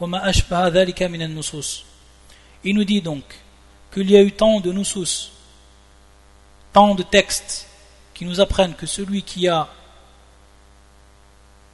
وما 0.00 0.30
أشبه 0.30 0.68
ذلك 0.68 1.02
من 1.02 1.22
النصوص 1.22 1.84
Il 2.64 2.74
nous 2.74 2.84
dit 2.84 3.00
donc 3.00 3.24
qu'il 3.92 4.10
y 4.10 4.16
a 4.16 4.20
eu 4.20 4.32
tant 4.32 4.58
de 4.58 4.72
nusus, 4.72 5.30
tant 6.72 6.96
de 6.96 7.04
textes 7.04 7.68
qui 8.13 8.25
nous 8.25 8.39
apprennent 8.39 8.75
que 8.75 8.85
celui 8.85 9.23
qui 9.23 9.47
a 9.47 9.67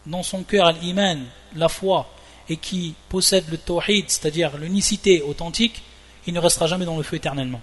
dans 0.06 0.24
son 0.24 0.44
cœur 0.44 0.72
l'iman, 0.72 1.20
la 1.56 1.70
foi, 1.70 2.08
et 2.48 2.58
qui 2.58 2.96
possède 3.10 3.50
le 3.50 3.58
tawhid, 3.58 4.10
c'est-à-dire 4.10 4.58
l'unicité 4.58 5.22
authentique, 5.22 5.84
il 6.26 6.34
ne 6.34 6.40
restera 6.40 6.68
jamais 6.68 6.86
dans 6.86 6.98
le 6.98 7.04
feu 7.04 7.18
éternellement. 7.18 7.62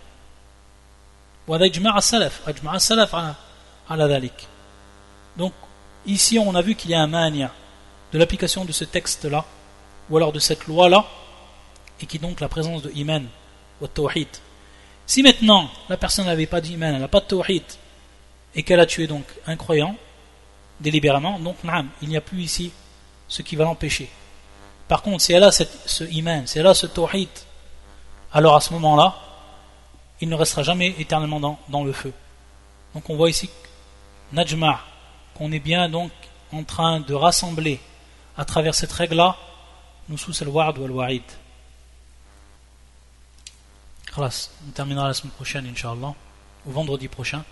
Donc, 5.37 5.53
ici, 6.07 6.39
on 6.39 6.55
a 6.55 6.63
vu 6.63 6.75
qu'il 6.75 6.91
y 6.91 6.95
a 6.95 7.01
un 7.01 7.07
mania 7.07 7.53
de 8.13 8.19
l'application 8.19 8.65
de 8.65 8.73
ce 8.73 8.85
texte-là, 8.85 9.45
ou 10.09 10.17
alors 10.17 10.33
de 10.33 10.39
cette 10.39 10.67
loi-là, 10.67 11.05
et 12.01 12.07
qui 12.07 12.19
donc 12.19 12.41
la 12.41 12.49
présence 12.49 12.83
de 12.83 12.91
iman, 12.95 13.25
ou 13.81 13.87
tawhid. 13.87 14.29
Si 15.07 15.23
maintenant, 15.23 15.69
la 15.89 15.97
personne 15.97 16.27
n'avait 16.27 16.47
pas 16.47 16.61
d'iman, 16.61 16.95
elle 16.95 17.01
n'a 17.01 17.09
pas 17.09 17.21
de 17.21 17.27
tawhid, 17.27 17.65
et 18.57 18.63
qu'elle 18.63 18.81
a 18.81 18.87
tué 18.87 19.07
donc 19.07 19.25
un 19.47 19.55
croyant, 19.57 19.95
délibérément, 20.81 21.39
donc 21.39 21.57
il 22.03 22.09
n'y 22.09 22.17
a 22.17 22.21
plus 22.21 22.43
ici 22.43 22.73
ce 23.29 23.43
qui 23.43 23.55
va 23.55 23.65
l'empêcher. 23.65 24.11
Par 24.89 25.03
contre, 25.03 25.21
si 25.21 25.33
elle 25.33 25.45
a 25.45 25.53
ce 25.53 26.05
iman, 26.05 26.47
si 26.47 26.59
elle 26.59 26.67
a 26.67 26.75
ce 26.75 26.87
tawhid, 26.87 27.29
alors 28.33 28.57
à 28.57 28.61
ce 28.61 28.73
moment-là, 28.73 29.15
il 30.21 30.29
ne 30.29 30.35
restera 30.35 30.63
jamais 30.63 30.95
éternellement 30.99 31.39
dans, 31.39 31.59
dans 31.69 31.85
le 31.85 31.93
feu. 31.93 32.13
Donc 32.95 33.11
on 33.11 33.17
voit 33.17 33.29
ici, 33.29 33.51
Najma, 34.33 34.81
qu'on 35.35 35.53
est 35.53 35.61
bien 35.61 35.89
donc 35.89 36.11
en 36.53 36.65
train 36.65 37.01
de 37.01 37.13
rassembler 37.13 37.79
à 38.39 38.45
travers 38.47 38.75
cette 38.75 38.93
règle-là, 38.93 39.37
nous 40.09 40.17
sous 40.17 40.43
al-wa'd 40.43 40.79
ou 40.79 40.85
al-wa'id. 40.85 41.23
On 44.17 44.29
terminera 44.73 45.09
la 45.09 45.15
semaine 45.15 45.33
prochaine, 45.33 45.67
Inch'Allah, 45.67 46.15
ou 46.65 46.71
vendredi 46.71 47.07
prochain 47.07 47.45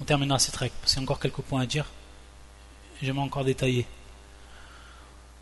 On 0.00 0.04
terminera 0.04 0.38
cette 0.38 0.56
règle, 0.56 0.74
parce 0.80 0.92
qu'il 0.92 1.00
y 1.00 1.02
a 1.02 1.04
encore 1.04 1.20
quelques 1.20 1.42
points 1.48 1.62
à 1.62 1.66
dire. 1.66 1.86
J'aimerais 3.02 3.24
encore 3.24 3.44
détailler. 3.44 3.86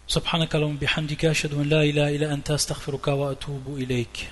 سبحانك 0.09 0.55
اللهم 0.55 0.77
بحمدك 0.77 1.25
أشهد 1.25 1.55
أن 1.55 1.69
لا 1.69 1.83
إله 1.83 2.17
إلا 2.17 2.35
أنت 2.35 2.51
أستغفرك 2.51 3.09
وأتوب 3.09 3.77
إليك 3.79 4.29